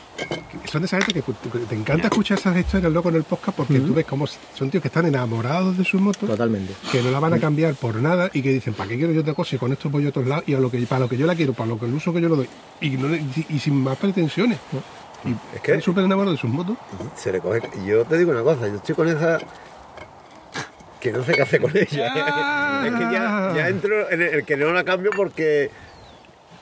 [0.61, 3.23] que son de esa gente que, que te encanta escuchar esas historias luego en el
[3.23, 6.73] podcast porque tú ves cómo son tíos que están enamorados de sus motos, Totalmente.
[6.91, 9.21] que no la van a cambiar por nada y que dicen, ¿para qué quiero yo
[9.21, 9.55] otra cosa?
[9.55, 11.25] Y con esto voy a otros lados y a lo que, para lo que yo
[11.25, 12.47] la quiero, para lo que el uso que yo lo doy.
[12.81, 14.59] Y, no le- y sin más pretensiones.
[15.26, 16.78] Y Es que- súper enamorados de sus motos.
[17.15, 17.61] Se le coge.
[17.86, 19.39] Yo te digo una cosa, yo estoy con esa.
[20.99, 22.11] que no sé qué hacer con ella.
[22.15, 22.84] Ah.
[22.88, 25.69] es que ya, ya entro en el, el que no la cambio porque.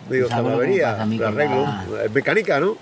[0.10, 1.66] Digo, ¿Sabes esta lo que me avería, la arreglo.
[1.96, 2.76] la- Es mecánica, ¿no?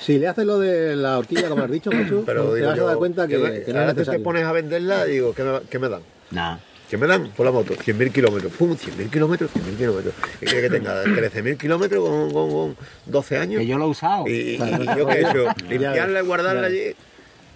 [0.00, 2.78] Si le haces lo de la horquilla, como has dicho, macho, Pero te digo vas
[2.78, 5.42] a dar cuenta que, me- que no es te, pones a venderla y digo, ¿qué
[5.42, 6.00] me, qué me dan?
[6.30, 6.56] Nah.
[6.88, 7.74] ¿Qué me dan por la moto?
[7.74, 8.52] 100.000 kilómetros.
[8.52, 8.70] ¡Pum!
[8.76, 10.14] 100.000 kilómetros, 100.000 kilómetros.
[10.38, 11.02] ¿Qué quiere que tenga?
[11.04, 12.76] 13.000 kilómetros con, con- con
[13.06, 13.60] 12 años.
[13.60, 14.26] Que yo lo he usado.
[14.28, 14.58] Y, y
[14.96, 16.94] yo qué he hecho, limpiarla y guardarla allí.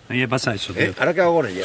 [0.09, 0.83] A mí me pasa eso, tío.
[0.83, 0.95] ¿Eh?
[0.99, 1.65] ¿Ahora qué hago con ella?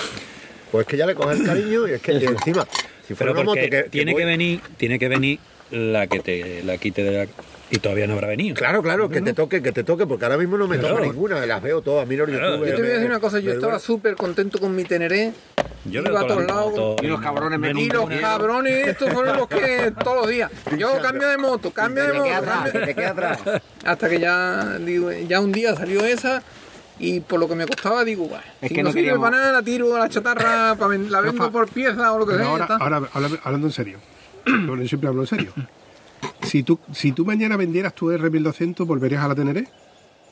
[0.71, 2.67] Pues que ya le coge el cariño y es que y encima,
[3.07, 5.39] si fuera Pero una moto que, tiene voy- que venir, tiene que venir
[5.71, 7.27] la que te la quite de la
[7.75, 8.55] y todavía no habrá venido.
[8.55, 10.95] Claro, claro, que te toque, que te toque, porque ahora mismo no me Claro.
[10.95, 12.67] toca ninguna, las veo todas, miro Claro, YouTube.
[12.69, 15.33] Yo te voy a decir una cosa, yo estaba súper contento con mi Teneré.
[15.85, 16.95] Yo Iba veo a todos lados.
[17.03, 20.49] Y los cabrones me Y los cabrones estos fueron los que todos los días.
[20.77, 22.79] Yo cambio de moto, cambio de moto.
[22.85, 23.39] te queda atrás.
[23.85, 26.41] Hasta que ya, digo, ya un día salió esa
[26.97, 29.37] y por lo que me costaba, digo, "Buah, Es si que no, sirve queríamos- para
[29.37, 32.45] nada, la tiro a la chatarra, la vendo por pieza o lo que sea.
[32.47, 33.97] ahora, ahora habla- hablando en serio.
[34.45, 35.53] Yo siempre hablo en serio.
[36.43, 39.67] Si tú, si tú mañana vendieras tu R1200, ¿volverías a la Teneré?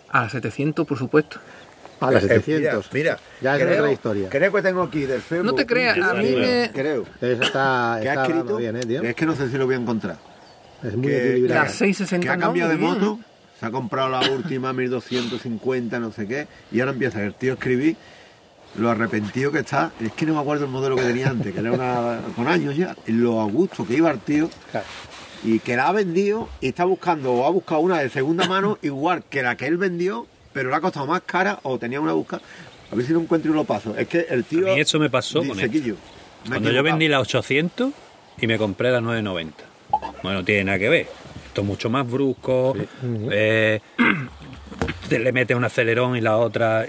[0.10, 1.40] A 700, por supuesto.
[2.00, 2.90] A las Eh, 700.
[2.94, 4.30] Mira, Ya es creo, otra historia.
[4.30, 5.46] Creo que tengo aquí del Facebook.
[5.46, 6.70] No te creas, a mí me...
[6.74, 7.04] Creo.
[7.22, 8.58] Eso está, Que ha está escrito.
[8.58, 9.02] bien, ¿eh, tío?
[9.04, 10.18] Es que no sé si lo voy a encontrar.
[10.84, 11.64] Es muy que- equilibrado.
[11.64, 13.20] La 660 que ha cambiado no, de moto,
[13.60, 17.56] se ha comprado la última 1250, no sé qué, y ahora empieza el tío a
[17.56, 17.96] escribir
[18.78, 19.92] lo arrepentido que está.
[20.02, 22.76] Es que no me acuerdo el modelo que tenía antes, que era una, con años
[22.76, 24.86] ya, lo a gusto que iba el tío, Claro.
[25.44, 28.78] Y que la ha vendido y está buscando, o ha buscado una de segunda mano,
[28.84, 32.14] igual que la que él vendió, pero le ha costado más cara, o tenía una
[32.14, 32.40] busca.
[32.92, 33.96] A ver si lo encuentro y lo paso.
[33.98, 34.72] Es que el tío.
[34.72, 35.72] A mí eso me pasó con esto.
[35.72, 36.84] "Quillo, me he Cuando yo equivocado".
[36.84, 37.92] vendí la 800
[38.40, 39.64] y me compré la 990.
[40.22, 41.08] Bueno, no tiene nada que ver.
[41.48, 42.76] Esto es mucho más brusco.
[43.32, 43.80] eh,
[45.10, 46.86] te le metes un acelerón y la otra.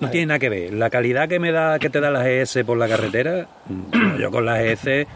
[0.00, 0.72] No tiene nada que ver.
[0.72, 3.46] La calidad que me da, que te da la GS por la carretera,
[4.18, 5.06] yo con la GS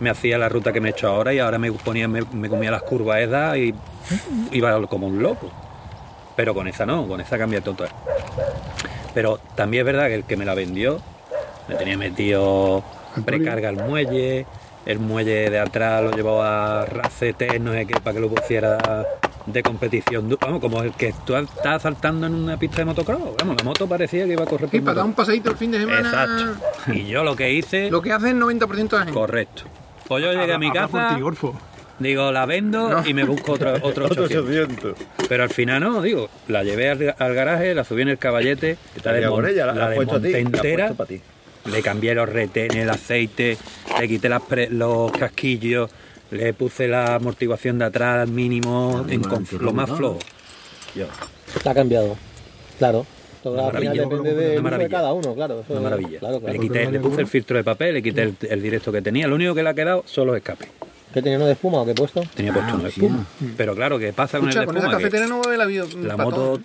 [0.00, 2.48] me hacía la ruta que me he hecho ahora y ahora me ponía, me, me
[2.48, 3.74] comía las curvas esas y
[4.52, 5.50] iba como un loco.
[6.36, 7.86] Pero con esa no, con esa cambia todo.
[9.14, 11.00] Pero también es verdad que el que me la vendió
[11.68, 12.82] me tenía metido
[13.24, 14.46] precarga el muelle,
[14.86, 19.06] el muelle de atrás lo llevaba a racete, no sé qué, para que lo pusiera
[19.46, 20.36] de competición.
[20.40, 23.36] Vamos, como el que tú estás saltando en una pista de motocross.
[23.38, 25.56] Vamos, la moto parecía que iba a correr por Y para dar un pasadito el
[25.56, 26.08] fin de semana.
[26.08, 26.92] Exacto.
[26.92, 29.12] Y yo lo que hice, Lo que hace el 90% de la gente.
[29.12, 29.64] correcto.
[30.10, 31.20] Pues yo llegué a mi casa, ti,
[32.00, 34.94] digo, la vendo y me busco otro, otro 800.
[35.28, 38.76] Pero al final no, digo, la llevé al, al garaje, la subí en el caballete,
[39.04, 40.96] la, con desmon- ella, la, la has puesto a ti, desmonté la has entera, puesto
[40.96, 41.70] para ti.
[41.70, 43.56] le cambié los retenes, el aceite,
[44.00, 45.90] le quité las pre- los casquillos,
[46.32, 50.18] le puse la amortiguación de atrás al mínimo, en bueno, conf- el lo más flojo.
[51.54, 52.16] Está cambiado.
[52.78, 53.06] Claro.
[53.42, 55.60] Todo al final depende de cada uno, claro.
[55.60, 56.18] eso Una maravilla.
[56.18, 56.52] Claro, claro.
[56.52, 59.26] Le, quité, le puse el filtro de papel, le quité el, el directo que tenía.
[59.26, 60.68] Lo único que le ha quedado son los escapes.
[61.12, 62.22] ¿Qué tenía uno de espuma o qué he puesto?
[62.34, 63.00] Tenía puesto uno de sí.
[63.00, 63.26] espuma.
[63.56, 64.98] Pero claro, ¿qué pasa con Escucha, el con de esa espuma?
[64.98, 65.84] Que cafetera no va la vida.
[66.02, 66.60] La moto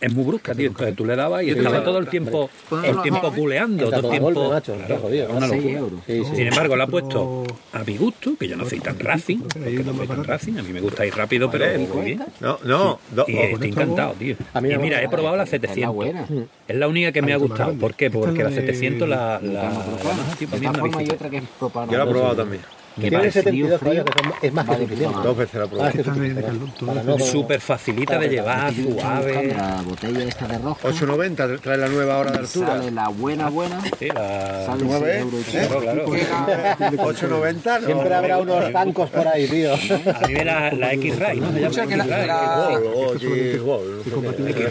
[0.00, 0.68] es muy brusca, tío.
[0.68, 4.10] Entonces tú le dabas y estaba todo el tiempo, Pues el tiempo culeando, todo el
[4.10, 4.32] tiempo.
[4.32, 5.28] golpe, macho, está jodido.
[5.28, 6.02] es una 6 locura.
[6.06, 6.36] Sí, sí.
[6.36, 9.82] Sin embargo, le ha puesto a mi gusto, que yo no soy tan racing, porque
[9.84, 12.22] no soy tan racing, a mí me gusta ir rápido, pero muy bien.
[12.40, 14.36] No, no, do- Y estoy encantado, tío.
[14.54, 15.94] Y mira, he probado la Es la 700.
[15.94, 16.26] buena.
[16.68, 17.72] Es la única que me ha Ah, gustado.
[17.74, 18.06] ¿Por qué?
[18.06, 21.42] Es Porque la la de- 700 la, la, la De es que es.
[21.90, 22.62] Yo la he probado también.
[22.98, 25.14] Que Tiene para el frío, 72 frío, caballos, que es más que vale suficiente.
[25.14, 27.04] puta Dos veces la Ah, que suficiente, eso.
[27.04, 29.54] no- Súper facilita de llevar, suave.
[29.56, 30.88] La botella esta de roja.
[30.88, 32.66] 8.90 trae la nueva hora de altura.
[32.68, 33.80] Sale la buena, buena.
[33.98, 34.66] Sí, la...
[34.66, 35.60] Sale Nueve, 6 euros y ¿eh?
[35.68, 35.80] pico.
[35.80, 37.08] Claro, claro.
[37.08, 37.86] 8.90 no.
[37.86, 39.74] Siempre habrá unos zancos por ahí, tío.
[39.74, 41.46] A mí me la, la X-Ray, ¿no?
[41.52, 42.26] Se llama Escucha, que la- X-Ray.
[42.26, 44.02] la- Gol, oye, gol.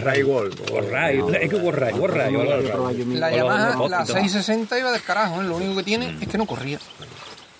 [0.03, 0.49] Ray gol.
[0.71, 2.65] Warray, es que Warray, Warray, Yo Warray.
[2.65, 3.19] he probado yo mismo.
[3.19, 4.07] La O Yamaha, la depósitos.
[4.07, 5.45] 660 iba del carajo, ¿eh?
[5.45, 6.79] lo único que tiene es que no corría.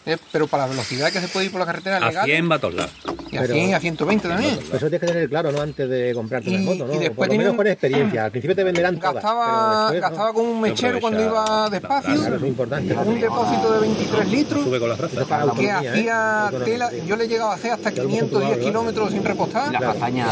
[0.08, 2.50] Eh, Pero para la velocidad que se puede ir por la carretera A legal, 100
[2.52, 2.92] va a todos lados.
[3.32, 4.58] y a 100 y a 120 también.
[4.58, 5.62] Eso tienes que tener claro, ¿no?
[5.62, 6.94] Antes de comprarte una moto, ¿no?
[6.96, 8.26] y después Por lo menos con experiencia.
[8.26, 9.16] Al principio te venderán todas.
[9.16, 10.08] Gastaba, pero después, ¿no?
[10.10, 12.94] gastaba como un mechero cuando iba despacio, Claro, eso es importante.
[12.94, 15.26] un depósito de 23 litros, Sube con las razas.
[15.28, 15.72] Para que ¿eh?
[15.72, 16.66] hacía Autonomía.
[16.74, 20.28] tela, yo le llegaba a hacer hasta 510 kilómetros sin repostar, La castaña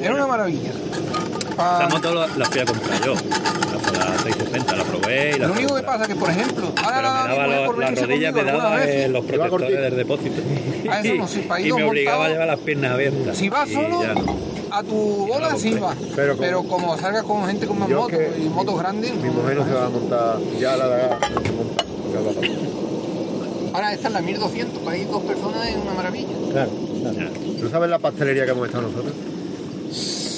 [0.00, 0.70] era una maravilla.
[1.52, 3.14] Esa Pa- moto la, la fui a comprar yo.
[3.14, 6.06] La, la 660, la probé y la Lo único que pasa?
[6.06, 9.08] Que, por ejemplo, ahora Pero me daba las rodillas me conmigo alguna daba vez, eh,
[9.08, 10.42] los protectores del depósito.
[10.90, 13.36] Ah, eso no, si para ir y me obligaba a llevar las piernas abiertas.
[13.36, 14.36] Si vas solo, ya no.
[14.70, 15.94] a tu bola sí va.
[16.16, 19.14] Pero Pero, como- salgas con gente con más motos que y motos grandes.
[19.14, 21.18] Mi mujer no se va a montar, ya la da.
[23.74, 26.28] Ahora esta es la 1200, para ir dos personas es una maravilla.
[26.52, 26.70] Claro,
[27.12, 27.30] claro.
[27.60, 29.12] ¿Tú sabes la pastelería que hemos estado nosotros?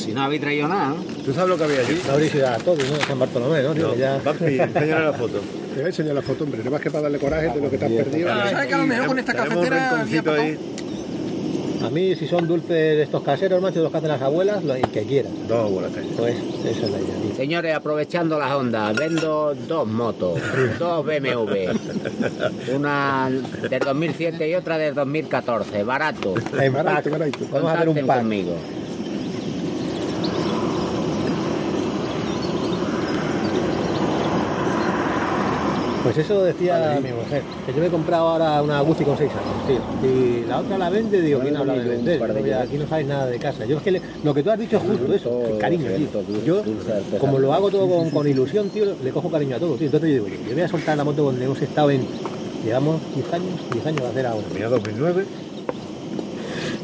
[0.05, 0.97] Si no habéis traído nada, ¿no?
[1.25, 1.99] ¿Tú sabes lo que había allí?
[2.07, 2.97] No habréis ido a todos, ¿no?
[3.07, 3.75] San Bartolomé, ¿no?
[3.75, 4.17] No, ya...
[4.17, 5.41] Enséñale la foto.
[5.41, 6.59] Te voy a enseñar la foto, hombre.
[6.59, 8.29] Nada más que para darle coraje de lo que te has perdido.
[8.29, 10.23] ¿Sabes que a lo mejor con esta cafetera había.
[11.85, 14.89] A mí, si son dulces estos caseros, macho, los que hacen las abuelas, lo el
[14.89, 15.33] que quieran.
[15.47, 16.09] Dos tengo.
[16.17, 17.37] Pues esa es la idea.
[17.37, 20.41] Señores, aprovechando las ondas, vendo dos motos,
[20.79, 21.73] dos BMW.
[22.75, 23.31] Una
[23.69, 26.35] del 2007 y otra del 2014, barato.
[26.59, 27.39] En Barato, barato.
[27.53, 28.19] Vamos a hacer un pack.
[28.19, 28.57] conmigo.
[36.05, 39.31] Pues eso decía mi mujer, que yo me he comprado ahora una Guzzi con 6
[39.31, 40.09] años, tío.
[40.11, 42.23] Y la otra la vende, digo, ¿quién habla de vender?
[42.61, 43.65] Aquí no sabes nada de casa.
[43.65, 46.43] Yo es que le- lo que tú has dicho es justo eso, el cariño, tío.
[46.45, 46.63] Yo,
[47.19, 49.87] como lo hago todo con, con ilusión, tío, le cojo cariño a todo, tío.
[49.87, 52.07] Entonces yo digo, yo voy a soltar la moto donde hemos estado en...
[52.65, 54.47] Llevamos 10 años, 10 años a hacer ahora.
[54.55, 55.25] Mira, 2009.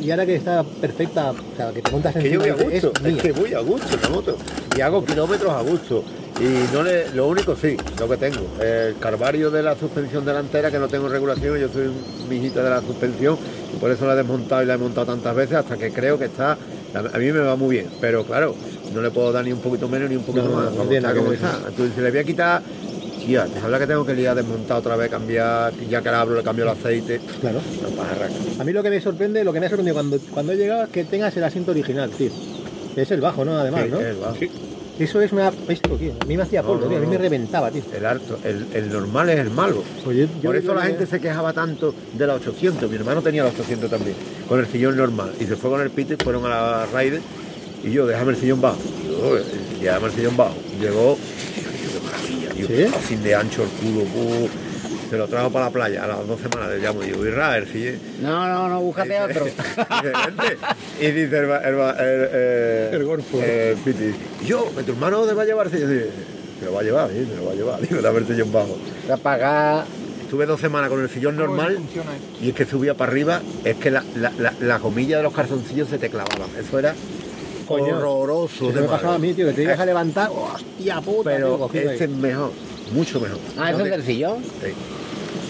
[0.02, 2.92] Y ahora que está perfecta, o sea, que te montas Que yo voy a gusto,
[3.04, 4.36] es es que voy a gusto en la moto.
[4.76, 6.02] Y hago kilómetros a gusto.
[6.40, 10.70] Y no le, lo único sí, lo que tengo, el carvario de la suspensión delantera,
[10.70, 13.36] que no tengo regulación, yo soy un mijita de la suspensión,
[13.74, 16.18] y por eso la he desmontado y la he montado tantas veces hasta que creo
[16.18, 16.52] que está,
[16.94, 18.54] a mí me va muy bien, pero claro,
[18.94, 21.02] no le puedo dar ni un poquito menos ni un poquito No, más, no tiene
[21.02, 21.58] nada como está.
[21.68, 22.62] Entonces si le voy a quitar,
[23.24, 26.36] tía, te habla que tengo que liar desmontar otra vez, cambiar, ya que la abro
[26.36, 27.60] le cambio el aceite, Claro.
[27.82, 28.32] no pasa raca.
[28.58, 30.84] A mí lo que me sorprende, lo que me ha sorprendido cuando, cuando he llegado
[30.84, 32.30] es que tengas el asiento original, tío.
[32.96, 33.58] Es el bajo, ¿no?
[33.58, 34.00] Además, Sí, ¿no?
[34.00, 34.36] es bajo.
[35.00, 35.50] Eso es una...
[35.68, 36.12] Esto, tío.
[36.20, 36.98] A mí me hacía No, polvo, no, tío.
[36.98, 37.12] A mí no.
[37.12, 37.82] me reventaba, tío.
[37.96, 39.82] El alto, el, el normal es el malo.
[40.04, 42.88] Pues yo- yo- Por eso la gente se quejaba tanto de la 800.
[42.90, 44.14] Mi hermano tenía la 800 también,
[44.48, 45.32] con el sillón normal.
[45.40, 47.20] Y se fue con el Peter, fueron a la Raider.
[47.82, 48.76] Y yo, déjame el sillón bajo.
[49.08, 49.42] Y yo, eh,
[49.80, 50.54] déjame el sillón bajo.
[50.78, 52.66] Llegó, qué maravilla, tío.
[52.66, 52.94] ¿Sí?
[52.94, 54.02] Así de ancho el culo.
[54.02, 54.48] uh,
[55.10, 56.70] se lo trajo para la playa a las dos semanas.
[56.70, 57.96] Le llamo y digo, Irra, el sillón.
[58.22, 59.44] No, no, no, búscate otro.
[61.00, 63.40] Y dice el, ba- el, el, eh, El golfo.
[63.42, 64.14] el Piti,
[64.46, 65.66] yo, que tu hermano te va a llevar.
[65.68, 66.10] Y yo, dice,
[66.60, 67.80] me lo va a llevar, sí, me lo va a llevar.
[67.88, 68.76] Digo, dame el sillón bajo.
[69.06, 69.84] Voy a pagar.
[70.22, 71.78] Estuve dos semanas con el sillón ¿Cómo normal
[72.40, 75.32] y es que subía para arriba, es que la, la, la, la comilla de los
[75.34, 76.48] calzoncillos se te clavaban.
[76.56, 76.94] Eso era
[77.66, 78.70] Coño, horroroso.
[78.70, 82.04] Me pasaba a mí, tío, que te ibas a levantar, hostia puta, tío, Pero este
[82.04, 82.52] es mejor,
[82.92, 83.38] mucho mejor.
[83.58, 84.36] Ah, eso es del sillón.
[84.62, 84.70] Sí.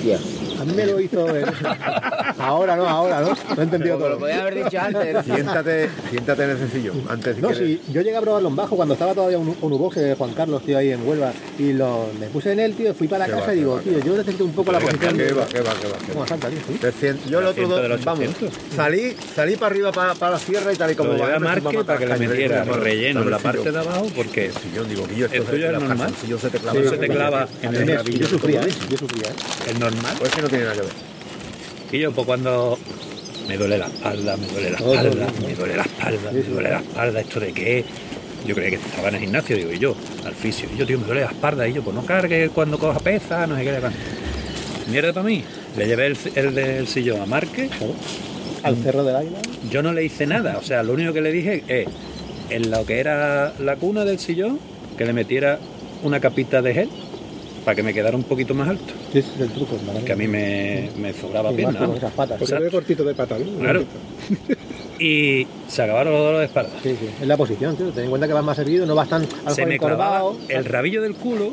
[0.02, 0.39] Tío.
[0.60, 1.34] A mí me lo hizo...
[1.36, 1.42] eh,
[2.38, 3.28] Ahora no, ahora no.
[3.30, 4.18] No he entendido Pero lo todo.
[4.20, 5.24] podía haber dicho antes.
[5.24, 7.02] Siéntate, siéntate en ese sillón.
[7.08, 7.66] Antes si No, quieres.
[7.68, 10.32] sí, yo llegué a probarlo en bajo cuando estaba todavía un, un Ubox de Juan
[10.34, 11.32] Carlos, tío, ahí en Huelva.
[11.58, 13.80] Y lo, me puse en él, tío, fui para Qué casa va, y digo, va,
[13.82, 15.32] tío, yo necesito un poco la posición ¿Qué de...
[15.32, 16.26] va, qué va, qué va, qué ¿Cómo va.
[16.28, 16.58] salta, tío?
[16.66, 16.74] ¿Sí?
[16.74, 18.50] Te siento- Yo el otro dos, vamos, 800.
[18.74, 21.38] salí, salí para arriba para, para la sierra y tal y como Lo va, a
[21.38, 25.06] Marque para que le metiera relleno en la parte de abajo porque El sillón, digo,
[25.06, 25.98] Guillo, esto ¿El se- tuyo es normal?
[25.98, 26.90] calzoncillos se te no clavan.
[26.90, 27.48] se te clava
[28.20, 28.74] yo sufría, como ¿eh?
[28.90, 29.34] Yo sufría, ¿eh?
[29.70, 30.14] Es normal.
[30.18, 30.92] Pues es que no tiene nada que ver.
[31.92, 32.78] Y yo, pues cuando
[33.48, 36.78] me duele la espalda, me duele la espalda, me duele la espalda, me duele la
[36.78, 37.84] espalda, ¿esto de qué?
[38.46, 39.94] Yo creía que estaba en el gimnasio, digo, y yo,
[40.24, 42.78] al fisio, y yo, tío, me duele la espalda, y yo, pues no cargue cuando
[42.78, 43.80] coja pesa, no sé qué.
[44.90, 45.44] Mierda para mí.
[45.76, 47.68] Le llevé el, el del sillón a Marque,
[48.62, 49.38] Al cerro del águila.
[49.70, 51.86] yo no le hice nada, o sea, lo único que le dije es,
[52.50, 54.58] en lo que era la cuna del sillón,
[54.98, 55.58] que le metiera
[56.02, 56.90] una capita de gel
[57.64, 60.04] para que me quedara un poquito más alto, Sí, ese es el truco, hermano.
[60.04, 61.88] que a mí me, me sobraba Sí, pierna.
[61.96, 62.38] esas patas.
[62.38, 63.58] Porque ve cortito de pata, ¿no?
[63.58, 63.84] Claro.
[64.98, 66.70] Y se acabaron los dolores de espalda.
[66.82, 67.06] Sí, sí.
[67.22, 67.88] Es la posición, tío.
[67.88, 70.64] Ten en cuenta que vas más erguido, no vas tan algo se me clavaba el
[70.66, 71.50] rabillo del culo,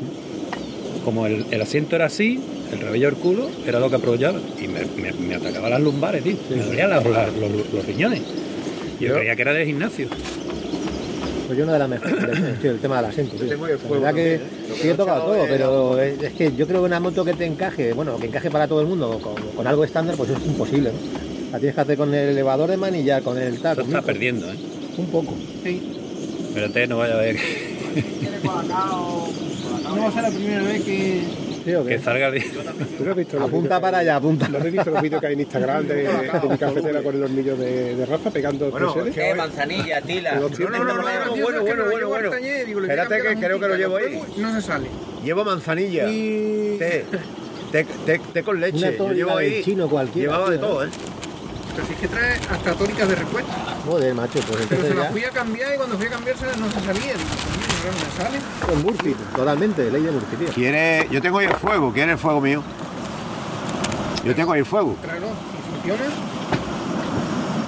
[1.02, 2.38] como el, el asiento era así,
[2.72, 6.22] el rabillo del culo era lo que aprovechaba y me, me, me atacaba las lumbares,
[6.24, 6.36] tío.
[6.50, 8.20] Me dolían las- los, los riñones.
[9.00, 10.08] Yo Yo- creía que era de gimnasio.
[11.48, 13.50] Pues yo una de las mejores, tío, el tema del asiento, tío.
[13.50, 14.40] El La verdad que ¿eh?
[14.82, 17.32] Sí he tocado todo, de pero es, es que yo creo que una moto que
[17.32, 20.36] te encaje, bueno, que encaje para todo el mundo con, con algo estándar, pues es
[20.44, 20.98] imposible, ¿no?
[21.50, 24.52] La tienes que hacer con el elevador de manillar, con el tal, Eso está perdiendo,
[24.52, 24.56] ¿eh?
[24.98, 25.34] Un poco.
[25.64, 27.36] Espérate, no vaya a ver
[28.44, 28.52] No
[30.02, 31.47] va a ser la primera vez que.
[31.68, 31.96] ¿Sí o qué?
[31.96, 32.40] que salga de...
[32.40, 34.48] ¿Tú no has visto Apunta para allá, apunta.
[34.48, 37.22] ¿No has visto los vídeos que hay en Instagram de, de mi cafetera con el
[37.24, 40.34] hornillo de, de Rafa pegando Bueno, es que- manzanilla, tila.
[40.36, 42.32] No, 200 no, no, bueno, bueno, bueno, bueno.
[42.34, 44.20] Espérate cambiar que creo que lo llevo ahí.
[44.38, 44.88] No se sale.
[45.22, 46.76] Llevo manzanilla, Y.
[46.78, 47.04] té,
[47.72, 48.96] té, té, té con leche.
[48.96, 49.62] Yo llevo ahí.
[49.62, 50.88] chino cualquiera, Llevaba de tío, todo, ¿eh?
[51.74, 53.52] Pero si es que trae hasta tóricas de repuesto.
[53.86, 56.70] Joder, macho, pues Pero se las fui a cambiar y cuando fui a cambiarse no
[56.70, 57.18] se salían.
[58.66, 60.48] Con Murphy, totalmente, ley de Murphy, tío.
[60.48, 61.92] ¿Quiere, yo tengo ahí el fuego.
[61.92, 62.62] ¿Quiere el fuego mío?
[64.24, 64.96] Yo tengo ahí el fuego.
[65.02, 65.28] Claro,
[65.72, 66.04] funciona.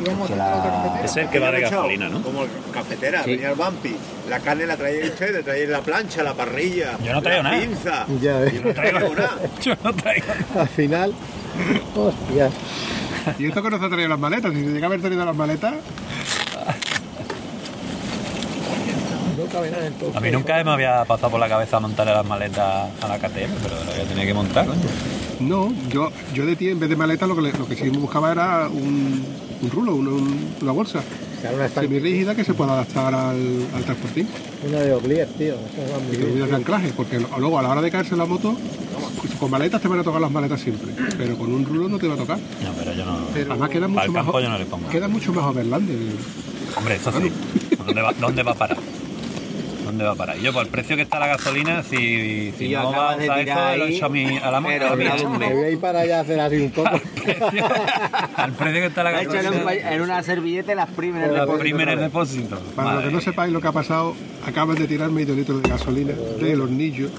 [0.00, 1.00] Y vamos Se a hacer la-.
[1.04, 2.22] Es el que va de gasolina, ¿no?
[2.22, 3.30] Como cafetera, Sí.
[3.32, 3.96] venía el Bampi.
[4.28, 6.98] La carne la traía usted, traía la plancha, la parrilla.
[7.04, 7.62] Yo no traigo la nada.
[7.62, 8.06] pinza.
[8.20, 8.44] Ya.
[8.50, 9.36] Yo no traigo nada.
[9.62, 10.26] Yo no traigo.
[10.58, 11.14] Al final,
[11.96, 12.50] hostia.
[13.38, 15.36] Y esto que nos ha traído las maletas, si se llega a haber traído las
[15.36, 15.74] maletas,
[19.36, 20.12] No cabe nada en todo.
[20.16, 23.52] A mí nunca me había pasado por la cabeza montarle las maletas a la KTM,
[23.62, 24.80] pero la voy a tener que montar, coño.
[25.40, 27.88] no, yo, yo de ti en vez de maletas lo que, le- lo que sí
[27.90, 29.24] buscaba era un,
[29.62, 31.00] un rulo, un- un- una bolsa
[31.40, 34.28] Claro, una, estampa- semi-rígida que se pueda adaptar al, al transportín
[34.68, 35.54] una de Oglier, tío.
[35.54, 36.32] Eso va muy y que bien.
[36.32, 38.54] hubiera de anclaje, porque luego a la hora de caerse en la moto,
[39.38, 42.06] con maletas te van a tocar las maletas siempre, pero con un rulo no te
[42.08, 42.36] va a tocar.
[42.36, 43.18] No, pero yo no.
[43.34, 44.88] Además queda mucho más, campo yo no le pongo.
[44.90, 45.96] queda mucho más overlander.
[46.76, 47.32] Hombre, eso sí.
[47.86, 48.76] ¿Dónde va, ¿Dónde va a parar?
[49.90, 50.38] ¿Dónde va a parar?
[50.38, 53.20] Y yo, por el precio que está la gasolina, si, si no va a acabas
[53.24, 54.60] eso, tirar lo ahí, echo a, mi, a la
[55.16, 55.26] hecho.
[55.26, 55.48] hombre.
[55.48, 56.90] Me voy a ir para allá a hacer así un poco.
[58.36, 59.50] Al precio que está la gasolina.
[59.64, 61.98] pa- en una servilleta las primeras depósito vez.
[62.00, 62.58] depósitos.
[62.76, 64.14] Para los que no sepáis lo que ha pasado,
[64.46, 67.10] acaban de tirar medio litro de gasolina del hornillo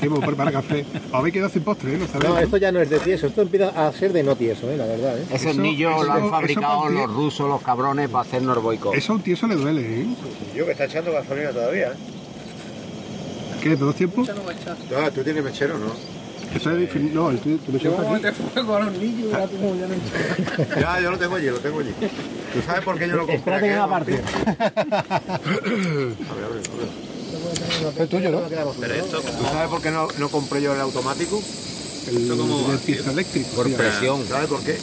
[0.00, 0.84] que hemos preparado café.
[1.08, 1.98] Os habéis quedado sin postre, ¿eh?
[1.98, 2.30] ¿Lo sabéis?
[2.30, 4.76] No, esto ya no es de tieso, esto empieza a ser de no tieso, eh,
[4.76, 5.18] la verdad.
[5.18, 5.24] ¿eh?
[5.32, 5.60] Ese eso-
[6.04, 8.94] lo han fabricado los rusos, los cabrones, para hacernos boicot.
[8.94, 10.06] Eso a un tieso le duele, ¿eh?
[10.56, 11.88] Yo que está echando gasolina todavía.
[11.88, 11.96] ¿eh?
[13.62, 13.68] ¿Qué?
[13.70, 14.26] ¿De dos tiempos?
[14.26, 14.76] Ya no va a echar.
[15.12, 15.86] Tú tienes mechero, ¿no?
[16.56, 17.14] Eso es diferente.
[17.14, 18.24] No, el tuyo, tu mechero a está aquí.
[18.24, 20.80] meter fuego a los niños y verás tú cómo ya no echa.
[20.80, 21.92] Ya, yo lo tengo allí, lo tengo allí.
[22.00, 23.36] ¿Tú sabes por qué yo lo compré?
[23.36, 24.20] Espérate que va a partir.
[24.56, 27.09] Abre, abre, abre.
[27.98, 28.40] Es tuyo, ¿no?
[28.80, 31.40] Pero esto, ¿Tú sabes por qué no, no compré yo el automático?
[32.08, 33.48] El, cómo va, el pieza eléctrico.
[33.56, 34.26] Por presión.
[34.26, 34.78] ¿Sabes por qué?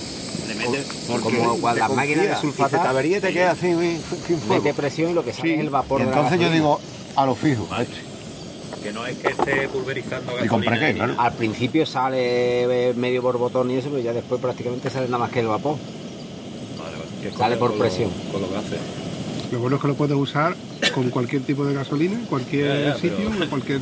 [0.48, 0.86] le metes.
[1.08, 4.64] Como cuando las máquinas de sulfatar avería y te queda así, uy, sin fuego.
[4.64, 5.54] mete presión y lo que sale Sí.
[5.56, 6.80] es el vapor Y de la entonces yo digo,
[7.16, 7.68] a lo fijo.
[7.72, 7.98] a este.
[8.84, 10.46] Que no es que esté pulverizando gasolina.
[10.46, 10.94] ¿Y compré qué?
[10.94, 11.16] Claro.
[11.18, 15.40] Al principio sale medio borbotón y eso, pero ya después prácticamente sale nada más que
[15.40, 15.76] el vapor.
[16.78, 17.38] Vale, vale.
[17.38, 18.12] Sale por presión.
[18.32, 18.78] Con lo que hace.
[19.52, 20.56] Lo bueno es que lo puedes usar
[20.94, 23.80] con cualquier tipo de gasolina, en cualquier Ya, ya, sitio, en cualquier.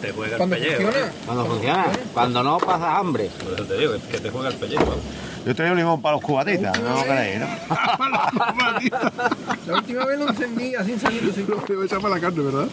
[0.00, 0.82] Te juega el Cuando pellejo.
[0.82, 3.30] funciona, Cuando funciona, cuando no pasas hambre.
[3.42, 4.84] Por eso te digo, es que te juega el pellejo.
[4.84, 4.98] vamos.
[5.46, 7.46] Yo traigo limón para los cubatitas, no lo queréis, ¿no?
[9.66, 12.42] la última vez lo encendí así saliendo sin Te voy a echar para la carne,
[12.42, 12.66] ¿verdad?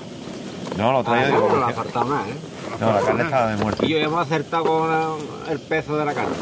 [0.78, 1.82] No, lo Ah, traigo no, no le ha digo.
[1.84, 2.34] faltado nada, ¿eh?
[2.80, 3.86] No, la carne estaba de muerte.
[3.86, 6.36] Y yo hemos acertado con eh, el peso de la carne.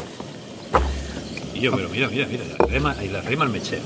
[1.54, 3.82] Y yo, pero mira, mira, mira, la rema, y la rema el mechero.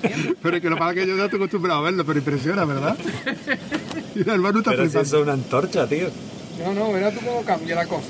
[0.42, 2.96] Pero es que lo para que yo ya estoy acostumbrado a verlo, pero impresiona, ¿verdad?
[4.14, 5.06] Y el hermano está Pero si flipando.
[5.08, 6.08] eso es una antorcha, tío.
[6.64, 8.06] No, no, verás tú cómo cambia la cosa.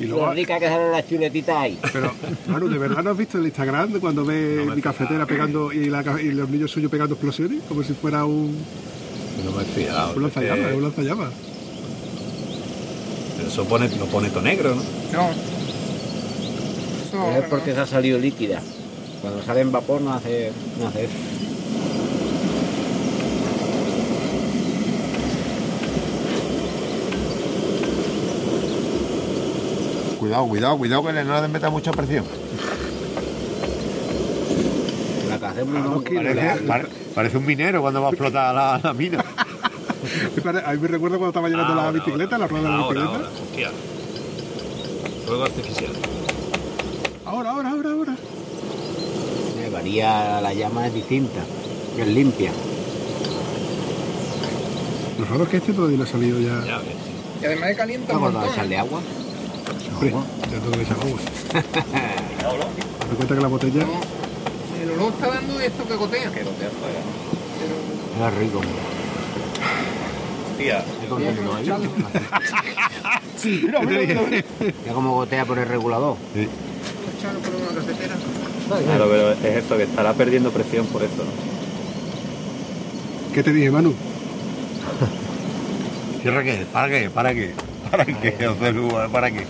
[0.00, 1.78] Y Lo rica que salen las chuletitas ahí.
[1.92, 2.12] pero,
[2.48, 5.72] Manu, ¿de verdad no has visto el Instagram de cuando ve No mi cafetera pegando
[5.72, 7.62] y, la, ca- y los niños suyos pegando explosiones?
[7.68, 8.56] Como si fuera un,
[9.44, 10.14] No me he fijado.
[10.16, 11.30] un es que- lanzallamas, un lanzallamas.
[13.36, 14.82] Pero eso pone, lo pone todo negro, ¿no?
[15.12, 15.30] No.
[17.08, 18.60] Eso, Es porque se ha salido líquida.
[19.24, 21.14] Cuando sale en vapor no hace, no hace eso.
[30.18, 32.24] Cuidado, cuidado, cuidado que no le meta mucha presión.
[35.28, 38.94] La que hacemos no, Parece, pare- parece un minero cuando va a explotar la, la
[38.94, 39.22] mina.
[40.44, 42.48] A mí me recuerda cuando estaba llenando la Ahora, bicicleta, la ahora.
[42.48, 43.26] rueda de la Ahora, bicicleta.
[43.26, 43.70] ahora, hostia.
[45.26, 45.92] Fuego artificial.
[47.24, 48.16] Ahora, ahora, ahora, ahora.
[49.84, 51.40] Eh, varía, la llama es distinta,
[51.98, 52.50] es limpia.
[55.18, 56.64] Lo raro es que este todavía no ha salido ya.
[56.64, 56.86] Ya ves.
[57.42, 58.52] Y además de Vamos a montón.
[58.54, 59.00] echarle agua.
[59.92, 60.10] Hombre,
[60.50, 61.18] ya tengo que echar agua.
[63.16, 63.84] Cuenta que la botella.
[63.84, 66.32] No, El olor está dando esto que gotea.
[66.32, 66.70] Que gotea
[68.40, 68.60] rico.
[70.50, 70.78] Hostia.
[71.56, 71.70] Ahí.
[73.42, 74.44] ¿Qué te dije?
[74.86, 76.16] Ya como gotea por el regulador.
[76.34, 78.14] Echarlo por una cafetera.
[78.68, 81.54] Claro, pero es esto, que estará perdiendo presión por eso, ¿no?
[83.34, 83.94] ¿Qué te dije, Manu?
[86.22, 86.66] ¿Cierra qué?
[86.72, 87.10] ¿Para qué?
[87.10, 87.54] ¿Para qué?
[87.90, 88.32] ¿Para qué?
[89.12, 89.46] ¿Para qué?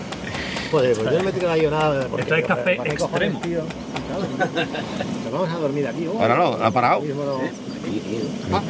[0.71, 2.09] Joder, pues yo no me tiro la nada.
[2.19, 3.41] Esto es café extremo.
[5.25, 6.07] Nos vamos a dormir aquí.
[6.07, 6.19] oh.
[6.19, 7.03] Páralo, ¿la ha parado?
[7.03, 7.41] No-.
[8.53, 8.62] Ah.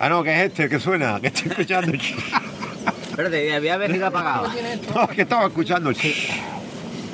[0.00, 1.92] Ah, no, que es este, que suena, que estoy escuchando.
[3.10, 4.48] Espérate, voy a ver si lo ha apagado.
[4.94, 5.92] No, que estaba escuchando.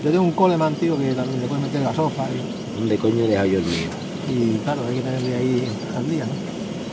[0.05, 3.25] Yo tengo un coleman, tío, que también le puedes meter la sofa y, ¿Dónde coño
[3.25, 3.89] he dejado yo el mío?
[4.29, 6.33] y, claro, hay que tenerle ahí al día, ¿no?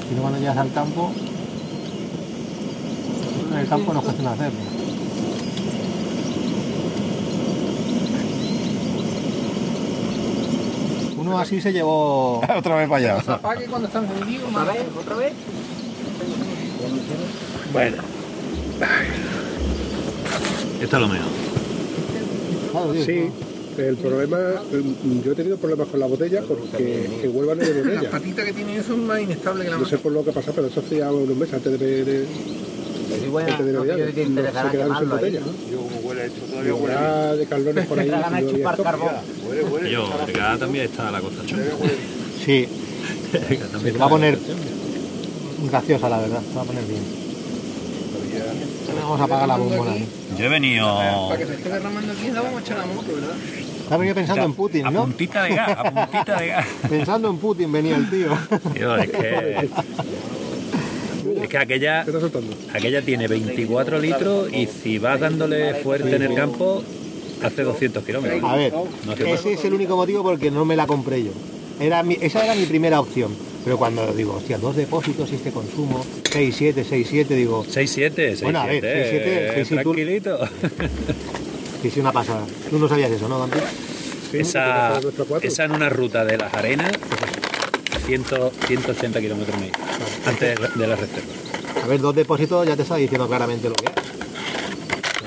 [0.07, 1.11] Si no, cuando llegas al campo,
[3.51, 4.59] en el campo no es cuestión de hacerlo.
[11.17, 12.39] Uno así se llevó.
[12.57, 13.33] Otra vez para allá.
[13.33, 14.47] Apague cuando está encendido.
[14.49, 14.83] ¿Otra vez?
[14.99, 15.33] ¿Otra vez?
[17.71, 17.97] Bueno.
[20.81, 21.42] Esto es lo mejor.
[22.93, 23.29] Tío, Sí,
[23.77, 24.37] el problema,
[24.71, 28.11] mm, yo he tenido problemas con la botella porque en Huelva no hay Las botella.
[28.11, 30.51] patitas que tiene eso es más inestable que la No sé por lo que pasa,
[30.53, 34.69] pero eso hacía unos meses antes de, de, Sí, bueno, antes de no te se
[34.71, 35.39] quedaron sin botella.
[35.39, 35.71] ¿no?
[35.71, 37.37] Yo como huele esto todavía huele.
[37.37, 38.09] de Carlones por ahí.
[38.09, 39.09] Te chupar carbón.
[39.47, 39.91] Huele, huele.
[39.91, 41.63] Yo, acá también está la chunga.
[42.45, 42.67] Sí,
[43.31, 44.37] se va a poner
[45.71, 47.01] graciosa la verdad, se va a poner bien.
[49.01, 50.07] Vamos a apagar la bombona ahí.
[50.37, 50.97] Yo he venido
[51.29, 53.35] Para que se esté derramando aquí, la vamos a echar a la moto, ¿verdad?
[53.83, 55.01] Está venido pensando en Putin, a ¿no?
[55.03, 56.65] puntita de gas, a puntita de gas.
[56.89, 58.37] Pensando en Putin venía el tío.
[58.73, 59.69] Tío, es que.
[61.41, 62.05] Es que aquella,
[62.73, 66.83] aquella tiene 24 litros y si vas dándole fuerte en el campo,
[67.43, 68.43] hace 200 kilómetros.
[68.43, 71.23] A ver, No ese es el único motivo por el que no me la compré
[71.23, 71.31] yo.
[71.79, 73.35] Era mi- esa era mi primera opción.
[73.63, 78.35] Pero cuando digo, hostia, dos depósitos y este consumo, 6, 7, 6, 7, digo, 6-7,
[78.35, 78.43] 6-7.
[78.43, 80.39] Bueno, a ver, 6-7, eh, 6-7, tú- tranquilito.
[81.81, 82.45] sí, sí, una pasada.
[82.69, 83.47] Tú no sabías eso, ¿no?
[84.31, 84.99] Sí, esa,
[85.41, 86.91] esa en una ruta de las arenas,
[88.05, 88.25] 100,
[88.67, 89.73] 180 kilómetros medio,
[90.25, 91.27] antes de- de la reserva.
[91.83, 93.91] A ver, dos depósitos ya te está diciendo claramente lo que es.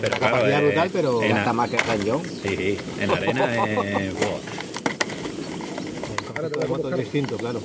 [0.00, 2.20] Pero claro, capacidad eh, brutal, pero en, Está más que cañón.
[2.42, 3.74] sí, en arena es...
[4.14, 4.55] buah.
[6.46, 7.60] El concepto de moto es distinto, claro.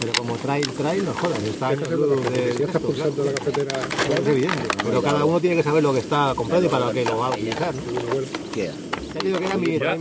[0.00, 3.24] Pero como trail, trail, no jodas, está en el Ya club de estás esto, pulsando
[3.24, 3.80] la cafetera.
[4.18, 4.68] Es evidente.
[4.82, 7.26] Pero cada uno tiene que saber lo que está comprando y para qué lo va
[7.26, 7.74] a utilizar.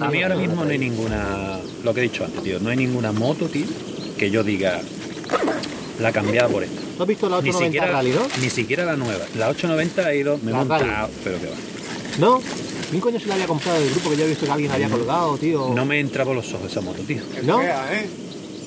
[0.02, 2.78] a mí ahora mismo no hay ninguna, lo que he dicho antes, tío, no hay
[2.78, 3.66] ninguna moto, tío,
[4.18, 4.80] que yo diga
[6.00, 6.80] la cambiada por esta.
[6.98, 8.42] ¿No has visto la Ni 890 siquiera, Rally, no?
[8.42, 9.26] ni siquiera la nueva.
[9.38, 11.56] La 890 ha ido, me he montado, pero que va.
[12.20, 12.42] ¿No?
[12.92, 14.90] ¿Mi coño se la había comprado del grupo que yo he visto que alguien había
[14.90, 15.72] colgado, tío?
[15.76, 17.22] No me entra por los ojos esa moto, tío.
[17.44, 17.60] ¿No?
[17.60, 18.10] fea, ¿eh?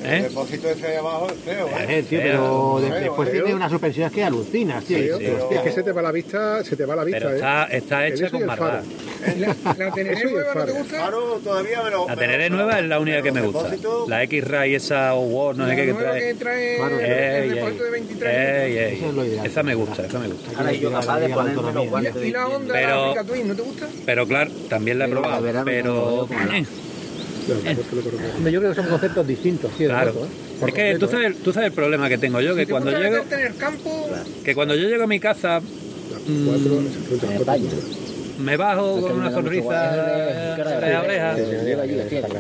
[0.05, 0.16] ¿Eh?
[0.16, 1.86] El depósito ese ahí abajo es feo, ¿eh?
[1.88, 3.44] Eh, tío, Feo, pero de- feo, después feo.
[3.44, 4.98] tiene unas suspensiones que alucinas, tío.
[4.98, 5.59] Sí, Tío, pero hostia.
[5.59, 7.34] es que se te va la vista, se te va la vista, Pero ¿eh?
[7.36, 8.62] está, está hecha con faro.
[8.62, 8.82] maldad.
[9.38, 9.46] La,
[9.78, 10.96] la el nueva no te gusta.
[10.96, 12.07] Claro, todavía me lo...
[12.09, 12.14] La
[12.48, 13.76] lo- nueva es la única que me pero gusta.
[14.09, 16.76] La X-Ray esa o War, no sé qué que trae.
[16.76, 17.00] Claro.
[17.00, 18.94] el depósito de ey, 23 ey, ey.
[18.96, 19.46] Eso es lo ideal.
[19.46, 20.59] Esa me gusta, esa me gusta.
[20.59, 22.16] Ahora yo capaz de ponerme los guantes.
[22.24, 23.86] Y la Pero- la Twin, ¿no te gusta?
[24.05, 25.64] Pero claro, también la he Pero probado.
[25.64, 26.28] Pero
[27.49, 30.12] eh, Yo creo que son conceptos distintos, claro.
[30.12, 30.66] ¿eh?
[30.66, 31.09] Es que tú completo, ¿eh?
[31.11, 33.57] sabes, tú sabes el problema que tengo yo, que Si cuando llego, meterte en el
[33.57, 34.09] campo,
[34.45, 35.61] que cuando yo llego a mi casa
[36.47, 36.82] cuatro.
[38.38, 41.36] me bajo con una sonrisa de oreja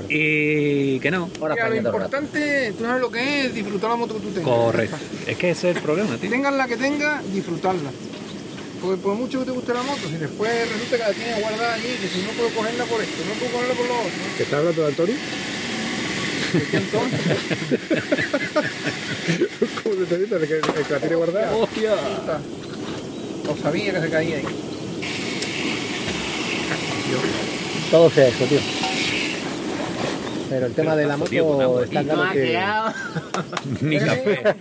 [0.08, 1.28] y que no.
[1.40, 4.44] mira, lo importante, tú sabes lo que es disfrutar la moto que tú tengas.
[4.44, 4.96] Correcto.
[5.26, 6.30] Es que ese es el problema, tío.
[6.30, 7.90] Tengas la que tengas, disfrutarla.
[8.82, 11.74] Porque por mucho que te guste la moto, si después resulta que la tienes guardada
[11.74, 14.42] allí, que si no puedo cogerla por esto, no puedo cogerla por lo otro, ¿Que
[14.42, 15.14] está hablando de Antonio?
[16.70, 17.20] ¿qué entonces?
[19.84, 20.14] ¿Cómo te?
[20.16, 21.56] ¿El que, el que la tiene guardada?
[21.56, 21.94] ¡Hostia!
[23.46, 24.44] No sabía que se caía ahí.
[27.90, 28.60] Todo sea eso, tío.
[30.52, 32.60] Pero el tema de la moto está claro que...
[33.80, 34.54] Ni café.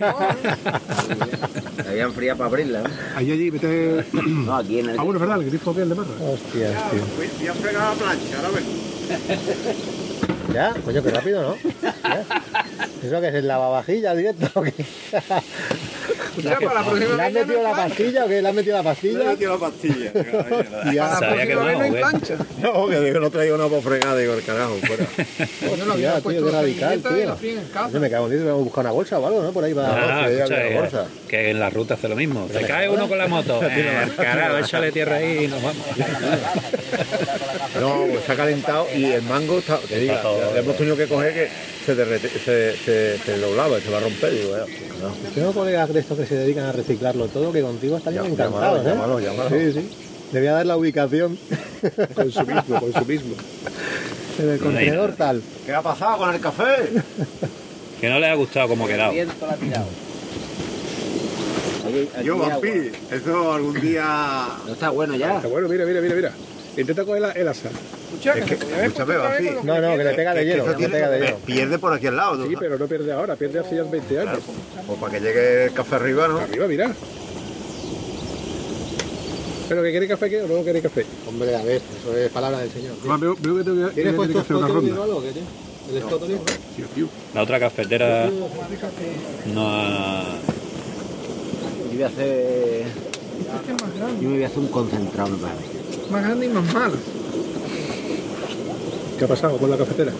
[1.86, 2.80] Habían fría para abrirla.
[2.80, 2.88] ¿no?
[3.14, 4.02] Allí, allí, vete...
[4.12, 4.98] No, aquí en el.
[4.98, 6.08] Ah, bueno, es verdad, el grifo aquel de marra.
[6.18, 7.02] Hostias, tío.
[7.18, 8.64] Voy a fregar la plancha, ahora ven.
[10.52, 11.56] Ya, coño, qué rápido, ¿no?
[11.82, 12.24] Ya.
[13.02, 14.72] ¿Eso que es el lavavajilla directo o qué?
[16.42, 18.42] Ya para la próxima ¿Le has no metido hay la pastilla o qué?
[18.42, 19.24] ¿Le has metido la Le he pastilla?
[19.24, 20.12] metido la pastilla.
[20.92, 21.08] Ya.
[21.08, 21.84] Para la Sabía que no hay no.
[22.62, 25.06] No, que digo, no traigo una para fregar, digo, el carajo, fuera.
[25.92, 27.10] Había tío, puesto qué la radical, tío.
[27.26, 27.84] la.
[27.86, 29.52] Oye, me cago en Dios, vamos a buscar una bolsa o algo, ¿no?
[29.52, 29.88] Por ahí va.
[29.90, 31.06] Ah, sí, escucha, había que- bolsa.
[31.28, 32.48] que en la ruta hace lo mismo.
[32.52, 33.60] Se cae uno con la moto.
[33.62, 35.84] Eh, carajo, échale tierra ahí y nos vamos.
[37.80, 39.76] No, pues se ha calentado y el mango está,
[40.22, 41.48] todo- le hemos tenido que coger que
[41.86, 44.32] se derrete, se, se, se doblaba y se va a romper.
[44.32, 44.64] Digo, ya,
[45.02, 45.30] no.
[45.34, 48.84] Tengo colegas de estos que se dedican a reciclarlo todo, que contigo estarían Ya, encantados,
[48.84, 49.22] llámalo, ¿eh?
[49.24, 49.88] llámalo, Sí, sí.
[50.32, 51.38] Le voy a dar la ubicación
[52.14, 53.34] Consumismo, consumismo.
[54.38, 55.42] en el contenedor tal.
[55.66, 56.64] ¿Qué ha pasado con el café?
[58.00, 59.12] Que no le ha gustado como ha quedado.
[59.12, 59.86] viento la ha tirado.
[61.86, 62.68] Ahí- aquí Yo, vampi,
[63.10, 64.48] eso algún día...
[64.66, 65.36] No está bueno ya.
[65.36, 66.32] Está bueno, mira, mira, mira, mira.
[66.76, 67.68] Intenta coger la- el asa.
[67.68, 69.14] Escucha, que Es que, escúchame,
[69.64, 72.16] No, no, que le pega de que hielo, que pega de pierde por aquí al
[72.16, 72.36] lado.
[72.36, 72.46] ¿no?
[72.46, 74.38] Sí, pero no pierde ahora, pierde hace ya 20 años.
[74.86, 76.38] Pues para que llegue el café arriba, ¿no?
[76.38, 76.92] Arriba, mira.
[79.68, 81.06] ¿Pero que quiere café qué o no quiere café?
[81.28, 82.92] Hombre, a ver, eso es palabra del señor.
[83.00, 85.00] Además, veo, veo que tengo que, ¿Tienes que puesto hacer una Scotty ronda.
[85.00, 85.22] o algo?
[85.22, 85.48] ¿Qué tiene?
[85.94, 86.26] ¿El Scotty?
[86.76, 87.08] Tío, tío.
[87.34, 88.30] La otra cafetera
[89.54, 90.24] no ha...
[91.84, 92.82] Yo voy a hacer.
[94.20, 95.81] Yo me voy a hacer un concentrado, me parece.
[96.12, 96.94] Más grande y más malo.
[99.18, 100.12] ¿Qué ha pasado con la cafetera?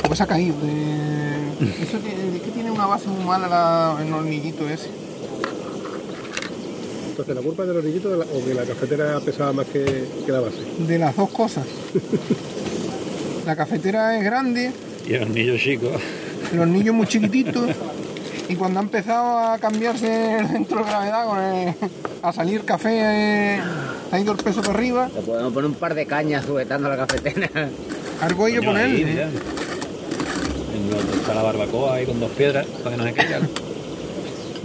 [0.00, 0.54] Porque se ha caído.
[0.60, 1.82] De...
[1.82, 4.88] Eso tiene, es que tiene una base muy mala la- el hornillito ese.
[7.10, 9.66] Entonces, ¿la culpa es de los niñitos de la- o que la cafetera pesaba más
[9.66, 9.84] que,
[10.24, 10.58] que la base?
[10.86, 11.64] De las dos cosas.
[13.46, 14.72] La cafetera es grande,
[15.08, 15.92] Y los niños chicos.
[16.52, 17.70] los niños muy chiquititos.
[18.48, 21.74] Y cuando ha empezado a cambiarse el centro de gravedad, con el-
[22.22, 22.90] a salir café,
[23.56, 23.60] eh,
[24.12, 25.08] ha ido el peso para arriba.
[25.14, 27.68] Le podemos poner un par de cañas sujetando la cafetera.
[28.20, 29.28] Algo ello Coño, con él.
[30.90, 33.48] donde está la barbacoa ahí con dos piedras para que no se caigan.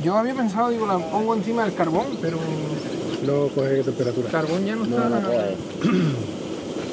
[0.03, 2.38] Yo había pensado, digo, la pongo encima del carbón, pero
[3.25, 4.29] No coge el temperatura.
[4.29, 5.09] carbón ya no No, está.
[5.09, 5.55] no puede.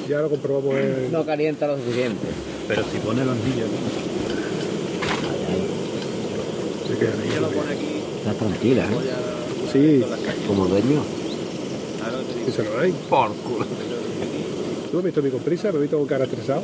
[0.09, 1.13] Ya lo comprobamos en...
[1.13, 2.27] No calienta lo suficiente.
[2.67, 3.69] Pero si pone los niños.
[6.99, 7.21] Se quedan
[7.69, 8.03] ahí.
[8.19, 8.89] Está tranquila, ¿eh?
[9.73, 10.05] Sí,
[10.47, 11.03] Como dueño.
[12.49, 12.93] eso no hay.
[13.09, 13.67] Por culo.
[14.91, 15.71] ¿Tú has visto mi con prisa?
[15.73, 16.63] ¿Me he visto con cara estresado?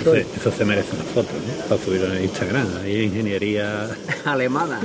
[0.00, 1.64] Eso, se- eso se merece una foto, ¿no?
[1.68, 2.66] Para subirlo en Instagram.
[2.84, 3.88] Ahí ingeniería.
[4.24, 4.80] Alemana.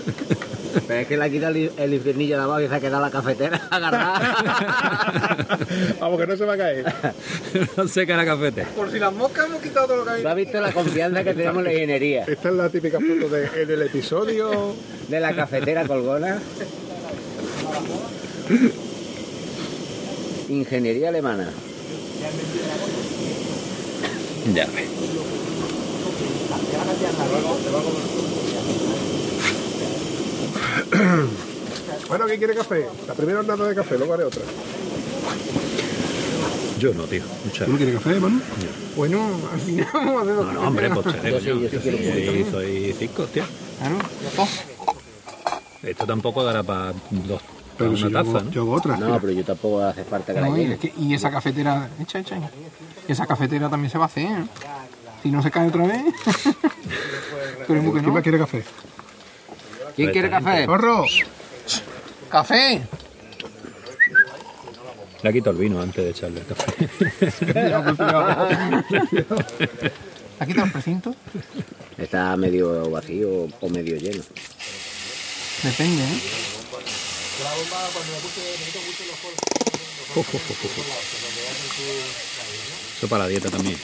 [0.87, 3.01] Pero es que le ha quitado el, el infiernillo de abajo y se ha quedado
[3.03, 5.57] la cafetera agarrada.
[5.99, 6.85] Vamos, que no se va a caer.
[7.77, 8.63] no sé qué era cafete.
[8.75, 10.29] Por si las moscas hemos quitado todo lo que ¿Tú había.
[10.31, 12.23] has visto la confianza que tenemos en la ingeniería?
[12.27, 14.75] Esta es la típica foto de, en el episodio.
[15.07, 16.39] De la cafetera colgona.
[20.49, 21.49] Ingeniería alemana.
[24.53, 24.89] Ya ves.
[32.09, 32.85] Bueno, ¿quién quiere café?
[33.07, 34.41] La primera hornada de café, luego haré otra.
[36.79, 37.23] Yo no, tío.
[37.45, 38.41] Muchas no quieres café, Manu?
[38.95, 41.81] Bueno, al final vamos a hacer No, no, hombre, pues Yo sí, yo un poquito.
[41.81, 43.43] soy, soy cinco, tío.
[43.79, 43.95] Claro,
[44.35, 44.49] dos.
[45.81, 47.41] Esto tampoco dará para dos.
[47.77, 48.51] Pero si una yo hago, taza, ¿no?
[48.51, 48.97] yo hago otra.
[48.97, 50.73] No, pero yo tampoco hace falta que la No, y, llene.
[50.75, 52.37] es que- y esa cafetera, echa, echa.
[53.07, 54.25] Esa cafetera también se va a hacer.
[54.25, 54.45] ¿eh?
[55.23, 56.01] Si no se cae otra vez.
[57.61, 58.13] Esperemos que ¿Quién no.
[58.13, 58.63] más quiere café?
[59.95, 60.65] ¿Quién quiere café?
[60.65, 61.05] ¡Corro!
[62.29, 62.81] ¡Café!
[65.21, 66.89] Le quito el vino antes de echarle el café.
[70.39, 71.15] ¿Ha quitado el precinto?
[71.97, 74.23] Está medio vacío o medio lleno.
[75.63, 76.21] Depende, ¿eh?
[82.97, 83.77] Eso para la dieta también.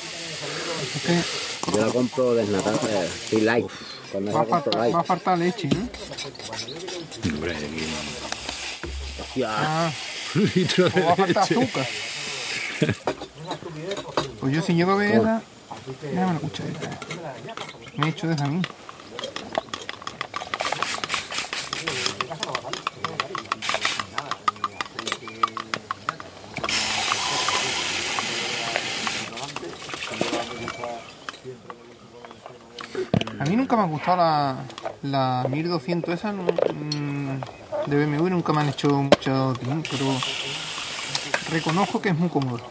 [1.74, 3.66] Yo la compro desnatada, eh, sí, light.
[4.12, 4.96] Cuando va a, faltar, light.
[4.96, 5.70] va a faltar leche.
[7.26, 7.88] Hombre, aquí-
[9.22, 9.92] Hostia, Ah,
[10.36, 11.56] un litro de o va a faltar leche.
[11.64, 11.88] azúcar.
[14.40, 15.42] Pues yo si llego a ver esa...
[16.02, 16.90] Déjame la cucharita.
[17.98, 18.62] Me he hecho de esa a mí.
[33.50, 34.56] Mí nunca me ha gustado la,
[35.04, 40.16] la 1200 esa no, mm, de BMW, nunca me han hecho mucho tiempo, pero
[41.52, 42.62] reconozco que es muy cómodo.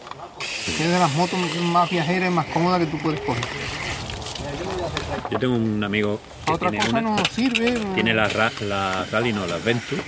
[0.66, 3.44] Es de las motos más viajeras y más cómodas que tú puedes coger.
[5.30, 7.10] Yo tengo un amigo que Otra tiene cosa una.
[7.16, 7.72] no sirve.
[7.72, 8.28] no- Tiene la,
[8.60, 10.02] la Rally, no, la Venture,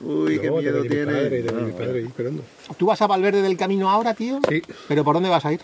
[0.04, 1.06] uy, qué No, miedo tiene.
[1.06, 2.44] padre, de mi padre ahí esperando.
[2.78, 4.40] ¿Tú vas a Valverde del camino ahora, tío?
[4.48, 4.62] Sí.
[4.88, 5.60] ¿Pero por dónde vas a ir?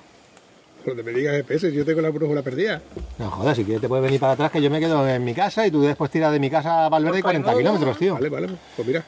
[0.86, 2.82] Donde me digas GPS, yo tengo la brújula perdida.
[3.18, 5.34] No jodas, si quieres te puedes venir para atrás, que yo me quedo en mi
[5.34, 8.14] casa y tú después tiras de mi casa a Valverde 40 kilómetros, tío.
[8.14, 9.04] Vale, vale, pues mira.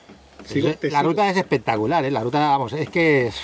[0.46, 1.04] Sigo, la sigo.
[1.04, 2.12] ruta es espectacular, ¿eh?
[2.12, 3.36] La ruta, vamos, es que es...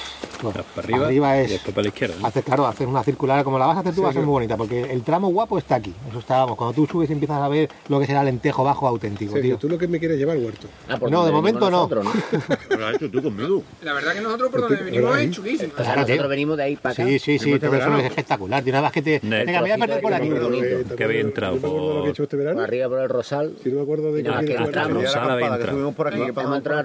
[0.41, 1.49] bueno, Para arriba, es...
[1.49, 2.15] y después para la izquierda.
[2.21, 2.27] ¿no?
[2.27, 4.31] Haces, claro, haces una circular, como la vas a hacer tú, va a ser muy
[4.31, 5.93] bonita, porque el tramo guapo está aquí.
[6.09, 8.63] Eso está, vamos, cuando tú subes y empiezas a ver lo que será el lentejo
[8.63, 9.57] bajo auténtico, Sergio, tío.
[9.59, 10.67] tú lo que me quieres llevar, huerto.
[10.89, 12.01] Ah, por No, de momento venimos no.
[12.03, 13.63] nosotros, Lo has hecho tú conmigo.
[13.81, 15.73] La verdad que nosotros por donde venimos es chulísimo.
[15.77, 17.05] O sea, nosotros venimos de ahí para acá.
[17.05, 17.99] Sí, sí, sí, este todo eso verano.
[17.99, 18.63] es espectacular.
[18.63, 18.73] tío.
[18.73, 19.19] Una vez que te...
[19.23, 20.27] Venga, me voy a perder por aquí.
[20.27, 23.53] Eh, ¿te Que acuerdas- entrado este arriba por el Rosal.
[23.63, 25.93] Sí, no me acuerdo de nada, que Rosal había entrado.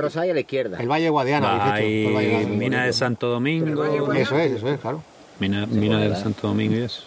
[0.03, 0.79] Rosal y a la izquierda.
[0.79, 1.73] El Valle Guadiana.
[1.75, 2.55] Hay El Valle Guadiana.
[2.57, 3.85] mina de Santo Domingo,
[4.15, 5.03] Eso es, eso es, claro.
[5.39, 7.03] mina, mina de Santo Domingo y eso.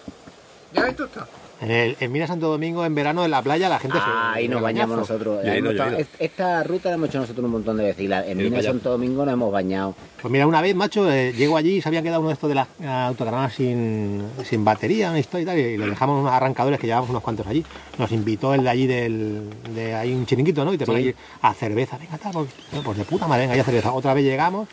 [0.73, 1.27] Ya esto está.
[1.61, 4.03] En, el, en Santo Domingo, en verano, en la playa, la gente se...
[4.05, 5.13] Ah, ahí nos se bañamos bañazo.
[5.13, 5.45] nosotros.
[5.45, 8.03] Ahí hemos es- Esta ruta la hemos hecho nosotros un montón de veces.
[8.03, 9.95] Y la, en de Santo Domingo nos hemos bañado.
[10.21, 12.49] Pues mira, una vez, macho, eh, llego allí y se había quedado uno de estos
[12.49, 16.31] de las eh, autocaravanas sin, sin batería, una historia y tal, y le dejamos unos
[16.33, 17.63] arrancadores que llevamos unos cuantos allí.
[17.97, 20.73] Nos invitó el de allí del, de ahí un chiringuito, ¿no?
[20.73, 22.47] Y te ponen allí a cerveza, venga, tal, pues,
[22.83, 23.93] pues de puta madre, venga, ya cerveza.
[23.93, 24.67] Otra vez llegamos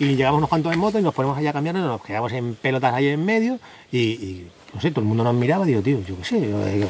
[0.00, 2.54] y llegamos unos cuantos en moto y nos ponemos allá a cambiarnos, nos quedamos en
[2.54, 3.58] pelotas ahí en medio
[3.92, 6.40] y, y, no sé, todo el mundo nos miraba y digo, tío, yo qué sé,
[6.50, 6.88] yo, digo,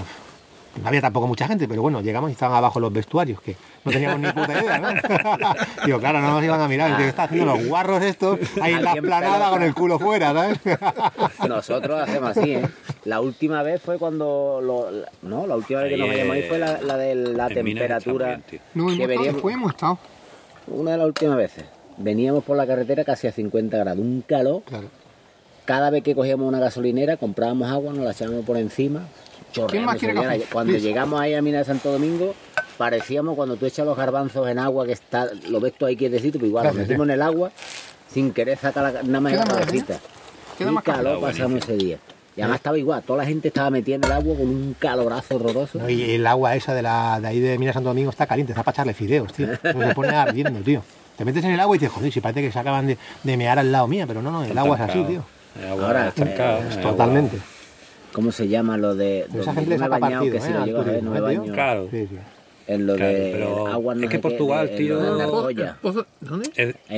[0.82, 3.90] no había tampoco mucha gente, pero bueno, llegamos y estaban abajo los vestuarios, que no
[3.90, 4.88] teníamos ni puta idea, ¿no?
[5.86, 8.84] Digo, claro, no nos iban a mirar, que están haciendo los guarros estos ahí en
[8.84, 10.58] la planada con el culo fuera, ¿sabes?
[11.48, 12.68] Nosotros hacemos así, ¿eh?
[13.04, 14.60] La última vez fue cuando...
[14.62, 14.90] lo-
[15.22, 17.54] no, la última vez que Ahí nos vayamos ahí fue la, la de la está
[17.54, 18.40] temperatura.
[18.74, 19.98] No, que hemos estado veníamos- hemos estado.
[20.68, 21.64] Una de las últimas veces.
[21.96, 24.62] Veníamos por la carretera casi a 50 grados, un calor.
[24.64, 24.88] Claro.
[25.68, 29.00] Cada vez que cogíamos una gasolinera, comprábamos agua, nos la echábamos por encima.
[29.52, 30.32] ¿Quién más chorreando, quiere señora.
[30.38, 30.46] café?
[30.50, 30.86] Cuando Please.
[30.88, 32.34] llegamos ahí a Mina de Santo Domingo,
[32.78, 36.38] parecíamos cuando tú echas los garbanzos en agua, que está, lo ves tú ahí quietecito,
[36.38, 37.52] pues igual, Gracias, metimos en el agua
[38.10, 40.00] sin querer sacar la, nada más la cabecita.
[40.56, 40.82] Qué café.
[40.84, 41.98] calor pasamos ese día.
[42.34, 45.36] Y además estaba igual, toda la gente estaba metida en el agua con un calorazo
[45.36, 45.80] horroroso.
[45.80, 48.52] No, Y el agua esa de, la, de ahí de Mina Santo Domingo está caliente,
[48.52, 49.48] está para echarle fideos, tío.
[49.60, 50.82] Se pone ardiendo, tío.
[51.18, 53.36] Te metes en el agua y dices, joder, si parece que se acaban de, de
[53.36, 55.22] mear al lado mía, pero no, no, el agua es así, tío.
[55.68, 57.38] Agua Ahora, estancada, eh, agua- Totalmente.
[58.12, 59.26] ¿Cómo se llama lo de.?
[59.30, 60.54] Pero esa donde gente bañado, partido, que si ¿eh?
[60.54, 61.52] lo llego ver, turismo, no ¿eh, baño.
[61.52, 61.88] Claro.
[61.90, 62.16] Sí, sí.
[62.66, 64.98] En lo Claro, de pero agua no es que Portugal, tío,
[66.20, 66.50] ¿Dónde?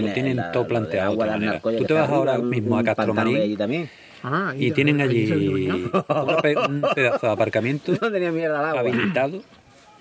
[0.09, 1.12] Lo tienen la- todo planteado
[1.78, 3.90] Tú te vas ahora mismo a Castromarín también.
[4.22, 5.26] Ah, y tienen allí
[6.57, 8.80] un pedazo de aparcamiento No tenía mierda agua.
[8.80, 9.42] habilitado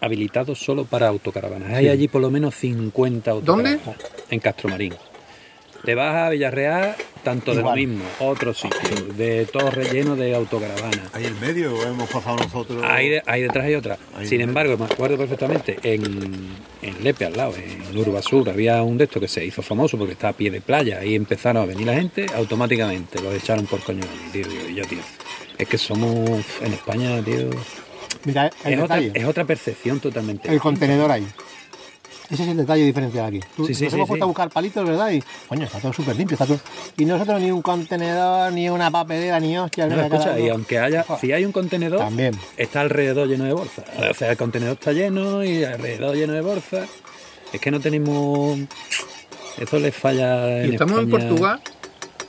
[0.01, 1.71] habilitado solo para autocaravanas.
[1.73, 3.51] Hay allí por lo menos 50 ¿Dónde?
[3.73, 3.95] autocaravanas.
[4.29, 4.93] En Castromarín.
[5.83, 7.79] Te vas a Villarreal, tanto de Igual.
[7.79, 8.79] lo mismo, otro sitio,
[9.15, 10.99] de todo relleno de autocaravanas.
[11.13, 12.83] Ahí en medio hemos pasado nosotros.
[12.85, 13.97] Ahí, de- ahí detrás hay otra.
[14.15, 16.03] Ahí Sin embargo, me acuerdo perfectamente, en,
[16.81, 20.13] en Lepe, al lado, en Urbasur, había un de estos que se hizo famoso porque
[20.13, 20.99] estaba a pie de playa.
[20.99, 24.03] Ahí empezaron a venir la gente, automáticamente los echaron por coño.
[24.03, 24.69] allí, tío.
[24.69, 24.99] Y yo, tío,
[25.57, 26.29] es que somos
[26.61, 27.49] en España, tío.
[28.25, 30.51] Mira, el Es otra, detalle, es otra percepción totalmente.
[30.51, 31.25] el contenedor ahí.
[32.29, 33.39] Ese es el detalle diferencial aquí.
[33.55, 34.09] Tú- Sí, sí, nos sí, hemos sí.
[34.09, 35.11] puesto a buscar palitos, ¿verdad?
[35.11, 36.59] Y, coño, está todo súper limpio, está todo...
[36.97, 39.89] Y nosotros ni un contenedor, ni una papelera, ni hostias.
[39.89, 42.35] No, ni escucha, y aunque haya, si hay un contenedor, También.
[42.55, 43.85] está alrededor lleno de bolsas.
[44.11, 46.87] O sea, el contenedor está lleno y alrededor lleno de bolsas.
[47.51, 48.59] Es que no tenemos.
[49.57, 50.65] Eso les falla.
[50.65, 51.09] Y estamos en.
[51.09, 51.59] Portugal,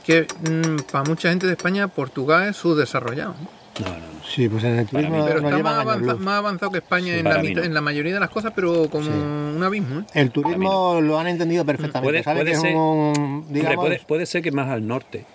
[0.03, 3.35] que mm, para mucha gente de España, Portugal es subdesarrollado.
[3.39, 4.11] No, no, no.
[4.33, 5.23] Sí, pues en el turismo mí.
[5.27, 7.63] Pero está más, avanza- más avanzado que España Sí, en, la, no.
[7.63, 10.01] en la mayoría de las cosas, pero como un abismo.
[10.01, 10.03] ¿eh?
[10.13, 12.23] El turismo lo han entendido perfectamente.
[12.23, 15.25] Puede- ser- un, Hombre, digamos, puede, puede ser que más al norte.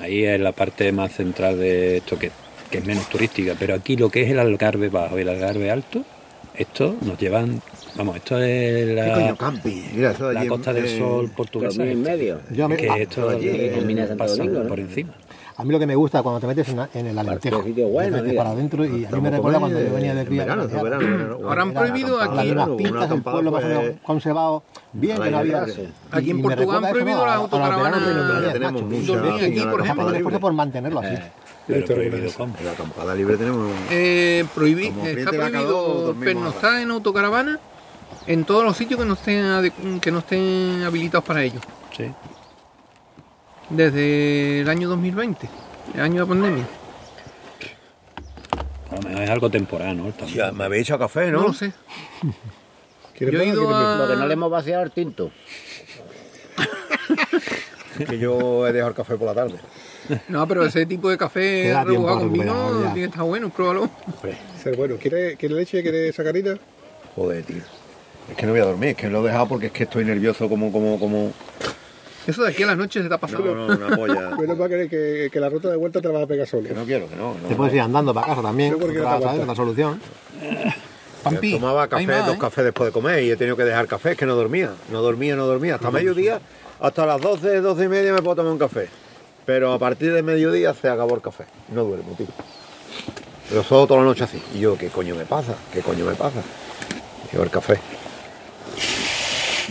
[0.00, 2.30] Ahí es la parte más central de esto que,
[2.70, 3.54] que es menos turística.
[3.58, 6.04] Pero aquí lo que es el Algarve bajo y el Algarve alto,
[6.54, 7.60] esto nos llevan.
[7.96, 9.84] Vamos, esto es ¿Qué coño la, campi?
[9.94, 11.82] Mira, la en- Costa del eh, Sol portuguesa.
[11.82, 11.94] este.
[11.96, 12.40] medio.
[12.50, 13.48] Yo me- que ah, esto allí
[14.68, 15.12] por encima.
[15.58, 17.62] A mí lo que me gusta cuando te metes en, la- en el alentejo.
[17.62, 20.44] bueno, te metes para adentro y a mí me recuerda cuando yo venía de cría.
[20.44, 21.38] verano, era- verano, verano.
[21.48, 24.62] Ahora han prohibido aquí- Las mismas una pistas, el pueblo más o menos conservado,
[24.92, 25.66] bien que no había...
[26.10, 28.52] Aquí en Portugal han prohibido las autocaravanas.
[28.52, 28.84] tenemos macho.
[28.84, 31.14] mucha- Dormir aquí, una por mantenerlo así.
[31.66, 32.54] Pero prohibido, ¿cómo?
[32.58, 33.68] En la acampada libre tenemos.
[33.90, 37.58] Eh, prohibi- Como está prohibido pernoctar en autocaravana
[38.28, 41.58] en todos los sitios que no estén que no estén habilitados para ello.
[41.96, 42.04] Sí.
[43.70, 45.48] Desde el año 2020,
[45.94, 46.64] el año de la pandemia.
[48.90, 50.04] A lo mejor es algo temporal, ¿no?
[50.12, 50.38] También.
[50.38, 51.46] Ya, me habéis echado café, No, ¿no?
[51.48, 51.72] lo sé.
[53.16, 53.96] ¿Quieres Yo he ido a-?
[53.98, 55.30] Lo que no le hemos vaciado el tinto.
[58.06, 59.58] Que yo he dejado el café por la tarde.
[60.28, 63.88] No, pero ese tipo de café rebujado con vino tiene que estar bueno, pruébalo.
[64.62, 64.96] Ser bueno.
[65.00, 65.80] ¿Quiere, ¿Quiere leche?
[65.82, 66.58] ¿Quiere sacarina?
[67.14, 67.62] Joder, tío.
[68.30, 70.04] Es que no voy a dormir, es que lo he dejado porque es que estoy
[70.04, 71.32] nervioso como, como, como.
[72.26, 73.44] Eso de aquí a la noche se te ha pasado.
[73.54, 74.30] No, no, una polla.
[74.38, 76.68] Menos mal que, que, que la ruta de vuelta te la vas a pegar solo.
[76.68, 77.34] Que no quiero, que no.
[77.40, 77.48] no.
[77.48, 78.76] Te puedes ir andando para casa también.
[78.78, 79.42] Porque no aguanto.
[79.42, 80.00] Otra solución.
[81.22, 82.38] Pampi, Tomaba café, más, dos ¿eh?
[82.38, 85.02] cafés después de comer y he tenido que dejar café, es que no dormía, no
[85.02, 85.74] dormía, no dormía.
[85.74, 86.40] Hasta mediodía,
[86.80, 88.88] hasta las 12, 12 y media me puedo tomar un café.
[89.44, 91.44] Pero a partir de mediodía se acabó el café.
[91.72, 92.26] No duermo, tío.
[93.48, 94.42] Pero solo toda la noche así.
[94.54, 95.54] Y yo, ¿qué coño me pasa?
[95.72, 96.42] ¿Qué coño me pasa?
[97.30, 97.78] Digo, el café.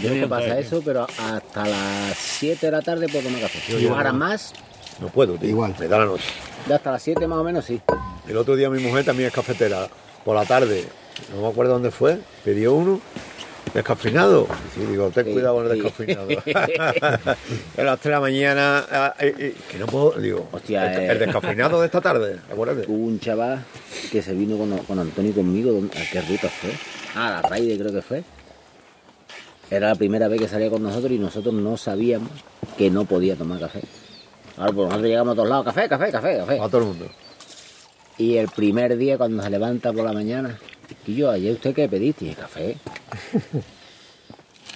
[0.01, 3.87] Yo me pasa eso, pero hasta las 7 de la tarde puedo tomar café.
[3.89, 4.53] Ahora más,
[4.99, 5.49] No puedo, tío.
[5.49, 5.75] Igual.
[5.79, 6.25] Me da la noche.
[6.67, 7.81] ya hasta las 7 más o menos sí.
[8.27, 9.87] El otro día mi mujer también es cafetera.
[10.23, 10.85] Por la tarde,
[11.33, 12.99] no me acuerdo dónde fue, pidió uno.
[13.73, 14.47] Descafeinado.
[14.75, 15.81] Y sí, digo, ten Sí, cuidado con el sí.
[15.81, 16.27] descafeinado.
[17.77, 21.01] a las 3 de la mañana, ah, eh, eh, que no puedo, digo, Hostia, el,
[21.01, 21.11] eh.
[21.11, 22.85] el descafeinado de esta tarde, acuérdate.
[22.87, 23.63] Hubo un chaval
[24.11, 25.71] que se vino con, con Antonio y conmigo.
[25.73, 26.71] ¿dónde- ¿A qué ruta fue?
[27.15, 28.23] Ah, la Raide creo que fue.
[29.69, 32.29] Era la primera vez que salía con nosotros y nosotros no sabíamos
[32.77, 33.81] que no podía tomar café.
[34.57, 36.59] Ahora, pues nosotros llegamos a todos lados, café, café, café, café.
[36.59, 37.07] A todo el mundo.
[38.17, 40.57] Y el primer día cuando se levanta por la mañana,
[41.05, 42.77] y yo, ayer usted qué pediste, Y, café.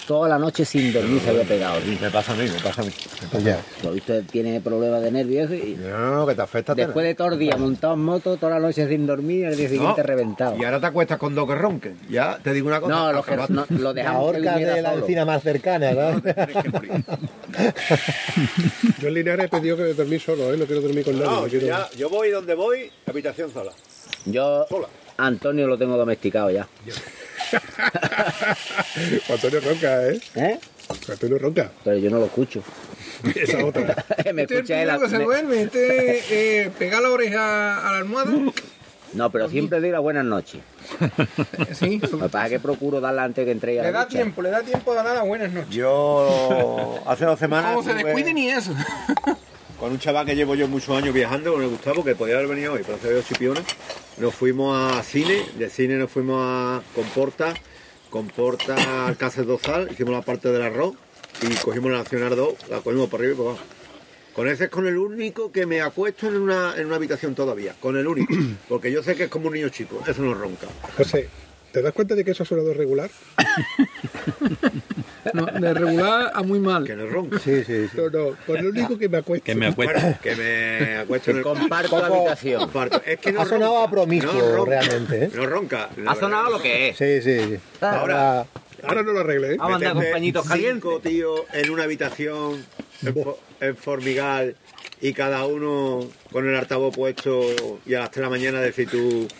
[0.10, 1.80] Toda la noche sin dormir se había pegado.
[2.02, 2.90] Me pasa a mí, me pasa a mí.
[3.31, 3.61] Pues ya.
[3.84, 6.73] Lo usted tiene problemas de nervios y No, no, no, que te afecta.
[6.73, 9.69] después de todo el día montado en moto, toda la noche sin dormir, el día
[9.69, 10.57] siguiente No, reventado.
[10.57, 11.99] Y ahora te acuestas con dos que ronquen.
[12.10, 12.91] Ya te digo una cosa.
[12.95, 16.19] No, lo, que, no, lo La dejamos que horca de la vecina más cercana, ¿no?
[18.99, 20.57] Yo en Linares he pedido que dormir solo, ¿eh?
[20.57, 21.30] No quiero dormir con nadie.
[21.31, 23.73] No, quiero- ya, yo voy donde voy, habitación sola.
[24.26, 24.88] Yo, Sola.
[25.18, 26.68] Antonio lo tengo domesticado ya.
[29.30, 30.20] Antonio ronca, ¿eh?
[30.36, 30.60] ¿Eh?
[31.10, 31.72] Antonio ronca.
[31.84, 32.64] Pero yo no lo escucho.
[33.36, 34.06] Esa otra.
[34.34, 34.88] me Este es el escucha él.
[34.90, 38.32] primero que se duerme, este eh, pega la oreja a la almohada.
[39.14, 40.62] No, pero siempre digo las buenas noches.
[41.74, 44.18] Sí, Lo que pasa es que procuro darla antes que entregue a le da ducha.
[44.18, 45.70] tiempo, le da tiempo de dar las buenas noches.
[45.70, 48.74] Yo hace dos semanas Como se descuide ni eso.
[49.80, 52.49] Con un chaval que llevo yo muchos años viajando con el Gustavo, que podía haber
[52.49, 53.64] venido hoy, pero se dio chipiones.
[54.18, 57.53] Nos fuimos a cine, de cine nos fuimos a Comporta,
[58.10, 60.95] Comporta Alcácer Dozal, hicimos la parte del arroz
[61.41, 63.64] y cogimos la Nacional 2, la cogimos por arriba y por abajo.
[64.35, 67.73] Con ese es con el único que me acuesto en una, en una habitación todavía,
[67.80, 68.34] con el único,
[68.68, 70.68] porque yo sé que es como un niño chico, eso no ronca.
[70.97, 71.30] José,
[71.72, 73.10] ¿te das cuenta de que eso ha sonado regular?
[75.34, 76.84] No, de regular a muy mal.
[76.85, 77.39] Que no ronca.
[77.39, 77.97] Sí, sí, sí.
[77.97, 79.45] No, no, con el único que me acuesto.
[79.45, 79.72] Que me.
[79.72, 82.61] Bueno, que me acuesto en el Comparto Poco- habitación.
[82.61, 83.01] Comparto.
[83.06, 85.31] Es que no Ha sonado ronca, a promiscuo, no ronca, realmente, ¿eh?
[85.34, 85.89] No ronca.
[86.07, 86.97] Ha sonado lo que es.
[86.97, 87.60] Sí, sí, sí.
[87.81, 88.45] Ahora-
[88.81, 89.57] Ahora no lo arregle, ¿eh?
[89.57, 92.65] Vamos a andar con Meterte pañitos cinco tíos en una habitación
[93.03, 94.56] en, fo- en Formigal
[95.01, 97.41] y cada uno con el altavoz puesto
[97.85, 99.31] y a las 3 de la mañana decir tú "Uf,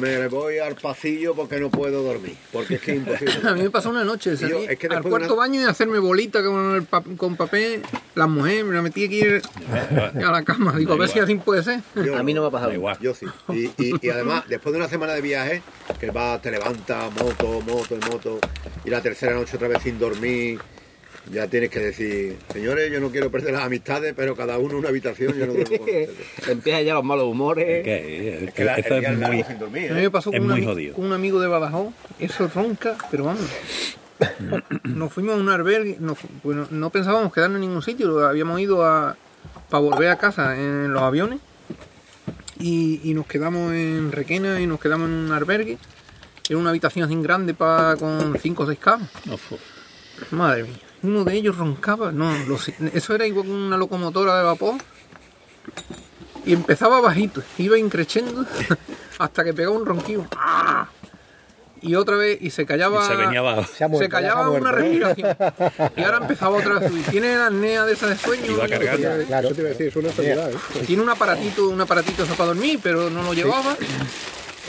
[0.00, 3.62] me voy al pasillo porque no puedo dormir porque es que es imposible A mí
[3.62, 6.82] me pasó una noche, es que al cuarto una- baño y hacerme bolita con, el
[6.84, 7.82] pa- con papel.
[8.14, 9.42] Las mujeres, me la metí que ir
[10.26, 10.74] a la cama.
[10.76, 11.80] Digo, a ver si así puede ser.
[11.94, 12.72] Yo A mí no me ha pasado.
[12.72, 12.98] Igual.
[13.00, 15.62] yo sí y, y- y además después de una semana de viaje
[16.00, 18.38] que vas te levantas moto moto y moto
[18.84, 20.58] y la tercera noche otra vez sin dormir
[21.32, 24.88] ya tienes que decir, señores, yo no quiero perder las amistades, pero cada uno una
[24.88, 25.52] habitación, yo no.
[26.48, 27.84] Empiezan ya los malos humores.
[27.84, 28.76] Que, Es que día
[29.12, 30.02] es muy, sin dormir, A mí ¿eh?
[30.04, 30.94] me pasó Es con, un muy ami- jodido.
[30.94, 31.92] con un amigo de Badajoz.
[32.18, 33.42] Eso ronca, pero vamos.
[34.84, 35.96] Nos fuimos a un albergue.
[36.00, 38.26] No, fu- bueno, no pensábamos quedarnos en ningún sitio.
[38.26, 39.16] Habíamos ido a
[39.70, 41.38] para volver a casa en los aviones.
[42.58, 45.78] Y, y nos quedamos en Requena y nos quedamos en un albergue.
[46.48, 49.08] Era una habitación así grande para con cinco o seis camas.
[49.30, 49.52] Uf,
[50.32, 50.72] Madre mía.
[51.02, 52.12] Uno de ellos roncaba.
[52.12, 54.76] No, lo sé, eso era igual que una locomotora de vapor.
[56.44, 58.44] Y empezaba bajito, iba increciendo
[59.18, 60.26] hasta que pegaba un ronquido.
[60.36, 60.88] ¡Ah!
[61.80, 63.04] Y otra vez, y se callaba.
[63.04, 63.64] y se venía abajo.
[63.72, 64.72] Se ha muerto, se callaba se una ¿eh?
[64.72, 65.36] respiración.
[65.96, 67.04] Y ahora empezaba otra vez a subir.
[67.06, 68.52] Tiene la apnea de esa de sueño.
[68.52, 69.26] Iba cargando.
[69.26, 69.48] Claro.
[69.48, 70.82] Eso te iba a decir, es una enfermedad, ¿eh?
[70.86, 73.76] Tiene un aparatito, un aparatito eso para dormir, pero no lo llevaba.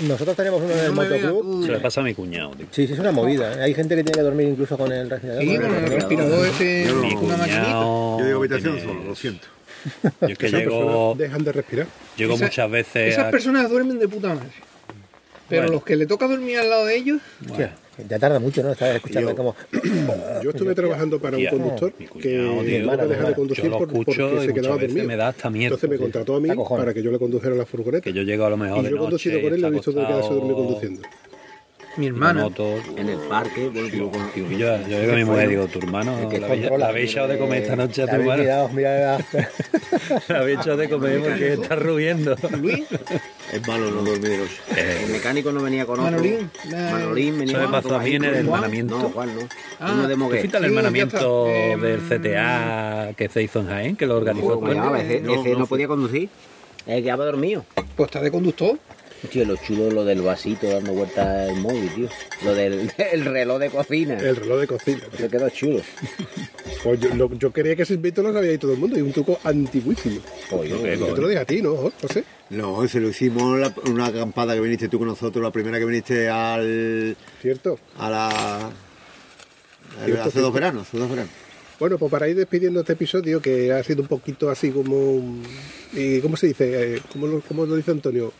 [0.07, 1.65] Nosotros tenemos uno en el motoclub.
[1.65, 2.65] Se le pasa a mi cuñado, tío.
[2.71, 3.53] Sí, sí, es una movida.
[3.53, 3.63] ¿eh?
[3.63, 5.41] Hay gente que tiene que dormir incluso con el respirador.
[5.43, 7.63] Sí, con con el respirador ese, Mi una maquinita.
[7.63, 8.19] cuñado.
[8.19, 9.47] Yo digo habitación solo, lo siento.
[10.21, 11.87] Yo es que llego, dejan de respirar.
[12.17, 13.13] llego Esa- muchas veces.
[13.13, 14.49] Esas a- personas duermen de puta madre.
[15.49, 15.73] Pero Bueno.
[15.75, 17.21] los que le toca dormir al lado de ellos,
[18.07, 18.71] ya tarda mucho, ¿no?
[18.71, 19.55] Estás escuchando Yo- como...
[20.43, 24.53] Yo estuve trabajando para un conductor que tuvo que dejar de conducir por- porque se
[24.53, 25.07] quedaba dormido.
[25.07, 25.75] me da hasta miedo.
[25.75, 28.03] Entonces me contrató a mí para que yo le condujera la furgoneta.
[28.03, 29.91] Que yo llego a lo mejor Y yo he conducido con él y he visto
[29.91, 31.01] de quedarse dormido conduciendo.
[31.99, 32.43] Mi y hermana.
[32.43, 32.81] motos.
[32.95, 34.11] En el parque, bueno, digo,
[34.49, 36.85] yo, yo digo a mi mujer, digo, tu hermano, que la habéis- controla.
[36.85, 38.41] la habéis echado de comer esta noche a tu hermano.
[38.43, 39.17] mirado, mira,
[40.29, 42.35] La habéis echado de comer porque está rubiendo.
[42.59, 42.85] Luis,
[43.51, 45.03] Es malo no dormir de noche.
[45.05, 46.11] el mecánico no venía con otro.
[46.11, 48.97] Manolín, eh, Manolín venía Eso me con pasó otro a mí en el hermanamiento.
[48.97, 49.41] No, Juan no.
[49.79, 50.39] Ah, Uno de ¿Tú Moguer.
[50.39, 54.59] fuiste al Sí, hermanamiento del Em, CTA que se hizo en Jaén, que lo organizó
[54.61, 56.29] No, no podía conducir.
[56.87, 57.65] Eh, quedaba dormido.
[57.95, 58.77] Pues está de conductor.
[59.31, 62.07] Tío, lo chulo lo del vasito dando vueltas el móvil, tío.
[62.45, 64.17] Lo del el reloj de cocina.
[64.17, 65.01] El reloj de cocina.
[65.17, 65.81] Se quedó chulo.
[66.83, 69.01] Pues yo, lo- yo creía que ese invento lo sabía ahí todo el mundo y
[69.01, 70.21] un truco antiguísimo.
[70.51, 71.75] Oye, Yo te lo dije a ti, ¿no?
[72.01, 72.23] José?
[72.49, 75.85] No, se lo hicimos la- una acampada que viniste tú con nosotros, la primera que
[75.85, 77.17] viniste al.
[77.41, 77.77] ¿Cierto?
[77.97, 78.27] a la.
[78.67, 78.73] al-
[80.05, 80.41] Cierto, hace cierto.
[80.41, 81.31] dos veranos, hace dos veranos.
[81.77, 85.41] Bueno, pues para ir despidiendo este episodio, que ha sido un poquito así como.
[85.93, 86.95] ¿y ¿Cómo se dice?
[86.95, 88.31] Eh, ¿Cómo lo, cómo lo dice Antonio?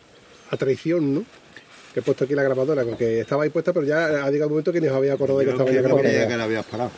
[0.52, 1.24] A traición, ¿no?
[1.94, 4.54] Que he puesto aquí la grabadora, porque estaba ahí puesta, pero ya ha llegado un
[4.54, 6.28] momento que ni os había acordado de que estaba ya que no grabando.
[6.28, 6.92] que la habías parado.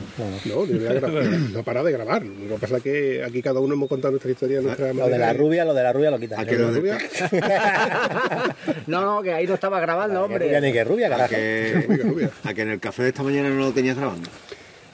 [0.45, 1.22] No, ni había grabado.
[1.53, 2.23] No ha parado de grabar.
[2.26, 5.18] Lo que pasa es que aquí cada uno hemos contado nuestra historia, nuestra Lo de
[5.18, 6.40] la rubia, lo de la rubia lo quitas.
[6.40, 6.98] ¿A que ¿La lo de- rubia?
[8.88, 10.60] No, no, que ahí no estaba grabando, hombre.
[10.60, 13.72] ni que rubia, a que, a que en el café de esta mañana no lo
[13.72, 14.30] tenías grabando.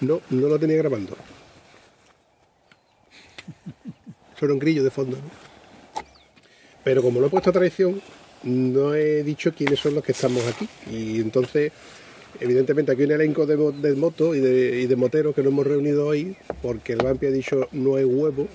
[0.02, 1.18] No, no lo tenía grabando.
[4.40, 5.18] Solo un grillo de fondo.
[5.18, 6.04] ¿no?
[6.84, 8.00] Pero como lo he puesto a traición,
[8.44, 10.68] no he dicho quiénes son los que estamos aquí.
[10.92, 11.72] Y entonces,
[12.40, 15.52] evidentemente, aquí hay un elenco de, de moto y de, y de moteros que nos
[15.52, 18.48] hemos reunido hoy, porque el Vampi ha dicho no hay huevo.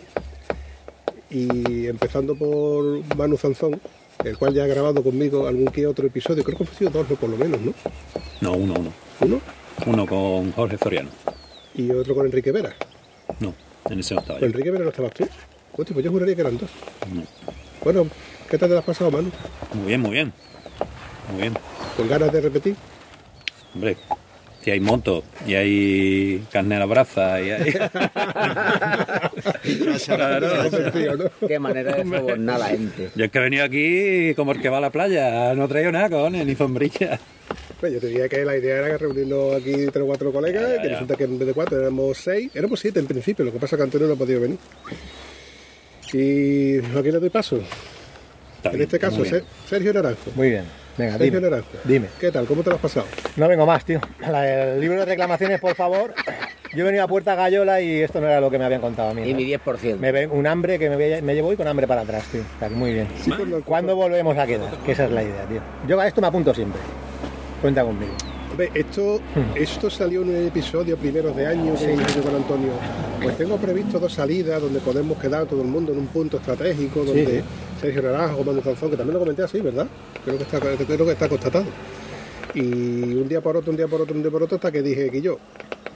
[1.30, 2.84] Y empezando por
[3.16, 3.80] Manu Zanzón,
[4.24, 7.08] el cual ya ha grabado conmigo algún que otro episodio, creo que han sido dos,
[7.08, 7.16] ¿no?
[7.16, 7.72] por lo menos, ¿no?
[8.40, 8.92] No, uno, uno.
[9.20, 9.40] Uno
[9.86, 11.08] Uno con Jorge Soriano.
[11.74, 12.74] y otro con Enrique Vera.
[13.40, 13.54] No,
[13.88, 14.52] en ese no estaba ¿Con yo.
[14.52, 15.26] Enrique Vera no estabas tú?
[15.74, 16.68] Pues yo juraría que eran dos.
[17.14, 17.22] No.
[17.82, 18.06] Bueno,
[18.50, 19.30] ¿qué tal te lo has pasado, Manu?
[19.74, 20.32] Muy bien, muy bien.
[21.32, 21.54] Muy bien.
[21.96, 22.74] ¿Con ganas de repetir?
[23.74, 23.96] Hombre,
[24.62, 27.72] si hay moto y hay carne a la braza y hay...
[30.06, 31.30] Claro.
[31.46, 33.10] Qué manera de sobornar a la gente.
[33.14, 35.90] Yo es que he venido aquí como el que va a la playa, no traigo
[35.92, 37.18] nada, cojones, ni sombrilla.
[37.80, 40.76] Pues yo te diría que la idea era reunirnos aquí tres o cuatro colegas, Ya,
[40.76, 40.92] ya, que ya.
[40.94, 43.76] resulta que en vez de cuatro éramos seis, éramos siete en principio, lo que pasa
[43.76, 44.58] es que Antonio no ha podido venir.
[46.12, 47.60] Y aquí le doy paso.
[48.62, 49.24] Está en bien, este caso,
[49.68, 50.30] Sergio Naranjo.
[50.36, 50.64] Muy bien.
[50.96, 51.40] Venga, Sergio dime.
[51.40, 51.68] Naranjo.
[51.82, 52.06] Dime.
[52.20, 52.46] ¿Qué tal?
[52.46, 53.06] ¿Cómo te lo has pasado?
[53.36, 54.00] No vengo más, tío.
[54.20, 56.14] La- el libro de reclamaciones, por favor.
[56.72, 59.10] Yo he venido a Puerta Gallola y esto no era lo que me habían contado
[59.10, 59.22] a mí.
[59.28, 59.36] Y ¿no?
[59.38, 59.98] mi 10%.
[59.98, 62.42] Me ven un hambre que me, llevo y con hambre para atrás, tío.
[62.42, 63.08] O sea, que muy bien.
[63.64, 64.70] ¿Cuándo volvemos a quedar?
[64.86, 65.60] Que esa es la idea, tío.
[65.88, 66.80] Yo a esto me apunto siempre.
[67.60, 68.12] Cuenta conmigo.
[68.74, 69.20] Esto,
[69.54, 72.70] esto salió en un episodio primeros de año que hice yo con Antonio.
[73.22, 77.02] Pues tengo previsto dos salidas donde podemos quedar todo el mundo en un punto estratégico,
[77.02, 77.44] donde sí.
[77.82, 79.86] Sergio Naranjo, Manu Zanzón, que también lo comenté así, ¿verdad?
[80.24, 81.66] Creo que está, creo que está constatado.
[82.54, 82.60] Y
[83.14, 85.10] un día por otro, un día por otro, un día por otro, hasta que dije
[85.10, 85.38] que yo,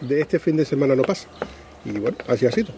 [0.00, 1.28] de este fin de semana no pasa.
[1.84, 2.68] Y bueno, así ha sido.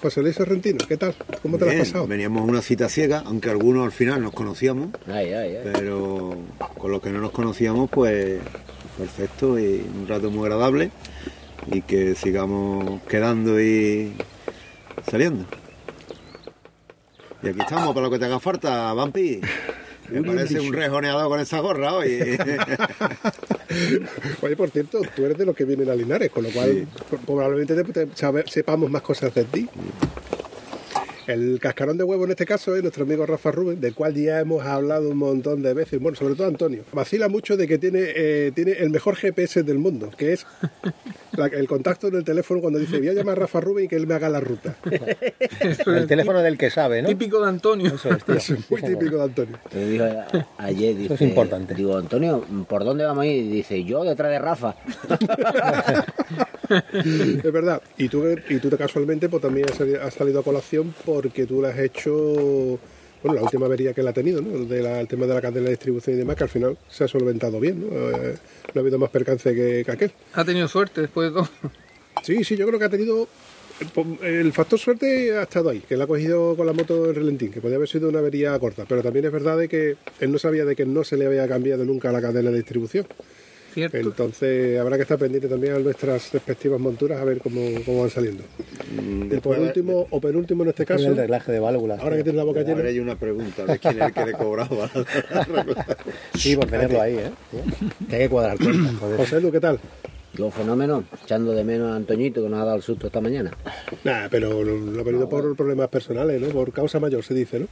[0.00, 1.14] José Luis Sorrentino, ¿qué tal?
[1.42, 2.06] ¿Cómo te lo has Bien, pasado?
[2.08, 5.60] Veníamos a una cita ciega, aunque algunos al final nos conocíamos, Ay, ay, ay.
[5.62, 6.36] pero
[6.76, 8.40] con los que no nos conocíamos, pues
[8.98, 10.90] perfecto y un rato muy agradable
[11.70, 14.12] y que sigamos quedando y
[15.08, 15.44] saliendo.
[17.42, 19.40] Y aquí estamos para lo que te haga falta, Vampi.
[20.10, 22.38] Me parece un rejoneador con esa gorra hoy.
[24.42, 27.18] Oye, por cierto, tú eres de los que vienen a Linares, con lo cual pro-
[27.18, 29.68] probablemente te- te- sabe- sepamos más cosas de ti.
[31.26, 34.40] El cascarón de huevo en este caso es nuestro amigo Rafa Rubén, del cual ya
[34.40, 36.82] hemos hablado un montón de veces, bueno, sobre todo Antonio.
[36.92, 40.46] Vacila mucho de que tiene, eh, tiene el mejor GPS del mundo, que es
[41.36, 43.88] la- el contacto en el teléfono cuando dice voy a llamar a Rafa Rubén y
[43.88, 44.76] que él me haga la ruta.
[45.86, 47.08] El teléfono del que sabe, ¿no?
[47.08, 47.94] Típico de Antonio.
[47.94, 48.34] Eso es, tío.
[48.42, 49.58] Eso es muy típico de Antonio.
[49.70, 50.00] Te
[50.58, 51.74] ayer, dice, es importante.
[51.74, 53.50] Digo, Antonio, ¿por dónde vamos a ir?
[53.50, 54.74] Dice, yo detrás de Rafa.
[56.72, 57.82] Es verdad.
[57.98, 61.60] Y tú, y tú casualmente pues también has sali- has salido a colación porque tú
[61.62, 62.78] le has hecho,
[63.22, 64.64] bueno, la última avería que él ha tenido, ¿no?
[64.64, 67.04] De la- el tema de la cadena de distribución y demás, que al final se
[67.04, 67.86] ha solventado bien, ¿no?
[68.10, 68.34] Eh,
[68.74, 70.12] no ha habido más percance que, que aquel.
[70.34, 71.48] Ha tenido suerte después de todo.
[72.24, 73.28] Sí, sí, yo creo que ha tenido...
[74.22, 77.50] El factor suerte ha estado ahí, que él ha cogido con la moto en relentín,
[77.50, 80.38] que podía haber sido una avería corta, pero también es verdad de que él no
[80.38, 83.06] sabía de que no se le había cambiado nunca la cadena de distribución.
[83.72, 83.96] Cierto.
[83.96, 88.10] Entonces habrá que estar pendiente también a nuestras respectivas monturas a ver cómo, cómo van
[88.10, 88.44] saliendo.
[89.30, 92.00] y por de- último, o penúltimo en este caso, el reglaje de válvulas.
[92.00, 94.26] ahora que tienes la boca Ahora llena, hay una pregunta de quién es el que
[94.26, 94.90] le cobraba.
[96.34, 97.30] Sí, por tenerlo ahí, ¿eh?
[98.08, 99.16] Que hay que cuadrar cuentas, joder.
[99.18, 99.78] José Lu, ¿qué tal?
[100.34, 103.50] Los fenómenos, echando de menos a Antoñito que nos ha dado el susto esta mañana.
[104.02, 106.48] Nada, pero lo, ha venido por problemas personales, ¿no?
[106.48, 107.68] Por causa mayor, se dice, ¿no?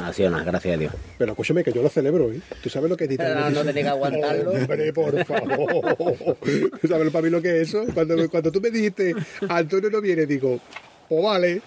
[0.00, 0.92] Ha sido una, gracias a Dios.
[1.16, 2.40] Pero escúchame, que yo lo celebro, ¿eh?
[2.62, 3.26] ¿Tú sabes lo que editar?
[3.26, 4.50] Pero no, no tenía que aguantarlo.
[4.52, 5.96] Hombre, por favor.
[6.80, 7.84] ¿Tú sabes para mí lo que es eso?
[7.94, 9.14] Cuando, cuando tú me dijiste,
[9.48, 10.60] Antonio no viene, digo,
[11.08, 11.62] o vale.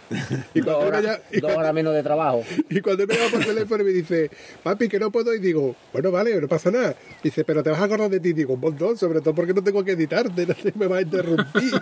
[0.53, 2.43] Y cuando, horas, y, dos horas menos de trabajo.
[2.69, 4.29] y cuando me llama por teléfono y me dice,
[4.63, 6.95] papi, que no puedo, y digo, bueno, vale, no pasa nada.
[7.23, 8.33] Dice, pero te vas a acordar de ti.
[8.33, 11.01] Digo, un montón, sobre todo porque no tengo que editarte, no sé, me vas a
[11.01, 11.71] interrumpir.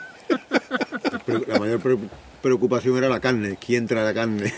[1.26, 1.98] Pero la mayor pre-
[2.41, 3.57] preocupación era la carne.
[3.64, 4.53] ¿Quién trae la carne?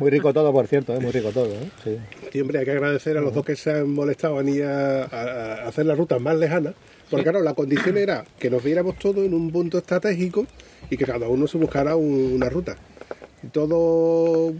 [0.00, 1.00] Muy rico todo, por cierto, ¿eh?
[1.00, 1.52] muy rico todo.
[1.52, 1.98] ¿eh?
[2.32, 2.40] Sí.
[2.40, 5.54] Hombre, hay que agradecer a los dos que se han molestado en ir a, a-
[5.64, 6.74] a hacer las rutas más lejanas.
[7.10, 10.46] Porque claro, la condición era que nos viéramos todos en un punto estratégico
[10.90, 12.76] y que cada uno se buscara un- una ruta.
[13.42, 14.52] Y todo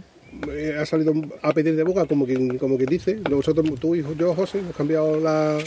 [0.51, 3.19] eh, ha salido a pedir de boca, como quien, como quien dice.
[3.29, 5.59] Nosotros, tú y yo, José, hemos cambiado la,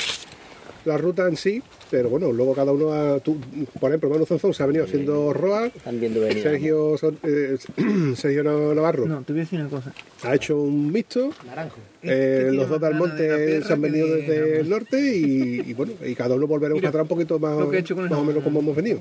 [0.84, 3.20] la ruta en sí, pero bueno, luego cada uno ha...
[3.20, 3.38] tú-
[3.80, 6.42] por ejemplo, Manu Zonzón se ha venido haciendo Roa, Están viendo venir.
[6.42, 7.56] Sergio, eh,
[8.16, 9.92] Sergio Navarro No, te voy a decir una cosa.
[10.24, 11.30] ha hecho un mixto.
[11.46, 11.78] Naranjo.
[12.02, 15.92] Eh, los dos del monte se han venido de desde el norte y, y bueno,
[16.04, 18.76] y cada uno volveremos Mira, atrás un poquito más, he más o menos como hemos
[18.76, 19.00] venido.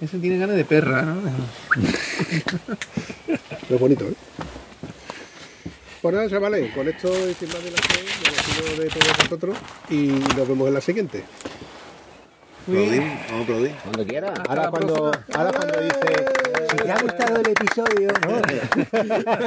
[0.00, 1.14] Ese tiene ganas de perra, ¿no?
[3.70, 4.14] Lo bonito, ¿eh?
[6.02, 7.08] Pues nada, chavales, con esto
[7.38, 9.56] sin más dilación, me despido de todos vosotros
[9.90, 10.06] y
[10.36, 11.24] nos vemos en la siguiente.
[12.68, 13.70] Aplaudir, Vamos a aplaudir.
[13.82, 14.34] Cuando quiera.
[14.48, 16.26] Ahora cuando, ahora cuando dice,
[16.70, 18.34] si te ha gustado el episodio, ¿no?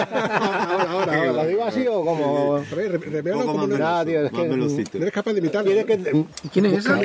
[0.09, 1.45] ahora, ahora, ¿Lo ahora.
[1.45, 2.55] digo así o como...?
[2.55, 4.47] A ver, re- reméalo Poco como Nada, tío, es que...
[4.47, 4.97] velocito.
[4.97, 5.71] no eres capaz de imitarlo.
[5.71, 6.13] Tienes ¿no?
[6.21, 6.26] que...
[6.43, 6.95] ¿Y quién es esa?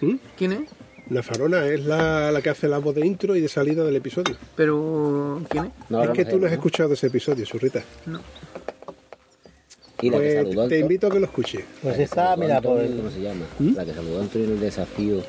[0.00, 0.14] ¿Mm?
[0.36, 0.60] ¿Quién es?
[1.10, 3.96] La farona es la, la que hace la voz de intro y de salida del
[3.96, 4.36] episodio.
[4.54, 5.70] Pero, ¿quién es?
[5.88, 6.56] No, es no que tú no has ¿no?
[6.56, 7.82] escuchado ese episodio, Surrita.
[10.02, 11.64] Y la que Pues saludó a te invito a que lo escuches.
[11.82, 12.80] Pues la que está, saludó a mira, pues...
[12.82, 13.44] Antonio, ¿Cómo se llama?
[13.76, 15.22] La que saludó a Antonio en el desafío.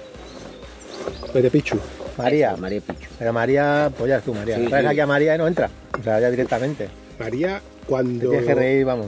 [1.31, 1.77] Pues de Pichu.
[2.15, 2.55] María.
[2.57, 3.09] María Pichu.
[3.17, 4.57] Pero María, pues ya es tú, María.
[4.57, 4.89] Sí, Traes sí.
[4.91, 5.69] aquí a María y no entra.
[5.99, 6.89] O sea, ya directamente.
[7.23, 9.07] María, cuando, que reír, vamos.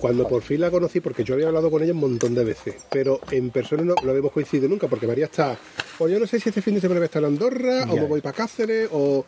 [0.00, 2.76] cuando por fin la conocí, porque yo había hablado con ella un montón de veces,
[2.90, 5.56] pero en persona no lo habíamos coincidido nunca, porque María está,
[5.98, 7.94] o yo no sé si este fin de semana voy a estar en Andorra, o
[7.96, 9.24] me voy para Cáceres, o...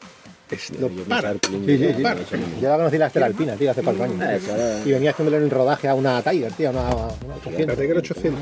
[0.50, 1.32] es- no Yo para.
[1.34, 2.02] Sí, sí, sí.
[2.02, 2.20] para.
[2.60, 4.16] Yo la conocí en la Estela Alpina, tío, hace cuatro años.
[4.20, 7.66] Ah, Y venía haciéndole un rodaje a una Tiger, tío, a una, una 800.
[7.66, 8.40] La Tiger 800.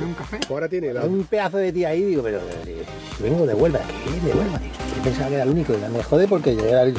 [0.51, 1.03] Ahora tiene la...
[1.05, 4.27] Un pedazo de tía ahí, digo, pero yo vengo de Huelva, ¿qué?
[4.29, 4.69] De Huelva, tío.
[4.97, 6.95] Yo pensaba que era el único, y me jode porque yo era el...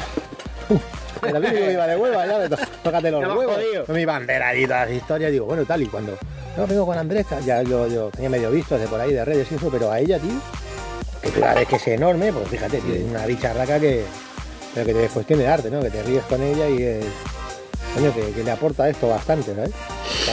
[1.20, 3.58] Que iba de ya, de tócate los huevos.
[3.86, 6.16] Con mi bandera y todas las historias, digo, bueno, tal, y cuando...
[6.56, 9.50] No, vengo con Andrés, ya yo, yo tenía medio visto de por ahí de redes
[9.52, 10.40] y eso, pero a ella, tío,
[11.22, 14.04] que la ves que es enorme, pues fíjate, tío, es una bicharraca que...
[14.74, 15.80] Pero que te después tiene arte, ¿no?
[15.80, 17.04] Que te ríes con ella y es...
[17.94, 19.70] Coño, que, que le aporta esto bastante, ¿sabes?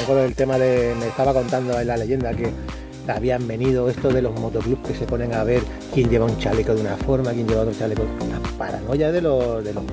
[0.06, 0.94] Con el tema de.
[1.00, 2.52] Me estaba contando en la leyenda que
[3.08, 5.62] habían venido esto de los motoclubs que se ponen a ver
[5.94, 8.04] quién lleva un chaleco de una forma, quién lleva otro chaleco.
[8.30, 9.64] La paranoia de los.
[9.64, 9.84] De los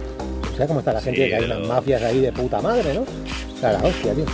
[0.61, 3.03] sea, cómo está la gente, Sí, que hay unas mafias ahí de puta madre, ¿no?
[3.03, 4.25] O sea, la hostia, tío.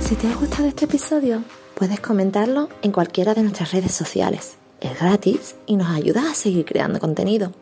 [0.00, 1.42] Si te ha gustado este episodio,
[1.74, 4.56] puedes comentarlo en cualquiera de nuestras redes sociales.
[4.80, 7.52] Es gratis y nos ayudas a seguir creando contenido.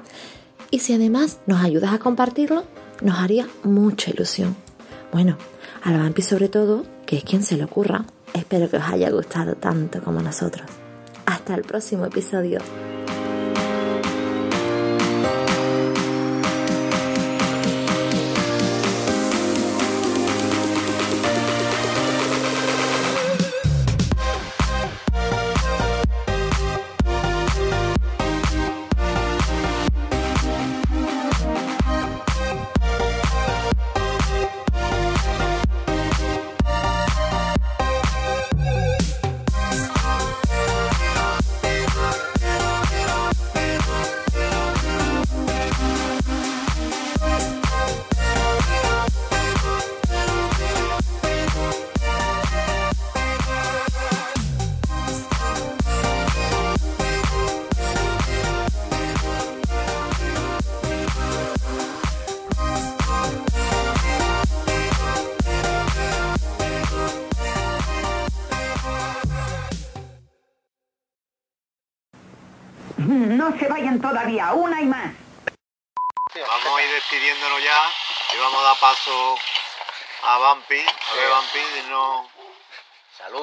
[0.70, 2.64] Y si además nos ayudas a compartirlo,
[3.00, 4.56] nos haría mucha ilusión.
[5.12, 5.38] Bueno,
[5.82, 8.04] a la Vampi sobre todo, que es quien se le ocurra.
[8.34, 10.66] Espero que os haya gustado tanto como nosotros.
[11.24, 12.60] Hasta el próximo episodio.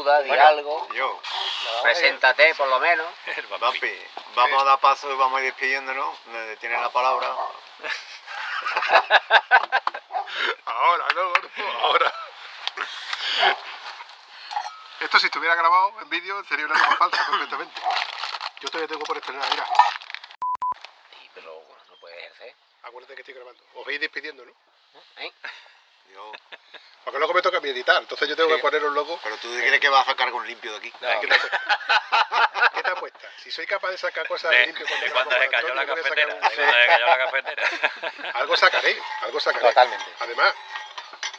[0.04, 0.88] Saluda, di algo.
[0.94, 1.22] yo.
[1.82, 3.08] Preséntate, por lo menos.
[3.60, 3.96] Vampi,
[4.36, 6.18] vamos a dar paso y vamos a ir despidiéndonos.
[6.60, 7.28] Tienes la palabra.
[10.66, 11.34] Ahora, no,
[11.84, 12.14] ahora.
[15.00, 17.80] Esto si estuviera grabado en vídeo sería una toma falsa completamente.
[18.60, 19.66] Yo todavía tengo por estrenar, mira.
[21.12, 22.56] Sí, pero no puedes ejercer.
[22.84, 23.64] Acuérdate que estoy grabando.
[23.76, 24.52] Os veis despidiendo, ¿no?
[25.18, 25.32] ¿Eh?
[26.12, 26.32] Yo-
[27.04, 29.20] Porque luego me toca a mí editar, entonces yo tengo que poner un logo.
[29.24, 30.92] Pero tú crees que vas a sacar con limpio de aquí.
[30.92, 31.40] ¿Qué te?
[32.76, 33.32] ¿Qué te apuestas?
[33.44, 36.04] Si soy capaz de sacar cosas De, limpio de grabo cuando se cayó la Antonio,
[36.04, 36.34] cafetera.
[36.34, 37.70] un- De cuando se cayó la cafetera.
[38.36, 39.68] Algo sacaré, algo sacaré.
[39.68, 40.06] Totalmente.
[40.22, 40.54] Además,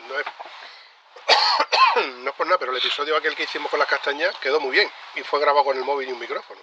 [0.01, 0.27] no es,
[2.17, 4.71] no es por nada, pero el episodio aquel que hicimos con las castañas quedó muy
[4.73, 6.61] bien y fue grabado con el móvil y un micrófono.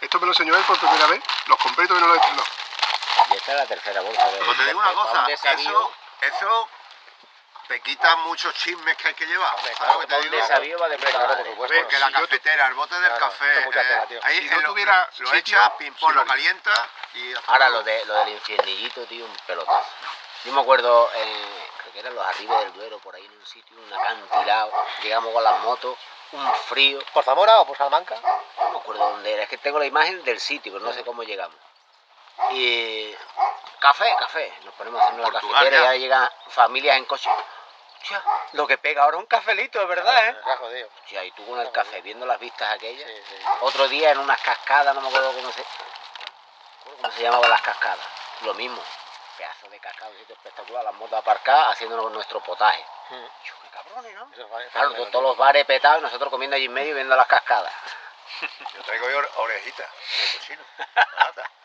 [0.00, 2.42] Esto me lo enseñó él por primera vez, los compré y no lo estrenó.
[3.30, 4.38] Y esta es la tercera bolsa de.
[4.44, 5.92] Pues te digo una de- cosa, eso,
[6.22, 6.68] eso
[7.68, 9.54] te quita muchos chismes que hay que llevar.
[9.78, 10.78] ¿Sabes lo que te digo?
[10.80, 11.76] va de puta claro, por supuesto.
[11.78, 14.68] Porque la Si cafetera, el bote del Claro, café, eh, tela, ahí Si no lo-
[14.68, 16.32] tuviera lo sitio, echas, pim pom, sí lo lo haría.
[16.34, 17.32] calientas y...
[17.46, 19.86] Ahora lo, de, lo del infiernillito, tío, un pelotazo.
[20.44, 23.46] Yo me acuerdo, eh, creo que eran los arribes del Duero, por ahí en un
[23.46, 24.72] sitio, un acantilado,
[25.02, 25.96] llegamos con las motos,
[26.32, 28.16] un frío, ¿Por Zamora o por Salamanca?
[28.58, 31.04] no me acuerdo dónde era, es que tengo la imagen del sitio, pero no sé
[31.04, 31.56] cómo llegamos.
[32.50, 33.14] Y
[33.78, 35.90] café, café, nos ponemos a hacer la Portugal, cafetera y ya.
[35.90, 37.30] ahí llegan familias en coche.
[38.00, 38.22] Hostia,
[38.52, 40.36] lo que pega ahora es un cafelito, verdad, ¿eh?
[40.42, 40.88] Se ha jodido.
[41.02, 43.08] Hostia, y tú con el café, viendo las vistas aquellas.
[43.08, 43.36] Sí, sí.
[43.60, 45.64] Otro día en unas cascadas, no me acuerdo cómo se,
[46.84, 48.04] cómo se llamaban las cascadas.
[48.42, 48.82] Lo mismo,
[49.36, 52.84] pedazo de cascada, un sitio espectacular, las motos aparcadas haciéndonos nuestro potaje.
[53.10, 54.30] Yo, qué cabrones, ¿no?
[54.72, 57.72] Claro, todos los bares petados y nosotros comiendo allí en medio y viendo las cascadas.
[58.74, 60.64] Yo traigo yo orejitas de cochino.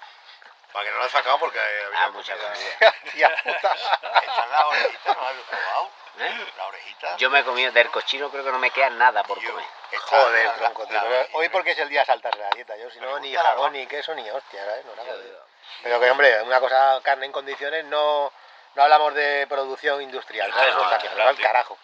[0.74, 2.94] Para que no la he sacado porque había Ah, mucha comida.
[3.14, 3.74] Tía puta.
[3.74, 5.92] Están las orejitas, ¿no has probado?
[6.20, 6.48] ¿Eh?
[6.58, 7.18] La orejita.
[7.18, 9.66] Yo me he comido del cochino, creo que no me queda nada por Yo- comer.
[10.00, 10.98] Joder, la- tronco, la- tío.
[11.02, 11.38] la orejita.
[11.38, 12.76] Hoy porque es el día de saltarse la dieta.
[12.78, 14.86] Yo si no, ni jamón, ni queso, ni hostia, ¿sabes?
[14.86, 15.16] No, nada.
[15.16, 15.46] Yo-
[15.84, 18.32] Pero que, hombre, una cosa, carne en condiciones, no,
[18.76, 20.74] no hablamos de producción industrial, ¿sabes?
[20.76, 21.46] No, no, claro, no, al tío.
[21.46, 21.78] carajo.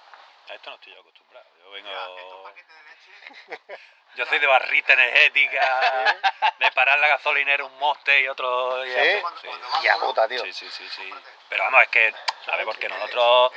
[0.49, 1.45] A esto no estoy yo acostumbrado.
[1.63, 2.49] Yo vengo.
[4.15, 6.15] Yo soy de barrita energética,
[6.59, 8.85] de parar la gasolinera un moste y otro.
[8.85, 9.21] y ¿Sí?
[9.41, 9.47] sí.
[9.83, 10.43] Y a puta, tío.
[10.43, 11.13] Sí, sí, sí, sí.
[11.49, 12.13] Pero vamos, es que,
[12.45, 12.65] ¿sabes?
[12.65, 13.51] Porque nosotros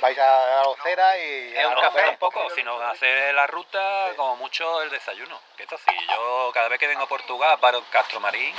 [0.00, 1.56] Vais a la Ocera y...
[1.56, 5.40] es un café un poco, sino hacer la ruta como mucho el desayuno.
[5.56, 8.54] Que esto sí, yo cada vez que vengo a Portugal paro en Castro Marín,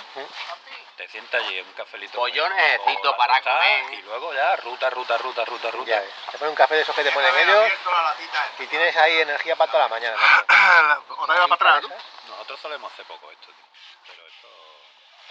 [0.98, 2.18] te sientas allí un cafelito.
[2.20, 3.94] Pues yo con- necesito con la para comer.
[3.94, 5.90] Y luego ya, ruta, ruta, ruta, ruta, ruta.
[5.90, 6.04] Ya.
[6.32, 8.48] Te pone un café de esos que te pone en medio abierto la latita.
[8.60, 10.18] y tienes ahí energía para toda la mañana.
[11.18, 11.90] Otra vez para atrás, ¿no?
[12.30, 13.66] Nosotros solemos hacer poco esto, tío.
[14.08, 14.48] Pero esto.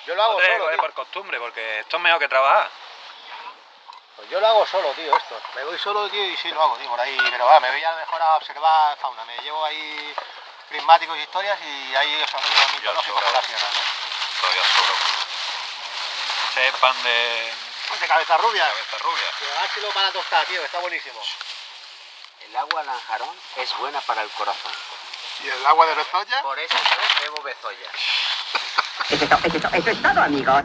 [0.07, 0.77] Yo lo hago Joder, solo, tío.
[0.79, 2.69] por costumbre, porque esto es mejor que trabajar.
[4.17, 5.41] Pues yo lo hago solo, tío, esto.
[5.55, 7.17] Me voy solo, tío, y sí lo hago, tío, por ahí.
[7.31, 9.25] Pero va, me voy a lo mejor a observar fauna.
[9.25, 10.15] Me llevo ahí
[10.69, 14.41] prismáticos y historias y ahí ríos mitológicos sierra, ¿no?
[14.41, 15.22] Todavía sobro.
[16.53, 17.53] Ese es pan de
[18.01, 18.67] De cabeza rubia.
[18.67, 19.27] cabeza rubia.
[19.41, 21.21] Llevárselo para tostar, tío, está buenísimo.
[22.47, 24.73] El agua lanjarón es buena para el corazón.
[25.45, 27.91] Y el agua de Bezoya, Por eso yo bebo bezoya.
[29.09, 30.63] Eso es to- eso es to- eso es todo, amigos.